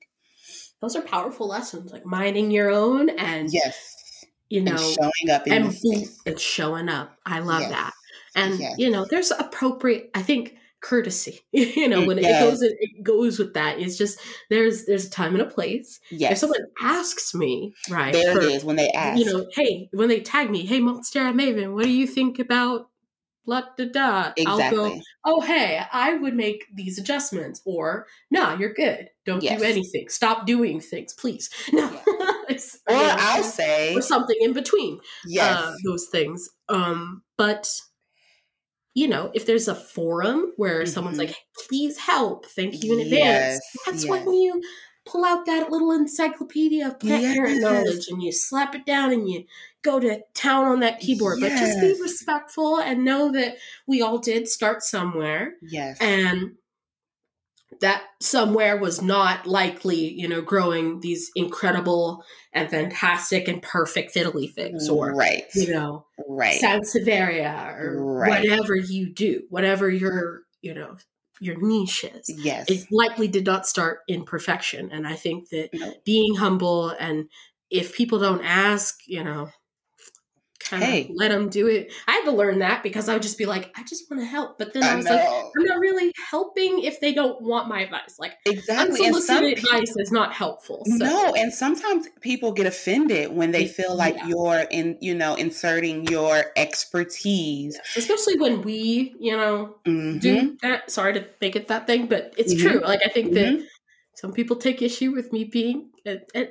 Those 0.83 0.97
are 0.97 1.03
powerful 1.03 1.49
lessons, 1.49 1.93
like 1.93 2.05
minding 2.05 2.51
your 2.51 2.71
own 2.71 3.09
and 3.09 3.51
yes, 3.51 4.25
you 4.51 4.61
know, 4.61 4.73
and 4.73 4.81
showing 4.81 5.31
up 5.33 5.47
and, 5.47 5.75
and 6.27 6.39
showing 6.39 6.91
up. 6.91 7.17
I 7.25 7.41
love 7.41 7.63
yes. 7.63 7.71
that. 7.71 7.93
And 8.37 8.61
yes. 8.61 8.75
you 8.77 8.91
know, 8.91 9.07
there's 9.09 9.31
appropriate. 9.31 10.11
I 10.15 10.23
think 10.23 10.55
courtesy 10.81 11.41
you 11.53 11.89
know 11.89 12.05
when 12.05 12.19
yes. 12.19 12.43
it 12.43 12.51
goes 12.51 12.63
it 12.63 13.03
goes 13.03 13.39
with 13.39 13.55
that 13.55 13.81
it's 13.81 13.99
just 13.99 14.21
there's 14.49 14.87
there's 14.87 15.07
a 15.07 15.11
time 15.11 15.35
and 15.35 15.43
a 15.43 15.47
place 15.47 15.99
yes. 16.11 16.33
if 16.33 16.39
someone 16.39 16.61
asks 16.81 17.35
me 17.35 17.75
right 17.91 18.13
there 18.13 18.33
for, 18.33 18.41
it 18.41 18.53
is 18.53 18.65
when 18.65 18.77
they 18.77 18.89
ask 18.91 19.19
you 19.19 19.25
know 19.25 19.47
hey 19.55 19.89
when 19.93 20.09
they 20.09 20.21
tag 20.21 20.51
me 20.51 20.65
hey 20.65 20.81
monstera 20.81 21.33
maven 21.33 21.75
what 21.75 21.85
do 21.85 21.91
you 21.91 22.07
think 22.07 22.39
about 22.39 22.89
blah 23.49 23.63
da 23.77 23.87
da 23.87 24.33
exactly. 24.37 24.47
i'll 24.47 24.71
go 24.71 25.01
oh 25.25 25.41
hey 25.41 25.81
i 25.93 26.15
would 26.15 26.35
make 26.35 26.67
these 26.75 26.99
adjustments 26.99 27.63
or 27.65 28.07
no 28.31 28.43
nah, 28.43 28.57
you're 28.59 28.75
good 28.75 29.09
don't 29.25 29.43
yes. 29.43 29.59
do 29.59 29.67
anything 29.67 30.09
stop 30.09 30.47
doing 30.47 30.81
things 30.81 31.15
please 31.15 31.49
no 31.73 31.87
or 32.07 32.57
i'll 32.89 33.43
say 33.43 33.95
or 33.95 34.03
something 34.03 34.37
in 34.41 34.53
between 34.53 35.01
yes. 35.27 35.57
Uh, 35.57 35.73
those 35.85 36.09
things 36.09 36.49
um 36.69 37.23
but 37.39 37.81
you 38.99 39.07
know, 39.07 39.31
if 39.33 39.47
there's 39.47 39.69
a 39.69 39.77
forum 39.77 40.53
where 40.57 40.81
mm-hmm. 40.81 40.91
someone's 40.91 41.19
like, 41.19 41.37
please 41.69 41.97
help, 41.97 42.47
thank 42.47 42.83
you 42.83 42.95
in 42.95 43.07
advance, 43.07 43.15
yes, 43.15 43.77
that's 43.87 44.05
yes. 44.05 44.11
when 44.11 44.35
you 44.35 44.61
pull 45.07 45.25
out 45.25 45.47
that 45.47 45.71
little 45.71 45.93
encyclopedia 45.93 46.89
of 46.89 46.99
plant 46.99 47.23
yes. 47.23 47.37
parent 47.37 47.61
knowledge 47.61 48.09
and 48.09 48.21
you 48.23 48.33
slap 48.33 48.75
it 48.75 48.85
down 48.85 49.13
and 49.13 49.31
you 49.31 49.45
go 49.83 50.01
to 50.01 50.21
town 50.35 50.65
on 50.65 50.81
that 50.81 50.99
keyboard. 50.99 51.39
But 51.41 51.51
just 51.51 51.81
be 51.81 51.97
respectful 52.03 52.81
and 52.81 53.05
know 53.05 53.31
that 53.33 53.57
we 53.87 54.03
all 54.03 54.19
did 54.19 54.49
start 54.49 54.83
somewhere. 54.83 55.55
Yes. 55.63 55.97
And 56.01 56.57
that 57.81 58.03
somewhere 58.21 58.77
was 58.77 59.01
not 59.01 59.47
likely, 59.47 60.13
you 60.13 60.29
know, 60.29 60.41
growing 60.41 61.01
these 61.01 61.31
incredible 61.35 62.25
and 62.53 62.71
fantastic 62.71 63.49
and 63.49 63.63
perfect 63.63 64.15
fiddly 64.15 64.53
figs 64.53 64.89
or, 64.89 65.15
right. 65.15 65.45
you 65.55 65.73
know, 65.73 66.07
right. 66.29 66.61
Sansevieria 66.61 67.79
or 67.79 68.03
right. 68.05 68.43
whatever 68.43 68.75
you 68.75 69.13
do, 69.13 69.43
whatever 69.51 69.89
your, 69.89 70.43
you 70.61 70.75
know, 70.75 70.97
your 71.41 71.57
niche 71.61 72.05
is. 72.05 72.29
Yes. 72.29 72.69
It 72.69 72.87
likely 72.91 73.29
did 73.29 73.47
not 73.47 73.67
start 73.67 74.01
in 74.09 74.25
perfection. 74.25 74.91
And 74.93 75.07
I 75.07 75.15
think 75.15 75.51
that 75.51 75.71
being 76.05 76.35
humble 76.35 76.91
and 76.91 77.29
if 77.71 77.95
people 77.95 78.19
don't 78.19 78.43
ask, 78.45 78.97
you 79.07 79.23
know, 79.23 79.51
kind 80.69 80.83
hey. 80.83 81.05
of 81.05 81.11
let 81.15 81.29
them 81.29 81.49
do 81.49 81.67
it. 81.67 81.93
I 82.07 82.13
had 82.13 82.25
to 82.25 82.33
learn 82.33 82.59
that 82.61 82.83
because 82.83 83.09
I 83.09 83.15
would 83.15 83.23
just 83.23 83.39
be 83.39 83.47
like, 83.47 83.73
I 83.77 83.83
just 83.85 84.11
want 84.11 84.23
to 84.23 84.27
help. 84.27 84.59
But 84.59 84.73
then 84.73 84.83
I, 84.83 84.93
I 84.93 84.97
was 84.97 85.05
know. 85.07 85.15
like, 85.15 85.45
I'm 85.57 85.65
not 85.65 85.79
really 85.79 86.13
helping 86.31 86.83
if 86.83 87.01
they 87.01 87.13
don't 87.13 87.41
want 87.43 87.69
my 87.69 87.81
advice. 87.81 88.17
Like, 88.19 88.35
exactly. 88.45 89.07
unsolicited 89.07 89.59
advice 89.59 89.95
is 89.97 90.13
not 90.13 90.33
helpful. 90.33 90.83
So. 90.87 91.05
No, 91.05 91.35
and 91.35 91.53
sometimes 91.53 92.07
people 92.21 92.53
get 92.53 92.67
offended 92.67 93.33
when 93.33 93.51
they 93.51 93.67
feel 93.67 93.97
like 93.97 94.17
yeah. 94.17 94.29
you're 94.29 94.65
in, 94.71 94.99
you 95.01 95.15
know, 95.15 95.35
inserting 95.35 96.07
your 96.09 96.45
expertise. 96.57 97.79
Especially 97.97 98.39
when 98.39 98.63
we, 98.63 99.15
you 99.19 99.37
know, 99.37 99.77
mm-hmm. 99.85 100.19
do 100.19 100.57
that. 100.63 100.91
Sorry 100.91 101.15
to 101.15 101.27
make 101.41 101.57
it 101.57 101.69
that 101.69 101.87
thing, 101.87 102.07
but 102.07 102.35
it's 102.37 102.55
mm-hmm. 102.55 102.69
true. 102.69 102.81
Like, 102.81 103.01
I 103.05 103.09
think 103.09 103.35
that 103.35 103.55
mm-hmm. 103.55 103.63
some 104.17 104.33
people 104.33 104.57
take 104.57 104.83
issue 104.83 105.13
with 105.13 105.33
me 105.33 105.45
being 105.45 105.91
a, 106.07 106.19
a, 106.35 106.49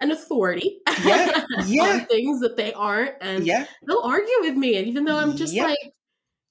an 0.00 0.10
authority 0.10 0.80
yeah, 1.04 1.44
yeah. 1.66 1.82
on 1.82 2.06
things 2.06 2.40
that 2.40 2.56
they 2.56 2.72
aren't, 2.72 3.14
and 3.20 3.46
yeah. 3.46 3.66
they'll 3.86 4.02
argue 4.02 4.34
with 4.40 4.54
me. 4.54 4.76
And 4.76 4.86
even 4.86 5.04
though 5.04 5.16
I'm 5.16 5.36
just 5.36 5.54
like, 5.54 5.78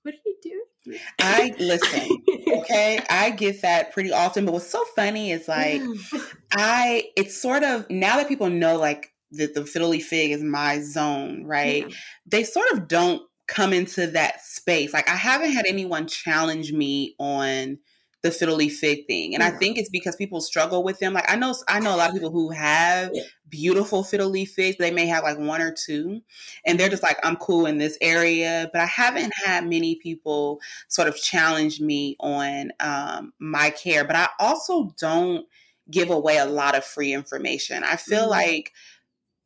"What 0.03 0.13
are 0.13 0.17
you 0.25 0.35
doing?" 0.41 0.99
I 1.19 1.53
listen. 1.59 2.23
Okay, 2.47 2.99
I 3.09 3.31
get 3.31 3.61
that 3.61 3.91
pretty 3.91 4.11
often. 4.11 4.45
But 4.45 4.53
what's 4.53 4.67
so 4.67 4.83
funny 4.95 5.31
is 5.31 5.47
like, 5.47 5.81
I 6.51 7.09
it's 7.15 7.39
sort 7.39 7.63
of 7.63 7.89
now 7.89 8.17
that 8.17 8.27
people 8.27 8.49
know 8.49 8.77
like 8.77 9.11
that 9.31 9.53
the 9.53 9.61
fiddly 9.61 10.01
fig 10.01 10.31
is 10.31 10.43
my 10.43 10.79
zone, 10.79 11.43
right? 11.45 11.87
Yeah. 11.87 11.95
They 12.25 12.43
sort 12.43 12.71
of 12.71 12.87
don't 12.87 13.21
come 13.47 13.73
into 13.73 14.07
that 14.07 14.41
space. 14.41 14.93
Like 14.93 15.09
I 15.09 15.15
haven't 15.15 15.51
had 15.51 15.65
anyone 15.65 16.07
challenge 16.07 16.71
me 16.71 17.15
on 17.19 17.79
the 18.21 18.29
fiddly 18.29 18.69
fig 18.69 19.07
thing. 19.07 19.33
And 19.33 19.41
yeah. 19.41 19.49
I 19.49 19.51
think 19.51 19.77
it's 19.77 19.89
because 19.89 20.15
people 20.15 20.41
struggle 20.41 20.83
with 20.83 20.99
them. 20.99 21.13
Like 21.13 21.31
I 21.31 21.35
know 21.35 21.55
I 21.67 21.79
know 21.79 21.95
a 21.95 21.97
lot 21.97 22.09
of 22.09 22.15
people 22.15 22.31
who 22.31 22.49
have 22.49 23.11
beautiful 23.47 24.03
fiddly 24.03 24.47
figs, 24.47 24.77
they 24.77 24.91
may 24.91 25.05
have 25.07 25.23
like 25.23 25.37
one 25.37 25.61
or 25.61 25.71
two. 25.73 26.21
And 26.65 26.79
they're 26.79 26.89
just 26.89 27.03
like, 27.03 27.17
I'm 27.23 27.37
cool 27.37 27.65
in 27.65 27.77
this 27.77 27.97
area. 28.01 28.69
But 28.73 28.81
I 28.81 28.85
haven't 28.85 29.33
had 29.45 29.67
many 29.67 29.95
people 29.95 30.59
sort 30.89 31.07
of 31.07 31.15
challenge 31.15 31.79
me 31.79 32.17
on 32.19 32.71
um, 32.79 33.33
my 33.39 33.69
care. 33.69 34.03
But 34.03 34.17
I 34.17 34.29
also 34.39 34.93
don't 34.99 35.45
give 35.89 36.09
away 36.09 36.37
a 36.37 36.45
lot 36.45 36.75
of 36.75 36.83
free 36.83 37.13
information. 37.13 37.83
I 37.83 37.95
feel 37.95 38.21
mm-hmm. 38.21 38.31
like 38.31 38.73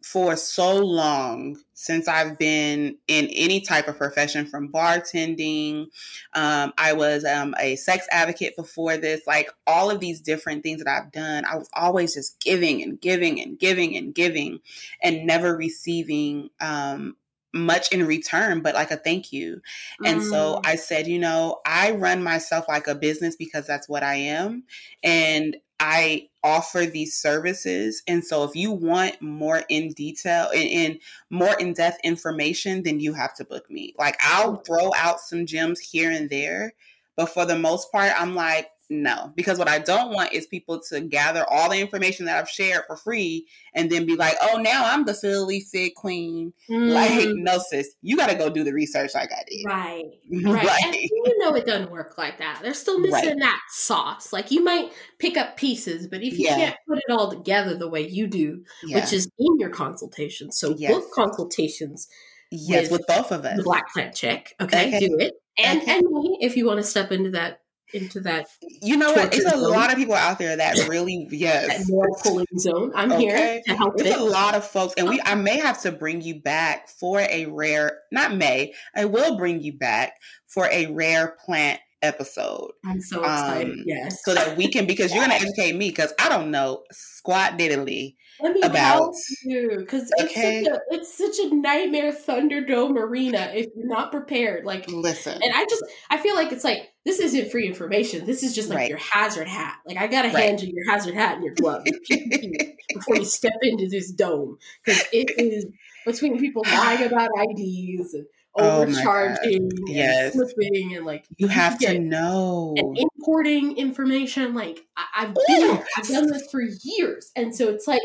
for 0.03 0.35
so 0.35 0.77
long 0.77 1.57
since 1.83 2.07
I've 2.07 2.37
been 2.37 2.97
in 3.09 3.27
any 3.27 3.59
type 3.59 3.89
of 3.89 3.97
profession 3.97 4.45
from 4.45 4.71
bartending. 4.71 5.87
Um, 6.33 6.71
I 6.77 6.93
was 6.93 7.25
um, 7.25 7.53
a 7.59 7.75
sex 7.75 8.07
advocate 8.09 8.55
before 8.55 8.95
this, 8.95 9.27
like 9.27 9.49
all 9.67 9.91
of 9.91 9.99
these 9.99 10.21
different 10.21 10.63
things 10.63 10.81
that 10.81 10.89
I've 10.89 11.11
done. 11.11 11.43
I 11.43 11.57
was 11.57 11.69
always 11.73 12.13
just 12.13 12.39
giving 12.39 12.81
and 12.81 13.01
giving 13.01 13.41
and 13.41 13.59
giving 13.59 13.97
and 13.97 14.15
giving 14.15 14.59
and 15.01 15.25
never 15.27 15.57
receiving 15.57 16.51
um, 16.61 17.17
much 17.53 17.91
in 17.91 18.07
return, 18.07 18.61
but 18.61 18.75
like 18.75 18.91
a 18.91 18.95
thank 18.95 19.33
you. 19.33 19.61
And 20.05 20.21
mm. 20.21 20.29
so 20.29 20.61
I 20.63 20.77
said, 20.77 21.05
you 21.05 21.19
know, 21.19 21.59
I 21.65 21.91
run 21.91 22.23
myself 22.23 22.65
like 22.69 22.87
a 22.87 22.95
business 22.95 23.35
because 23.35 23.67
that's 23.67 23.89
what 23.89 24.03
I 24.03 24.15
am. 24.15 24.63
And 25.03 25.57
I 25.85 26.29
offer 26.45 26.85
these 26.85 27.13
services. 27.13 28.03
And 28.07 28.23
so 28.23 28.45
if 28.45 28.55
you 28.55 28.71
want 28.71 29.21
more 29.21 29.63
in 29.67 29.89
detail 29.89 30.49
and, 30.55 30.69
and 30.69 30.99
more 31.29 31.59
in 31.59 31.73
depth 31.73 31.99
information, 32.05 32.83
then 32.83 33.01
you 33.01 33.13
have 33.13 33.33
to 33.35 33.43
book 33.43 33.69
me. 33.69 33.93
Like 33.99 34.15
I'll 34.21 34.55
throw 34.57 34.91
out 34.95 35.19
some 35.19 35.45
gems 35.45 35.81
here 35.81 36.09
and 36.09 36.29
there. 36.29 36.73
But 37.17 37.27
for 37.27 37.45
the 37.45 37.59
most 37.59 37.91
part, 37.91 38.13
I'm 38.17 38.33
like, 38.33 38.69
no, 38.89 39.31
because 39.35 39.57
what 39.57 39.69
I 39.69 39.79
don't 39.79 40.13
want 40.13 40.33
is 40.33 40.45
people 40.45 40.79
to 40.89 40.99
gather 40.99 41.45
all 41.49 41.69
the 41.69 41.79
information 41.79 42.25
that 42.25 42.37
I've 42.37 42.49
shared 42.49 42.83
for 42.85 42.97
free 42.97 43.47
and 43.73 43.89
then 43.89 44.05
be 44.05 44.15
like, 44.15 44.35
oh, 44.41 44.57
now 44.57 44.83
I'm 44.85 45.05
the 45.05 45.13
Philly 45.13 45.61
fit 45.61 45.95
queen. 45.95 46.53
Mm. 46.69 46.91
Like, 46.91 47.29
no, 47.29 47.59
sis, 47.59 47.95
you 48.01 48.17
got 48.17 48.29
to 48.29 48.35
go 48.35 48.49
do 48.49 48.63
the 48.63 48.73
research 48.73 49.11
like 49.15 49.31
I 49.31 49.43
did. 49.47 49.63
Right. 49.65 50.03
Right. 50.53 50.83
And 50.83 50.95
you 50.95 51.37
know 51.39 51.55
it 51.55 51.65
doesn't 51.65 51.91
work 51.91 52.17
like 52.17 52.37
that. 52.39 52.59
They're 52.61 52.73
still 52.73 52.99
missing 52.99 53.29
right. 53.29 53.39
that 53.39 53.59
sauce. 53.69 54.33
Like, 54.33 54.51
you 54.51 54.63
might 54.63 54.91
pick 55.17 55.37
up 55.37 55.57
pieces, 55.57 56.07
but 56.07 56.21
if 56.21 56.37
you 56.37 56.47
yeah. 56.47 56.55
can't 56.55 56.75
put 56.87 56.97
it 56.97 57.11
all 57.11 57.29
together 57.29 57.75
the 57.75 57.89
way 57.89 58.07
you 58.07 58.27
do, 58.27 58.63
yeah. 58.83 58.97
which 58.99 59.13
is 59.13 59.29
in 59.39 59.59
your 59.59 59.69
consultation, 59.69 60.51
so 60.51 60.75
yes. 60.77 60.91
book 60.91 61.05
consultations. 61.13 62.07
Yes, 62.51 62.91
with, 62.91 63.01
with, 63.01 63.07
both 63.07 63.31
of 63.31 63.45
us. 63.45 63.57
The 63.57 63.63
Black 63.63 63.91
Plant 63.93 64.13
Chick. 64.13 64.55
Okay, 64.61 64.87
okay. 64.87 65.07
do 65.07 65.17
it. 65.19 65.33
And, 65.57 65.81
okay. 65.81 65.97
and 65.97 66.07
me, 66.07 66.37
if 66.41 66.55
you 66.55 66.65
want 66.65 66.77
to 66.77 66.83
step 66.83 67.11
into 67.11 67.31
that 67.31 67.62
into 67.93 68.19
that. 68.21 68.47
You 68.81 68.97
know 68.97 69.11
what? 69.11 69.33
It's 69.33 69.45
a 69.45 69.51
zone. 69.51 69.71
lot 69.71 69.91
of 69.91 69.97
people 69.97 70.15
out 70.15 70.39
there 70.39 70.55
that 70.55 70.77
really 70.89 71.27
yes. 71.31 71.89
more 71.89 72.09
pulling 72.21 72.45
zone. 72.57 72.91
I'm 72.95 73.11
okay. 73.11 73.21
here 73.21 73.61
to 73.67 73.75
help. 73.75 73.93
It's 73.99 74.09
it. 74.09 74.19
a 74.19 74.23
lot 74.23 74.55
of 74.55 74.65
folks, 74.65 74.93
and 74.97 75.07
we 75.07 75.21
I 75.23 75.35
may 75.35 75.57
have 75.59 75.81
to 75.81 75.91
bring 75.91 76.21
you 76.21 76.41
back 76.41 76.89
for 76.89 77.19
a 77.19 77.45
rare. 77.47 77.99
Not 78.11 78.35
may 78.35 78.73
I 78.95 79.05
will 79.05 79.37
bring 79.37 79.61
you 79.61 79.73
back 79.73 80.13
for 80.47 80.67
a 80.71 80.87
rare 80.87 81.37
plant 81.45 81.79
episode. 82.01 82.71
I'm 82.85 83.01
so 83.01 83.21
excited. 83.21 83.73
Um, 83.73 83.83
yes, 83.85 84.23
so 84.23 84.33
that 84.33 84.57
we 84.57 84.69
can 84.69 84.85
because 84.85 85.13
you're 85.13 85.25
going 85.25 85.39
to 85.39 85.45
educate 85.45 85.75
me 85.75 85.89
because 85.89 86.13
I 86.19 86.29
don't 86.29 86.51
know 86.51 86.83
squat 86.91 87.57
diddly 87.57 88.15
let 88.39 88.53
me 88.53 88.61
about 88.61 89.13
you 89.43 89.77
because 89.79 90.11
okay. 90.21 90.59
it's, 90.59 90.67
such 90.67 90.75
a, 90.75 90.81
it's 90.89 91.17
such 91.17 91.45
a 91.45 91.55
nightmare 91.55 92.11
Thunderdome 92.11 92.97
arena 92.97 93.51
if 93.53 93.67
you're 93.75 93.87
not 93.87 94.11
prepared. 94.11 94.65
Like, 94.65 94.87
listen, 94.89 95.33
and 95.33 95.53
I 95.53 95.65
just 95.65 95.83
I 96.09 96.17
feel 96.17 96.35
like 96.35 96.51
it's 96.51 96.63
like 96.63 96.89
this 97.05 97.19
isn't 97.19 97.51
free 97.51 97.67
information. 97.67 98.25
This 98.25 98.43
is 98.43 98.55
just 98.55 98.69
like 98.69 98.77
right. 98.77 98.89
your 98.89 98.99
hazard 98.99 99.47
hat. 99.47 99.77
Like, 99.85 99.97
I 99.97 100.07
gotta 100.07 100.29
right. 100.29 100.45
hand 100.45 100.61
you 100.61 100.73
your 100.73 100.91
hazard 100.91 101.15
hat 101.15 101.35
and 101.35 101.43
your 101.43 101.53
glove 101.53 101.83
before 102.09 103.15
you 103.17 103.25
step 103.25 103.53
into 103.61 103.87
this 103.89 104.11
dome 104.11 104.57
because 104.83 105.03
it 105.11 105.31
is 105.37 105.65
between 106.05 106.39
people 106.39 106.63
lying 106.65 107.03
about 107.07 107.29
IDs 107.49 108.13
and 108.13 108.25
oh 108.55 108.81
overcharging 108.81 109.69
oh 109.71 109.83
yes. 109.87 110.35
and 110.35 110.49
slipping 110.49 110.95
and 110.95 111.05
like 111.05 111.25
you 111.37 111.47
have 111.47 111.77
to 111.79 111.99
know 111.99 112.73
and 112.77 112.97
importing 112.97 113.77
information 113.77 114.53
like 114.53 114.85
I, 114.95 115.25
have 115.25 115.35
been 115.47 115.83
I've 115.97 116.07
done 116.07 116.27
this 116.27 116.49
for 116.51 116.61
years 116.61 117.31
and 117.35 117.55
so 117.55 117.69
it's 117.69 117.87
like 117.87 118.01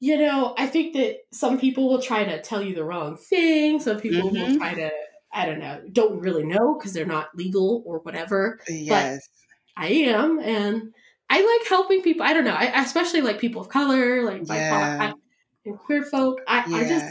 you 0.00 0.16
know, 0.16 0.54
I 0.56 0.66
think 0.66 0.94
that 0.94 1.16
some 1.32 1.58
people 1.58 1.88
will 1.88 2.00
try 2.00 2.24
to 2.24 2.40
tell 2.40 2.62
you 2.62 2.74
the 2.74 2.84
wrong 2.84 3.16
thing. 3.16 3.80
Some 3.80 3.98
people 3.98 4.30
mm-hmm. 4.30 4.52
will 4.52 4.58
try 4.58 4.74
to, 4.74 4.90
I 5.32 5.46
don't 5.46 5.58
know, 5.58 5.80
don't 5.90 6.20
really 6.20 6.44
know 6.44 6.74
because 6.78 6.92
they're 6.92 7.04
not 7.04 7.34
legal 7.34 7.82
or 7.84 7.98
whatever. 8.00 8.60
Yes. 8.68 9.28
But 9.76 9.84
I 9.84 9.88
am. 9.88 10.38
And 10.38 10.94
I 11.28 11.40
like 11.40 11.68
helping 11.68 12.02
people. 12.02 12.24
I 12.24 12.32
don't 12.32 12.44
know. 12.44 12.54
I, 12.54 12.80
especially 12.82 13.22
like 13.22 13.40
people 13.40 13.60
of 13.60 13.68
color, 13.68 14.22
like 14.22 14.42
yeah. 14.46 15.12
and 15.64 15.78
queer 15.78 16.04
folk. 16.04 16.40
I, 16.46 16.64
yeah. 16.68 16.76
I 16.76 16.88
just, 16.88 17.06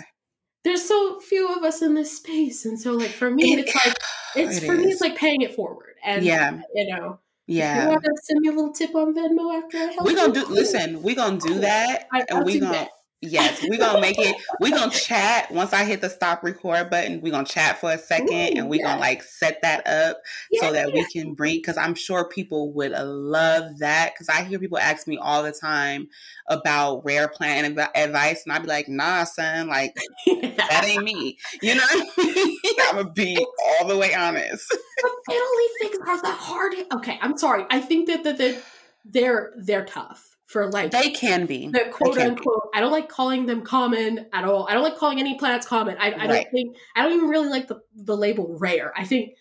there's 0.64 0.88
so 0.88 1.20
few 1.20 1.54
of 1.54 1.64
us 1.64 1.82
in 1.82 1.94
this 1.94 2.16
space. 2.16 2.66
And 2.66 2.80
so, 2.80 2.94
like, 2.94 3.12
for 3.12 3.30
me, 3.30 3.54
it, 3.54 3.60
it's 3.60 3.76
like, 3.76 3.98
it's 4.36 4.58
it 4.58 4.66
for 4.66 4.74
is. 4.74 4.86
me, 4.86 4.92
it's 4.92 5.02
like 5.02 5.18
paying 5.18 5.42
it 5.42 5.56
forward. 5.56 5.96
And, 6.04 6.24
yeah. 6.24 6.62
you 6.74 6.96
know, 6.96 7.20
yeah. 7.48 7.84
You 7.84 7.89
want 7.89 8.04
to 8.04 8.12
send 8.24 8.41
me 8.41 8.50
a 8.50 8.52
little 8.52 8.74
tip 8.74 8.93
on 8.95 9.16
Venmo 9.16 9.58
after 9.58 9.78
I 9.78 9.86
help 9.86 10.06
We're 10.06 10.16
gonna 10.16 10.34
do 10.34 10.45
listen, 10.48 11.02
we're 11.02 11.16
gonna 11.16 11.39
do 11.39 11.60
that. 11.60 12.08
I, 12.14 12.26
and 12.30 12.45
we're 12.45 12.60
gonna 12.62 12.89
Yes, 13.22 13.65
we're 13.68 13.80
gonna 13.80 13.99
make 13.99 14.20
it. 14.20 14.36
We're 14.61 14.76
gonna 14.76 14.91
chat 14.91 15.49
once 15.51 15.74
I 15.74 15.84
hit 15.86 16.01
the 16.01 16.09
stop 16.09 16.43
record 16.43 16.91
button. 16.91 17.20
We're 17.20 17.32
gonna 17.32 17.47
chat 17.47 17.80
for 17.80 17.91
a 17.91 17.97
second, 17.97 18.30
Ooh, 18.30 18.59
and 18.59 18.70
we're 18.70 18.82
yeah. 18.82 18.91
gonna 18.91 19.01
like 19.01 19.24
set 19.24 19.59
that 19.63 19.88
up 19.88 20.22
yeah, 20.51 20.61
so 20.61 20.72
that 20.74 20.89
yeah. 20.89 20.93
we 20.93 21.05
can 21.05 21.34
bring. 21.34 21.55
Because 21.55 21.78
I'm 21.78 21.95
sure 21.95 22.30
people 22.30 22.72
would 22.74 22.93
uh, 22.93 23.03
love 23.05 23.80
that. 23.80 24.13
Because 24.13 24.30
I 24.30 24.43
hear 24.43 24.59
people 24.59 24.78
ask 24.78 25.07
me 25.07 25.18
all 25.18 25.41
the 25.41 25.51
time 25.51 26.09
about 26.47 27.03
rare 27.05 27.28
plant 27.28 27.80
advice, 27.95 28.43
and 28.45 28.53
I'd 28.53 28.61
be 28.61 28.68
like, 28.68 28.88
"Nah, 28.88 29.24
son, 29.24 29.68
like 29.68 29.95
that 30.28 30.84
ain't 30.86 31.03
me." 31.03 31.38
You 31.63 31.74
know, 31.76 31.88
I'm 32.20 32.97
gonna 32.97 33.11
be 33.11 33.36
all 33.80 33.88
the 33.88 33.97
way 33.97 34.13
honest. 34.13 34.72
Italy 35.28 35.68
things 35.82 35.97
are 36.07 36.22
the 36.22 36.32
hardest. 36.32 36.86
Okay, 36.93 37.18
I'm 37.22 37.36
sorry. 37.36 37.65
I 37.72 37.80
think 37.80 38.07
that 38.07 38.24
that 38.24 38.63
they're 39.05 39.53
they're 39.57 39.86
tough 39.86 40.37
for 40.48 40.72
like 40.72 40.91
they 40.91 41.12
can 41.12 41.45
be 41.45 41.68
the 41.68 41.91
quote 41.91 42.18
unquote. 42.18 42.72
Be. 42.72 42.78
I 42.78 42.82
don't 42.82 42.91
like 42.91 43.10
calling 43.10 43.45
them 43.45 43.62
common 43.62 44.28
at 44.34 44.45
all. 44.45 44.66
I 44.68 44.74
don't 44.74 44.84
like 44.84 44.98
calling 44.98 45.20
any 45.20 45.38
plants 45.38 45.68
common. 45.68 45.98
I, 46.00 46.12
I 46.12 46.16
right. 46.16 46.28
don't 46.28 46.52
think 46.52 46.78
I 46.95 47.04
don't 47.04 47.14
even 47.14 47.30
really 47.30 47.50
like 47.50 47.68
the 47.68 47.82
the 47.95 48.16
label 48.16 48.58
rare. 48.58 48.93
I 48.95 49.04
think 49.04 49.34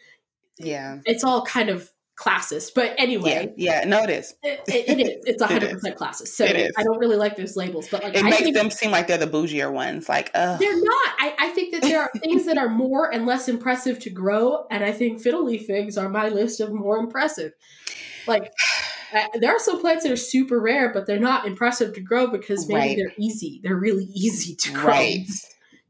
yeah, 0.58 0.98
it's 1.04 1.22
all 1.22 1.44
kind 1.46 1.68
of 1.68 1.90
classist. 2.18 2.72
But 2.74 2.94
anyway, 2.98 3.52
yeah, 3.56 3.82
yeah 3.82 3.88
no, 3.88 4.02
it 4.02 4.10
is. 4.10 4.34
It, 4.42 4.62
it, 4.66 4.88
it 4.88 5.00
is. 5.06 5.24
It's 5.26 5.42
hundred 5.44 5.70
percent 5.70 5.96
classist. 5.96 6.28
So 6.28 6.44
I 6.44 6.82
don't 6.82 6.98
really 6.98 7.16
like 7.16 7.36
those 7.36 7.54
labels. 7.54 7.86
But 7.88 8.02
like, 8.02 8.16
it 8.16 8.24
I 8.24 8.30
makes 8.30 8.52
them 8.52 8.70
seem 8.70 8.90
like 8.90 9.06
they're 9.06 9.16
the 9.16 9.28
bougier 9.28 9.70
ones. 9.70 10.08
Like, 10.08 10.32
uh 10.34 10.56
they're 10.56 10.82
not. 10.82 11.14
I, 11.20 11.34
I 11.38 11.48
think 11.50 11.72
that 11.72 11.82
there 11.82 12.00
are 12.00 12.10
things 12.20 12.46
that 12.46 12.58
are 12.58 12.68
more 12.68 13.14
and 13.14 13.26
less 13.26 13.48
impressive 13.48 14.00
to 14.00 14.10
grow, 14.10 14.66
and 14.72 14.82
I 14.82 14.90
think 14.90 15.20
fiddle 15.20 15.44
leaf 15.44 15.66
figs 15.66 15.96
are 15.96 16.08
my 16.08 16.30
list 16.30 16.60
of 16.60 16.72
more 16.72 16.96
impressive. 16.96 17.52
Like 18.26 18.50
there 19.34 19.54
are 19.54 19.58
some 19.58 19.80
plants 19.80 20.04
that 20.04 20.12
are 20.12 20.16
super 20.16 20.60
rare, 20.60 20.92
but 20.92 21.06
they're 21.06 21.18
not 21.18 21.46
impressive 21.46 21.94
to 21.94 22.00
grow 22.00 22.26
because 22.26 22.68
maybe 22.68 22.78
right. 22.78 22.96
they're 22.96 23.14
easy. 23.18 23.60
They're 23.62 23.76
really 23.76 24.04
easy 24.14 24.54
to 24.56 24.72
grow. 24.72 24.84
Right. 24.84 25.26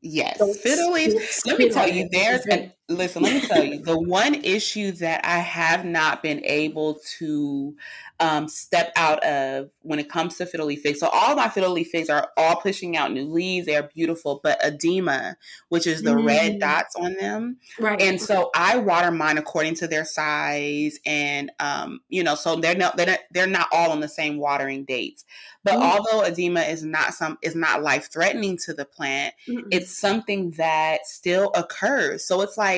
Yes. 0.03 0.39
So 0.39 0.53
fiddle 0.53 0.93
leaf. 0.93 1.47
Let 1.47 1.59
me 1.59 1.70
tell 1.70 1.89
you, 1.89 2.09
there's 2.11 2.47
a, 2.47 2.72
listen, 2.89 3.22
let 3.22 3.34
me 3.34 3.41
tell 3.49 3.64
you, 3.64 3.78
the 3.82 3.99
one 3.99 4.34
issue 4.34 4.93
that 4.93 5.24
I 5.24 5.39
have 5.39 5.84
not 5.84 6.22
been 6.22 6.45
able 6.45 6.99
to 7.18 7.74
um, 8.20 8.49
step 8.49 8.93
out 8.97 9.22
of 9.24 9.70
when 9.82 9.99
it 9.99 10.09
comes 10.09 10.37
to 10.37 10.47
fiddle 10.47 10.66
leaf 10.66 10.82
figs. 10.82 11.01
So 11.01 11.09
all 11.09 11.37
my 11.37 11.49
fiddle 11.49 11.72
leaf 11.72 11.89
figs 11.91 12.09
are 12.09 12.30
all 12.37 12.57
pushing 12.57 12.97
out 12.97 13.12
new 13.12 13.26
leaves. 13.26 13.66
They're 13.66 13.91
beautiful, 13.95 14.41
but 14.43 14.59
edema, 14.64 15.37
which 15.68 15.87
is 15.87 16.03
the 16.03 16.14
mm. 16.14 16.26
red 16.26 16.61
dots 16.61 16.95
on 16.97 17.14
them. 17.14 17.59
Right. 17.78 18.01
And 18.01 18.20
so 18.20 18.51
I 18.55 18.78
water 18.78 19.11
mine 19.11 19.39
according 19.39 19.74
to 19.76 19.89
their 19.89 20.05
size, 20.05 20.99
and 21.05 21.51
um, 21.61 22.01
you 22.09 22.22
know, 22.22 22.34
so 22.34 22.57
they're 22.57 22.76
not 22.76 22.97
they're 22.97 23.07
not, 23.07 23.20
they're 23.32 23.47
not 23.47 23.68
all 23.72 23.91
on 23.91 24.01
the 24.01 24.09
same 24.09 24.39
watering 24.39 24.84
dates. 24.84 25.24
But 25.62 25.74
mm. 25.74 25.82
although 25.82 26.24
edema 26.24 26.61
is 26.61 26.84
not 26.84 27.12
some 27.12 27.39
is 27.43 27.55
not 27.55 27.82
life 27.82 28.11
threatening 28.11 28.57
to 28.64 28.72
the 28.72 28.84
plant, 28.84 29.34
mm 29.49 29.64
it's 29.72 29.99
something 29.99 30.53
that 30.53 31.05
still 31.07 31.51
occurs. 31.55 32.24
So 32.24 32.41
it's 32.41 32.57
like 32.57 32.76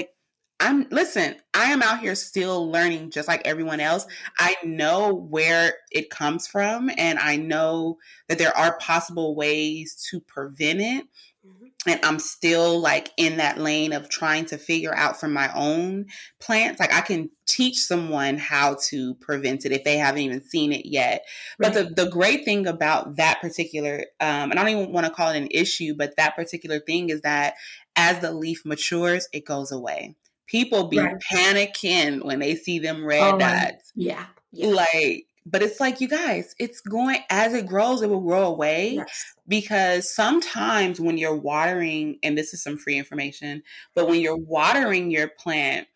I'm 0.61 0.89
listen, 0.91 1.37
I 1.55 1.71
am 1.71 1.83
out 1.83 2.01
here 2.01 2.15
still 2.17 2.71
learning 2.71 3.11
just 3.11 3.29
like 3.29 3.43
everyone 3.45 3.81
else. 3.81 4.07
I 4.39 4.57
know 4.65 5.15
where 5.15 5.75
it 5.93 6.11
comes 6.11 6.49
from 6.49 6.91
and 6.97 7.19
I 7.19 7.37
know 7.37 7.99
that 8.29 8.39
there 8.39 8.57
are 8.57 8.77
possible 8.79 9.37
ways 9.37 9.95
to 10.11 10.21
prevent 10.21 10.81
it. 10.81 11.05
Mm-hmm. 11.47 11.67
And 11.87 12.01
I'm 12.03 12.19
still 12.19 12.81
like 12.81 13.11
in 13.17 13.37
that 13.37 13.59
lane 13.59 13.93
of 13.93 14.09
trying 14.09 14.47
to 14.47 14.59
figure 14.59 14.95
out 14.95 15.21
for 15.21 15.29
my 15.29 15.49
own 15.55 16.07
plants. 16.41 16.81
Like 16.81 16.93
I 16.93 17.03
can 17.03 17.31
teach 17.47 17.79
someone 17.79 18.37
how 18.37 18.79
to 18.89 19.15
prevent 19.15 19.65
it 19.65 19.71
if 19.71 19.85
they 19.85 19.97
haven't 19.97 20.23
even 20.23 20.43
seen 20.43 20.73
it 20.73 20.87
yet. 20.87 21.25
Right. 21.59 21.73
But 21.73 21.75
the, 21.75 22.05
the 22.05 22.11
great 22.11 22.45
thing 22.45 22.67
about 22.67 23.17
that 23.17 23.41
particular, 23.41 24.07
um, 24.19 24.51
and 24.51 24.59
I 24.59 24.65
don't 24.65 24.77
even 24.77 24.93
want 24.93 25.07
to 25.07 25.13
call 25.13 25.31
it 25.31 25.39
an 25.39 25.49
issue, 25.53 25.95
but 25.97 26.17
that 26.17 26.35
particular 26.35 26.81
thing 26.81 27.11
is 27.11 27.21
that 27.21 27.55
as 27.95 28.19
the 28.19 28.33
leaf 28.33 28.65
matures, 28.65 29.29
it 29.33 29.45
goes 29.45 29.71
away 29.71 30.17
people 30.49 30.89
be 30.89 30.99
right. 30.99 31.17
panicking 31.33 32.25
when 32.25 32.41
they 32.41 32.57
see 32.57 32.79
them 32.81 33.05
red 33.05 33.35
oh, 33.35 33.39
dots. 33.39 33.93
Yeah, 33.95 34.27
yeah. 34.51 34.69
Like, 34.69 35.27
but 35.47 35.63
it's 35.63 35.81
like, 35.81 36.01
you 36.01 36.09
guys, 36.09 36.55
it's 36.59 36.81
going, 36.81 37.21
as 37.31 37.55
it 37.55 37.67
grows, 37.67 38.03
it 38.03 38.11
will 38.11 38.21
grow 38.21 38.47
away. 38.47 38.95
Yes. 38.95 39.35
Because 39.47 40.13
sometimes 40.13 41.01
when 41.01 41.17
you're 41.17 41.37
watering, 41.37 42.19
and 42.23 42.37
this 42.37 42.53
is 42.53 42.63
some 42.63 42.77
free 42.77 42.99
information, 42.99 43.63
but 43.95 44.09
when 44.09 44.21
you're 44.21 44.37
watering 44.37 45.11
your 45.11 45.29
plant, 45.29 45.87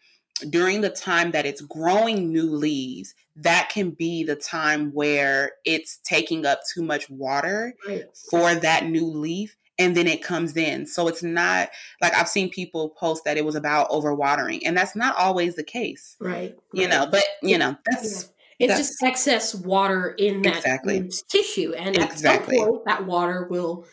during 0.48 0.80
the 0.80 0.90
time 0.90 1.30
that 1.32 1.46
it's 1.46 1.61
growing 1.61 2.32
new 2.32 2.50
leaves, 2.50 3.14
that 3.36 3.68
can 3.68 3.90
be 3.90 4.24
the 4.24 4.36
time 4.36 4.90
where 4.92 5.53
it's 5.64 5.98
taking 5.98 6.46
up 6.46 6.61
too 6.72 6.82
much 6.82 7.09
water 7.11 7.74
right. 7.86 8.05
for 8.30 8.55
that 8.55 8.86
new 8.86 9.07
leaf 9.07 9.57
and 9.83 9.97
then 9.97 10.07
it 10.07 10.22
comes 10.22 10.57
in. 10.57 10.87
So 10.87 11.09
it's 11.09 11.22
not 11.22 11.70
like 12.01 12.14
I've 12.14 12.28
seen 12.28 12.49
people 12.51 12.91
post 12.91 13.24
that 13.24 13.37
it 13.37 13.45
was 13.45 13.57
about 13.57 13.91
overwatering, 13.91 14.62
and 14.64 14.76
that's 14.76 14.95
not 14.95 15.16
always 15.16 15.57
the 15.57 15.64
case. 15.64 16.16
Right. 16.20 16.57
You 16.72 16.87
right. 16.87 16.91
know, 16.91 17.07
but 17.11 17.24
you 17.43 17.59
know, 17.59 17.76
that's 17.91 18.30
yeah. 18.59 18.66
it's 18.66 18.74
that's, 18.74 18.89
just 18.89 19.03
excess 19.03 19.55
water 19.55 20.14
in 20.18 20.43
that 20.43 20.59
exactly. 20.59 20.99
Um, 20.99 21.09
tissue, 21.28 21.74
and 21.74 21.97
exactly. 21.97 22.59
point 22.59 22.85
that 22.87 23.07
water 23.07 23.49
will 23.51 23.87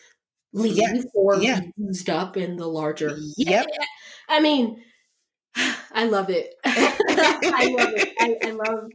leave 0.52 0.76
yeah. 0.76 1.02
or 1.14 1.36
yeah. 1.36 1.60
be 1.60 1.72
used 1.76 2.08
up 2.08 2.36
in 2.36 2.56
the 2.56 2.66
larger. 2.66 3.16
Yep. 3.36 3.66
I 4.28 4.40
mean, 4.40 4.82
I 5.92 6.04
love 6.04 6.30
it. 6.30 6.54
I 6.64 7.74
love 7.76 7.92
it. 7.96 8.14
I, 8.20 8.48
I 8.48 8.50
love 8.52 8.90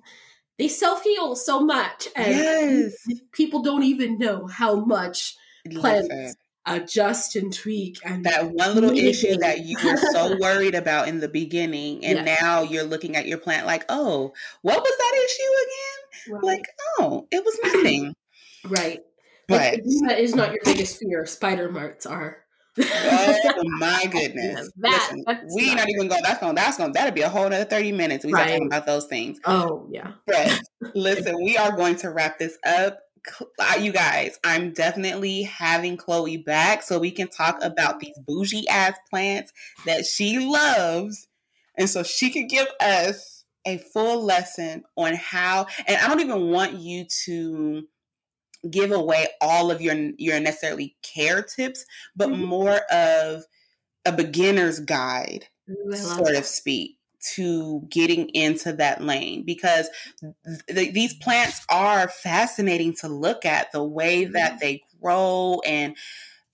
they 0.57 0.69
self 0.69 1.03
heal 1.03 1.35
so 1.35 1.59
much, 1.59 2.07
and 2.15 2.33
yes. 2.33 2.95
people 3.33 3.61
don't 3.61 3.83
even 3.83 4.17
know 4.17 4.47
how 4.47 4.75
much 4.75 5.35
plants 5.69 6.35
adjust 6.67 7.35
and 7.35 7.53
tweak 7.53 7.97
and 8.03 8.25
that 8.25 8.51
one 8.51 8.73
little 8.73 8.91
issue 8.91 9.37
that 9.37 9.65
you 9.65 9.77
were 9.83 9.97
so 9.97 10.35
worried 10.41 10.75
about 10.75 11.07
in 11.07 11.19
the 11.19 11.27
beginning 11.27 12.03
and 12.03 12.25
yes. 12.25 12.41
now 12.41 12.61
you're 12.61 12.83
looking 12.83 13.15
at 13.15 13.27
your 13.27 13.37
plant 13.37 13.67
like 13.67 13.85
oh 13.89 14.33
what 14.61 14.81
was 14.81 14.97
that 14.97 15.25
issue 15.25 15.53
again? 15.63 16.35
Right. 16.35 16.43
like 16.43 16.65
oh 16.99 17.27
it 17.31 17.43
was 17.43 17.59
nothing. 17.63 18.15
Right. 18.67 18.99
But 19.47 19.81
that 20.07 20.17
is 20.17 20.33
not 20.33 20.51
your 20.51 20.61
biggest 20.65 20.99
fear. 20.99 21.25
Spider 21.27 21.71
mites 21.71 22.05
are. 22.05 22.45
Oh 22.77 23.63
my 23.79 24.05
goodness. 24.11 24.69
that, 24.77 25.13
Listen, 25.15 25.47
we 25.55 25.67
not, 25.67 25.77
not 25.77 25.89
even 25.89 26.07
going 26.07 26.23
that's 26.23 26.39
going 26.39 26.55
that's 26.55 26.77
going 26.77 26.91
that'll 26.91 27.13
be 27.13 27.21
a 27.21 27.29
whole 27.29 27.45
other 27.45 27.63
30 27.63 27.91
minutes 27.93 28.25
we 28.25 28.33
right. 28.33 28.47
talking 28.47 28.67
about 28.67 28.85
those 28.85 29.05
things. 29.05 29.39
Oh 29.45 29.87
yeah. 29.89 30.13
But 30.25 30.59
listen 30.95 31.35
we 31.37 31.57
are 31.57 31.75
going 31.75 31.95
to 31.97 32.09
wrap 32.09 32.37
this 32.39 32.57
up 32.65 32.99
you 33.79 33.91
guys, 33.91 34.39
I'm 34.43 34.71
definitely 34.73 35.43
having 35.43 35.97
Chloe 35.97 36.37
back 36.37 36.83
so 36.83 36.99
we 36.99 37.11
can 37.11 37.27
talk 37.27 37.57
about 37.61 37.99
these 37.99 38.17
bougie 38.25 38.67
ass 38.67 38.97
plants 39.09 39.51
that 39.85 40.05
she 40.05 40.39
loves. 40.39 41.27
And 41.77 41.89
so 41.89 42.03
she 42.03 42.31
could 42.31 42.49
give 42.49 42.67
us 42.79 43.43
a 43.65 43.77
full 43.77 44.23
lesson 44.23 44.83
on 44.95 45.15
how, 45.15 45.67
and 45.87 45.97
I 45.97 46.07
don't 46.07 46.21
even 46.21 46.49
want 46.49 46.73
you 46.73 47.05
to 47.25 47.83
give 48.69 48.91
away 48.91 49.27
all 49.41 49.69
of 49.71 49.81
your 49.81 49.95
your 50.17 50.39
necessarily 50.39 50.95
care 51.03 51.41
tips, 51.41 51.85
but 52.15 52.29
mm-hmm. 52.29 52.45
more 52.45 52.79
of 52.91 53.43
a 54.05 54.11
beginner's 54.11 54.79
guide, 54.79 55.47
Ooh, 55.69 55.95
sort 55.95 56.25
that. 56.25 56.37
of 56.37 56.45
speak 56.45 56.94
to 57.33 57.85
getting 57.89 58.29
into 58.29 58.73
that 58.73 59.01
lane 59.01 59.43
because 59.43 59.89
th- 60.69 60.93
these 60.93 61.13
plants 61.15 61.65
are 61.69 62.07
fascinating 62.07 62.93
to 63.01 63.07
look 63.07 63.45
at 63.45 63.71
the 63.71 63.83
way 63.83 64.25
that 64.25 64.51
mm-hmm. 64.51 64.59
they 64.59 64.83
grow 65.01 65.61
and 65.65 65.95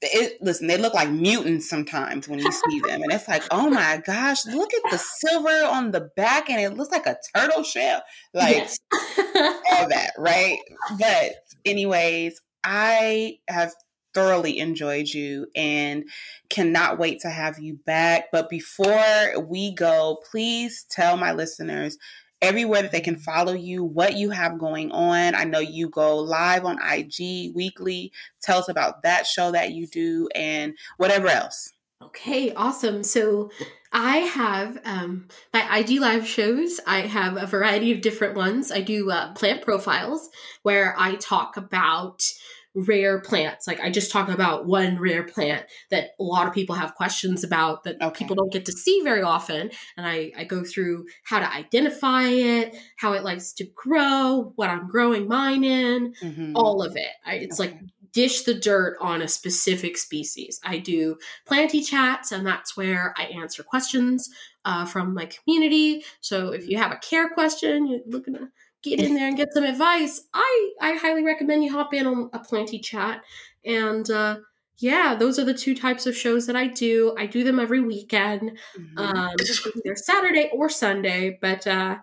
it, 0.02 0.42
listen, 0.42 0.68
they 0.68 0.78
look 0.78 0.94
like 0.94 1.10
mutants 1.10 1.70
sometimes 1.70 2.28
when 2.28 2.40
you 2.40 2.52
see 2.52 2.80
them. 2.80 3.04
And 3.04 3.12
it's 3.12 3.28
like, 3.28 3.44
oh 3.52 3.70
my 3.70 4.02
gosh, 4.04 4.46
look 4.48 4.74
at 4.74 4.92
the 4.92 4.98
silver 4.98 5.66
on 5.66 5.92
the 5.92 6.10
back 6.16 6.50
and 6.50 6.60
it 6.60 6.76
looks 6.76 6.92
like 6.92 7.06
a 7.06 7.18
turtle 7.36 7.64
shell. 7.64 8.02
Like 8.34 8.56
yes. 8.56 8.80
all 8.92 9.88
that, 9.90 10.12
right? 10.18 10.58
But, 10.98 11.34
anyways, 11.66 12.42
I 12.64 13.38
have 13.48 13.74
thoroughly 14.14 14.60
enjoyed 14.60 15.08
you 15.08 15.48
and 15.56 16.06
cannot 16.50 17.00
wait 17.00 17.22
to 17.22 17.30
have 17.30 17.60
you 17.60 17.80
back. 17.86 18.26
But 18.32 18.50
before 18.50 19.40
we 19.40 19.74
go, 19.74 20.20
please 20.30 20.86
tell 20.90 21.18
my 21.18 21.32
listeners 21.32 21.98
everywhere 22.42 22.82
that 22.82 22.92
they 22.92 23.02
can 23.02 23.18
follow 23.18 23.54
you, 23.54 23.84
what 23.84 24.16
you 24.16 24.32
have 24.32 24.58
going 24.58 24.92
on. 24.92 25.36
I 25.36 25.44
know 25.44 25.60
you 25.60 25.90
go 25.90 26.18
live 26.18 26.66
on 26.66 26.80
IG 26.82 27.56
weekly. 27.56 28.12
Tell 28.42 28.60
us 28.60 28.70
about 28.70 29.04
that 29.04 29.28
show 29.28 29.52
that 29.52 29.72
you 29.72 29.88
do 29.88 30.28
and 30.34 30.74
whatever 30.98 31.28
else. 31.28 31.72
Okay, 32.02 32.52
awesome. 32.54 33.04
So 33.04 33.52
I 33.92 34.18
have 34.18 34.80
um, 34.86 35.28
my 35.54 35.80
IG 35.80 36.00
live 36.00 36.28
shows. 36.28 36.80
I 36.88 37.02
have 37.02 37.38
a 37.38 37.46
variety 37.46 37.92
of 37.92 38.02
different 38.02 38.36
ones. 38.36 38.72
I 38.72 38.82
do 38.82 39.12
uh, 39.12 39.34
plant 39.34 39.62
profiles 39.62 40.30
where 40.64 40.96
I 40.98 41.16
talk 41.16 41.58
about 41.58 42.24
rare 42.74 43.20
plants. 43.20 43.68
Like 43.68 43.80
I 43.80 43.90
just 43.90 44.12
talk 44.12 44.30
about 44.30 44.66
one 44.66 44.98
rare 44.98 45.24
plant 45.24 45.66
that 45.90 46.12
a 46.20 46.24
lot 46.24 46.48
of 46.48 46.54
people 46.54 46.76
have 46.76 46.96
questions 46.96 47.44
about 47.44 47.84
that 47.84 48.02
okay. 48.02 48.18
people 48.18 48.36
don't 48.36 48.52
get 48.52 48.66
to 48.66 48.72
see 48.72 49.02
very 49.04 49.22
often. 49.22 49.72
And 49.98 50.08
I, 50.08 50.32
I 50.38 50.44
go 50.46 50.64
through 50.64 51.06
how 51.24 51.40
to 51.40 51.54
identify 51.54 52.24
it, 52.24 52.76
how 52.98 53.14
it 53.14 53.24
likes 53.24 53.54
to 53.54 53.66
grow, 53.76 54.54
what 54.56 54.70
I'm 54.70 54.88
growing 54.88 55.28
mine 55.28 55.64
in, 55.64 56.14
mm-hmm. 56.22 56.56
all 56.56 56.82
of 56.82 56.96
it. 56.96 57.12
I, 57.26 57.36
it's 57.36 57.60
okay. 57.60 57.72
like 57.72 57.82
dish 58.14 58.44
the 58.44 58.54
dirt 58.54 58.98
on 59.00 59.22
a 59.22 59.28
specific 59.28 59.98
species. 59.98 60.60
I 60.64 60.80
do 60.80 61.18
planty 61.46 61.82
chats, 61.82 62.32
and 62.32 62.46
that's 62.46 62.76
where 62.76 63.14
I 63.18 63.24
answer 63.24 63.64
questions 63.64 64.30
uh, 64.66 64.86
from 64.86 65.14
my 65.14 65.28
community. 65.28 66.04
So 66.20 66.50
if 66.50 66.68
you 66.68 66.78
have 66.78 66.92
a 66.92 66.98
care 66.98 67.30
question, 67.30 67.88
you're 67.88 68.02
looking 68.06 68.34
to 68.36 68.50
get 68.84 69.00
in 69.00 69.16
there 69.16 69.28
and 69.28 69.38
get 69.38 69.54
some 69.54 69.64
advice, 69.64 70.22
I 70.34 70.72
I 70.82 70.94
highly 70.94 71.24
recommend 71.24 71.64
you 71.64 71.72
hop 71.72 71.94
in 71.94 72.08
on 72.08 72.30
a 72.34 72.40
planty 72.40 72.80
chat. 72.80 73.22
And 73.66 74.10
uh, 74.10 74.38
yeah, 74.78 75.16
those 75.16 75.38
are 75.38 75.46
the 75.46 75.54
two 75.54 75.76
types 75.76 76.08
of 76.08 76.16
shows 76.16 76.48
that 76.48 76.56
I 76.56 76.68
do. 76.68 77.16
I 77.18 77.28
do 77.28 77.44
them 77.44 77.60
every 77.60 77.82
weekend, 77.82 78.58
mm-hmm. 78.78 78.98
um, 78.98 79.36
either 79.76 79.96
Saturday 79.96 80.50
or 80.54 80.70
Sunday. 80.70 81.38
But 81.40 81.68
uh, 81.68 81.98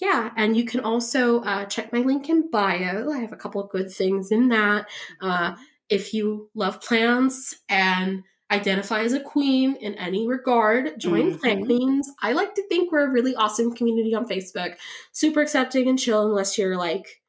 yeah, 0.00 0.30
and 0.36 0.56
you 0.56 0.64
can 0.64 0.80
also 0.80 1.40
uh, 1.40 1.64
check 1.66 1.92
my 1.92 2.00
link 2.00 2.28
in 2.28 2.50
bio. 2.50 3.10
I 3.10 3.18
have 3.18 3.32
a 3.32 3.36
couple 3.36 3.62
of 3.62 3.70
good 3.70 3.90
things 3.90 4.30
in 4.30 4.48
that. 4.48 4.86
Uh, 5.20 5.54
if 5.88 6.14
you 6.14 6.48
love 6.54 6.80
plants 6.80 7.56
and 7.68 8.22
identify 8.50 9.00
as 9.00 9.12
a 9.12 9.20
queen 9.20 9.76
in 9.76 9.94
any 9.94 10.26
regard, 10.26 10.98
join 10.98 11.30
mm-hmm. 11.30 11.38
Plant 11.38 11.66
Queens. 11.66 12.10
I 12.20 12.32
like 12.32 12.54
to 12.54 12.66
think 12.68 12.90
we're 12.90 13.08
a 13.08 13.10
really 13.10 13.34
awesome 13.34 13.72
community 13.72 14.14
on 14.14 14.26
Facebook, 14.26 14.76
super 15.12 15.40
accepting 15.40 15.88
and 15.88 15.98
chill, 15.98 16.26
unless 16.26 16.58
you're 16.58 16.76
like 16.76 17.22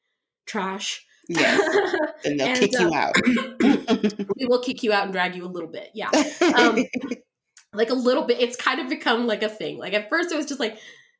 trash. 0.46 1.06
Yes, 1.30 1.96
and 2.26 2.40
they'll 2.40 2.48
and, 2.48 2.60
kick 2.60 2.80
uh, 2.80 2.84
you 2.84 2.94
out. 2.94 3.16
we 4.38 4.46
will 4.46 4.62
kick 4.62 4.84
you 4.84 4.92
out 4.92 5.04
and 5.04 5.14
drag 5.14 5.36
you 5.36 5.46
a 5.46 5.48
little 5.48 5.70
bit. 5.70 5.90
Yeah. 5.94 6.10
Um, 6.56 6.84
like 7.74 7.90
a 7.90 7.96
little 7.96 8.24
bit. 8.24 8.42
It's 8.42 8.58
kind 8.58 8.80
of 8.80 8.90
become 8.90 9.28
like 9.28 9.44
a 9.44 9.50
thing. 9.50 9.78
Like 9.78 9.94
at 9.94 10.10
first, 10.10 10.32
it 10.32 10.36
was 10.36 10.48
just 10.48 10.60
like, 10.60 10.78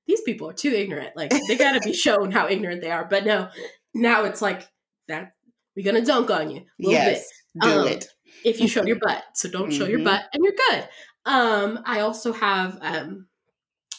these 0.08 0.22
people 0.22 0.50
are 0.50 0.54
too 0.54 0.72
ignorant. 0.72 1.16
Like 1.16 1.32
they 1.48 1.56
got 1.56 1.74
to 1.74 1.80
be 1.80 1.94
shown 1.98 2.32
how 2.32 2.48
ignorant 2.48 2.82
they 2.82 2.92
are. 2.92 3.06
But 3.06 3.26
no, 3.26 3.50
now 3.94 4.26
it's 4.26 4.42
like 4.42 4.68
that. 5.08 5.34
We're 5.76 5.86
gonna 5.86 6.04
dunk 6.04 6.30
on 6.30 6.52
you 6.52 6.58
a 6.58 6.66
little 6.80 6.92
yes, 6.92 7.26
bit. 7.54 7.62
Do 7.62 7.80
um, 7.80 7.88
it 7.88 8.08
if 8.44 8.60
you 8.60 8.68
show 8.68 8.86
your 8.86 9.00
butt. 9.00 9.24
So 9.34 9.50
don't 9.50 9.70
mm-hmm. 9.70 9.78
show 9.78 9.86
your 9.86 10.00
mm-hmm. 10.00 10.06
butt 10.06 10.24
and 10.34 10.44
you're 10.44 10.54
good. 10.70 10.88
Um, 11.26 11.80
I 11.86 12.02
also 12.02 12.34
have 12.34 12.78
um, 12.82 13.28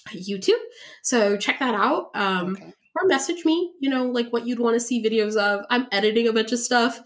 YouTube. 0.09 0.61
So 1.03 1.37
check 1.37 1.59
that 1.59 1.75
out. 1.75 2.11
Um, 2.15 2.53
okay. 2.53 2.73
Or 2.95 3.07
message 3.07 3.47
me, 3.47 3.73
you 3.81 3.89
know, 3.89 4.05
like 4.05 4.31
what 4.31 4.47
you'd 4.47 4.59
want 4.59 4.75
to 4.75 4.81
see 4.81 5.03
videos 5.03 5.37
of. 5.37 5.65
I'm 5.71 5.87
editing 5.93 6.29
a 6.29 6.33
bunch 6.33 6.53
of 6.53 6.59
stuff. 6.59 7.01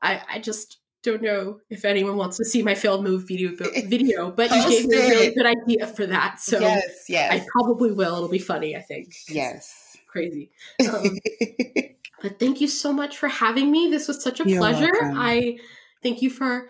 I, 0.00 0.20
I 0.28 0.38
just 0.40 0.78
don't 1.04 1.22
know 1.22 1.60
if 1.70 1.84
anyone 1.84 2.16
wants 2.16 2.36
to 2.38 2.44
see 2.44 2.62
my 2.62 2.74
failed 2.74 3.04
move 3.04 3.26
video, 3.28 3.52
video 3.86 4.30
but 4.30 4.50
you 4.50 4.68
gave 4.68 4.86
me 4.86 4.96
a 4.96 5.08
really 5.08 5.34
good 5.34 5.46
idea 5.46 5.86
for 5.86 6.06
that. 6.06 6.40
So 6.40 6.58
yes, 6.58 7.04
yes. 7.08 7.32
I 7.32 7.46
probably 7.52 7.92
will. 7.92 8.16
It'll 8.16 8.28
be 8.28 8.40
funny, 8.40 8.76
I 8.76 8.80
think. 8.80 9.12
Yes. 9.28 9.96
Crazy. 10.08 10.50
Um, 10.92 11.18
but 12.20 12.38
thank 12.38 12.60
you 12.60 12.68
so 12.68 12.92
much 12.92 13.16
for 13.16 13.28
having 13.28 13.72
me. 13.72 13.90
This 13.90 14.06
was 14.06 14.22
such 14.22 14.38
a 14.38 14.48
You're 14.48 14.60
pleasure. 14.60 14.92
Welcome. 14.92 15.18
I 15.18 15.58
Thank 16.02 16.22
you 16.22 16.30
for 16.30 16.68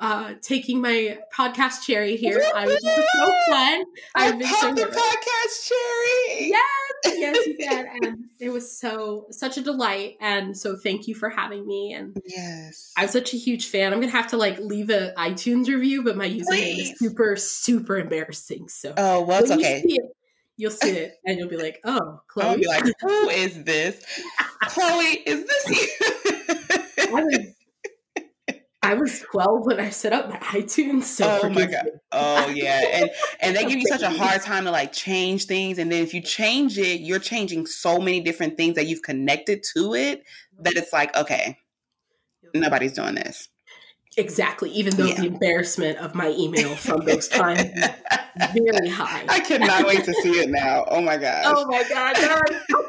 uh, 0.00 0.34
taking 0.40 0.80
my 0.80 1.18
podcast 1.36 1.82
cherry 1.82 2.16
here. 2.16 2.40
I 2.54 2.66
was 2.66 2.80
so 2.82 3.32
fun. 3.50 3.84
I've 4.14 4.38
been 4.38 4.48
so 4.48 4.74
the 4.74 4.82
podcast 4.82 5.68
cherry. 5.68 6.48
Yes, 6.48 7.18
yes, 7.18 7.46
you 7.46 7.56
did, 7.58 7.86
and 8.02 8.24
it 8.38 8.50
was 8.50 8.78
so 8.78 9.26
such 9.30 9.56
a 9.56 9.60
delight. 9.60 10.16
And 10.20 10.56
so, 10.56 10.76
thank 10.76 11.08
you 11.08 11.14
for 11.14 11.28
having 11.28 11.66
me. 11.66 11.92
And 11.94 12.16
yes, 12.24 12.92
I'm 12.96 13.08
such 13.08 13.34
a 13.34 13.36
huge 13.36 13.66
fan. 13.66 13.92
I'm 13.92 14.00
gonna 14.00 14.12
have 14.12 14.28
to 14.28 14.36
like 14.36 14.58
leave 14.60 14.90
a 14.90 15.12
iTunes 15.16 15.66
review, 15.66 16.04
but 16.04 16.16
my 16.16 16.28
username 16.28 16.46
Please. 16.46 16.90
is 16.92 16.98
super 16.98 17.34
super 17.36 17.98
embarrassing. 17.98 18.68
So 18.68 18.94
oh, 18.96 19.22
well, 19.22 19.42
it's 19.42 19.50
okay. 19.50 19.82
You 19.84 19.96
it, 19.96 20.12
you'll 20.56 20.70
see 20.70 20.90
it, 20.90 21.14
and 21.26 21.38
you'll 21.38 21.48
be 21.48 21.56
like, 21.56 21.80
"Oh, 21.84 22.20
Chloe." 22.28 22.46
I'll 22.48 22.56
be 22.56 22.68
like, 22.68 22.84
"Who 23.00 23.28
is 23.30 23.64
this? 23.64 24.00
Chloe, 24.62 25.22
is 25.26 25.44
this 25.44 25.90
you?" 27.10 27.54
I 28.88 28.94
was 28.94 29.20
12 29.32 29.66
when 29.66 29.80
I 29.80 29.90
set 29.90 30.14
up 30.14 30.30
my 30.30 30.38
iTunes. 30.38 31.02
So 31.02 31.40
oh 31.42 31.50
my 31.50 31.66
god. 31.66 31.90
Oh 32.10 32.48
yeah. 32.48 32.80
And 32.90 33.10
and 33.40 33.54
they 33.54 33.66
give 33.66 33.78
you 33.78 33.86
such 33.86 34.00
a 34.00 34.08
hard 34.08 34.40
time 34.40 34.64
to 34.64 34.70
like 34.70 34.92
change 34.92 35.44
things. 35.44 35.76
And 35.76 35.92
then 35.92 36.02
if 36.02 36.14
you 36.14 36.22
change 36.22 36.78
it, 36.78 37.02
you're 37.02 37.18
changing 37.18 37.66
so 37.66 37.98
many 37.98 38.20
different 38.20 38.56
things 38.56 38.76
that 38.76 38.86
you've 38.86 39.02
connected 39.02 39.62
to 39.76 39.92
it 39.92 40.24
that 40.60 40.74
it's 40.74 40.90
like, 40.90 41.14
okay, 41.14 41.58
nobody's 42.54 42.94
doing 42.94 43.14
this. 43.14 43.50
Exactly. 44.18 44.70
Even 44.70 44.96
though 44.96 45.06
yeah. 45.06 45.20
the 45.20 45.26
embarrassment 45.26 45.98
of 45.98 46.14
my 46.14 46.30
email 46.30 46.74
from 46.74 47.04
those 47.04 47.28
times 47.28 47.62
very 48.52 48.88
high. 48.88 49.24
I 49.28 49.40
cannot 49.40 49.86
wait 49.86 50.04
to 50.04 50.14
see 50.14 50.32
it 50.32 50.50
now. 50.50 50.84
Oh 50.88 51.00
my 51.00 51.16
god. 51.16 51.44
Oh 51.46 51.66
my 51.66 51.84
god. 51.88 52.16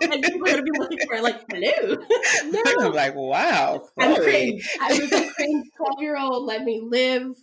And 0.01 0.23
people 0.23 0.47
are 0.47 0.51
gonna 0.51 0.63
be 0.63 0.71
looking 0.77 0.97
for 1.07 1.15
it 1.15 1.23
like, 1.23 1.41
hello. 1.49 1.97
No. 2.51 2.85
I'm 2.85 2.93
like, 2.93 3.15
wow. 3.15 3.83
Chloe. 3.99 4.61
I'm. 4.79 4.91
I 4.91 4.99
was 4.99 5.11
a 5.11 5.31
12 5.37 5.65
year 5.99 6.17
old, 6.17 6.45
let 6.45 6.63
me 6.63 6.81
live. 6.83 7.35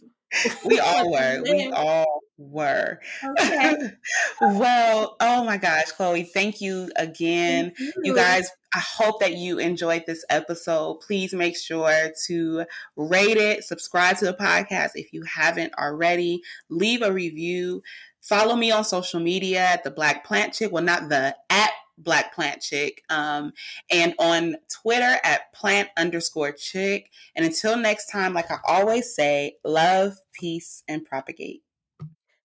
We 0.65 0.79
all 0.81 1.13
were. 1.13 1.43
We 1.43 1.71
all 1.71 2.21
were. 2.39 2.99
Okay. 3.41 3.91
well, 4.41 5.17
oh 5.21 5.45
my 5.45 5.57
gosh, 5.57 5.93
Chloe, 5.93 6.25
thank 6.25 6.61
you 6.61 6.91
again. 6.97 7.73
Thank 7.77 7.95
you. 7.97 8.03
you 8.05 8.15
guys, 8.15 8.51
I 8.77 8.81
hope 8.81 9.21
that 9.21 9.33
you 9.39 9.59
enjoyed 9.59 10.05
this 10.07 10.23
episode. 10.29 11.01
Please 11.01 11.33
make 11.33 11.57
sure 11.57 12.11
to 12.27 12.67
rate 12.95 13.39
it, 13.39 13.65
subscribe 13.65 14.19
to 14.19 14.27
the 14.27 14.35
podcast 14.35 14.91
if 14.97 15.15
you 15.15 15.23
haven't 15.23 15.73
already, 15.79 16.43
leave 16.69 17.01
a 17.01 17.11
review. 17.11 17.83
Follow 18.21 18.55
me 18.55 18.71
on 18.71 18.85
social 18.85 19.19
media 19.19 19.61
at 19.61 19.83
the 19.83 19.91
Black 19.91 20.27
Plant 20.27 20.53
Chick. 20.53 20.73
Well, 20.73 20.85
not 20.85 21.09
the 21.09 21.35
at 21.49 21.71
Black 21.97 22.35
Plant 22.35 22.61
Chick, 22.61 23.03
um, 23.09 23.53
and 23.91 24.15
on 24.19 24.57
Twitter 24.69 25.17
at 25.25 25.55
plant 25.55 25.89
underscore 25.97 26.53
chick. 26.53 27.11
And 27.35 27.47
until 27.47 27.79
next 27.79 28.11
time, 28.11 28.35
like 28.35 28.51
I 28.51 28.59
always 28.69 29.15
say, 29.15 29.57
love, 29.65 30.19
peace, 30.39 30.83
and 30.87 31.03
propagate. 31.03 31.63